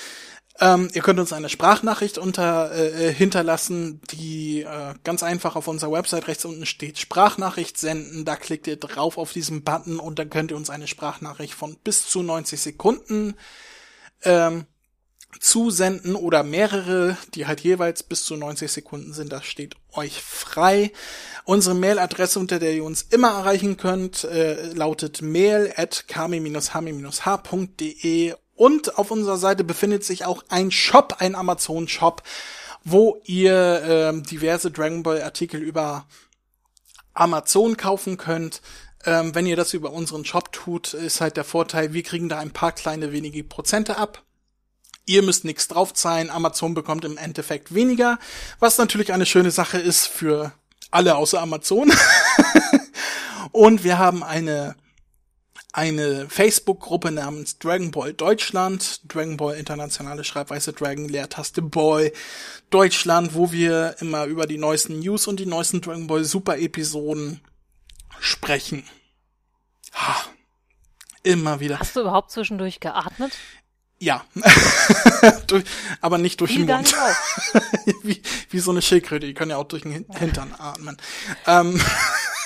[0.62, 5.94] Ähm, ihr könnt uns eine Sprachnachricht unter, äh, hinterlassen, die äh, ganz einfach auf unserer
[5.94, 8.26] Website rechts unten steht, Sprachnachricht senden.
[8.26, 11.78] Da klickt ihr drauf auf diesen Button und dann könnt ihr uns eine Sprachnachricht von
[11.78, 13.36] bis zu 90 Sekunden
[14.24, 14.66] ähm,
[15.40, 19.32] zusenden oder mehrere, die halt jeweils bis zu 90 Sekunden sind.
[19.32, 20.92] Das steht euch frei.
[21.46, 26.66] Unsere Mailadresse, unter der ihr uns immer erreichen könnt, äh, lautet mail at kami-hami-h.de
[28.56, 32.24] und auf unserer Seite befindet sich auch ein Shop, ein Amazon-Shop,
[32.84, 36.08] wo ihr äh, diverse Dragon Ball Artikel über
[37.14, 38.62] Amazon kaufen könnt.
[39.06, 42.40] Ähm, wenn ihr das über unseren Shop tut, ist halt der Vorteil, wir kriegen da
[42.40, 44.24] ein paar kleine wenige Prozente ab.
[45.10, 48.20] Ihr müsst nichts draufzahlen, Amazon bekommt im Endeffekt weniger,
[48.60, 50.52] was natürlich eine schöne Sache ist für
[50.92, 51.92] alle außer Amazon.
[53.52, 54.76] Und wir haben eine
[55.72, 62.12] eine Facebook-Gruppe namens Dragon Ball Deutschland, Dragon Ball internationale Schreibweise Dragon Leertaste Ball
[62.70, 67.42] Deutschland, wo wir immer über die neuesten News und die neuesten Dragon Ball Super Episoden
[68.20, 68.84] sprechen.
[69.96, 70.18] Ha.
[71.24, 71.80] Immer wieder.
[71.80, 73.36] Hast du überhaupt zwischendurch geatmet?
[74.00, 74.24] Ja.
[76.02, 76.96] aber nicht durch wie den Mund.
[78.04, 80.98] wie, wie so eine Schildkröte, die können ja auch durch den Hintern atmen.
[81.46, 81.82] Ähm.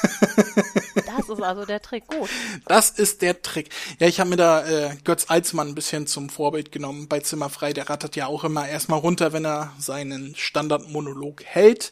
[0.96, 2.30] das ist also der Trick, gut.
[2.66, 3.70] Das ist der Trick.
[4.00, 7.72] Ja, ich habe mir da äh, Götz Alsmann ein bisschen zum Vorbild genommen bei Zimmerfrei.
[7.74, 11.92] Der rattert ja auch immer erstmal runter, wenn er seinen Standardmonolog hält.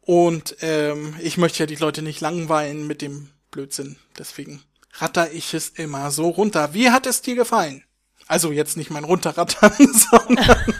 [0.00, 3.98] Und ähm, ich möchte ja die Leute nicht langweilen mit dem Blödsinn.
[4.16, 4.62] Deswegen
[4.94, 6.72] ratter ich es immer so runter.
[6.72, 7.84] Wie hat es dir gefallen?
[8.28, 10.74] Also jetzt nicht mein Runterrattern, sondern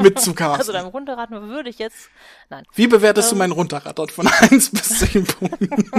[0.00, 0.60] mit zu casten.
[0.60, 2.08] Also beim Runterrattern würde ich jetzt,
[2.48, 2.64] nein.
[2.74, 5.90] Wie bewertest ähm, du mein Runterrattern von 1 bis 10 Punkten?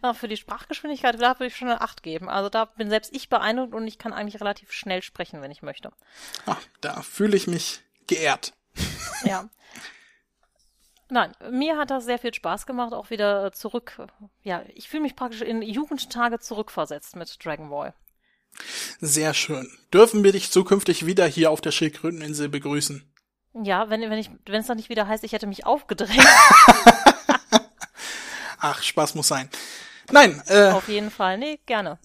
[0.00, 2.28] Ach, für die Sprachgeschwindigkeit, da würde ich schon eine 8 geben.
[2.28, 5.62] Also da bin selbst ich beeindruckt und ich kann eigentlich relativ schnell sprechen, wenn ich
[5.62, 5.90] möchte.
[6.46, 8.52] Ach, da fühle ich mich geehrt.
[9.24, 9.48] Ja.
[11.10, 14.06] Nein, mir hat das sehr viel Spaß gemacht, auch wieder zurück.
[14.42, 17.94] Ja, ich fühle mich praktisch in Jugendtage zurückversetzt mit Dragon Ball.
[19.00, 19.70] Sehr schön.
[19.92, 23.02] Dürfen wir dich zukünftig wieder hier auf der Schildkröteninsel begrüßen?
[23.64, 26.26] Ja, wenn, wenn ich, wenn es dann nicht wieder heißt, ich hätte mich aufgedrängt.
[28.60, 29.48] Ach, Spaß muss sein.
[30.10, 31.98] Nein, äh, Auf jeden Fall, nee, gerne.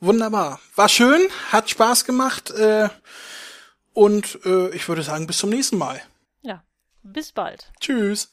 [0.00, 0.60] Wunderbar.
[0.74, 1.20] War schön,
[1.52, 2.88] hat Spaß gemacht, äh,
[3.92, 6.00] und äh, ich würde sagen, bis zum nächsten Mal.
[6.40, 6.62] Ja,
[7.02, 7.70] bis bald.
[7.80, 8.31] Tschüss.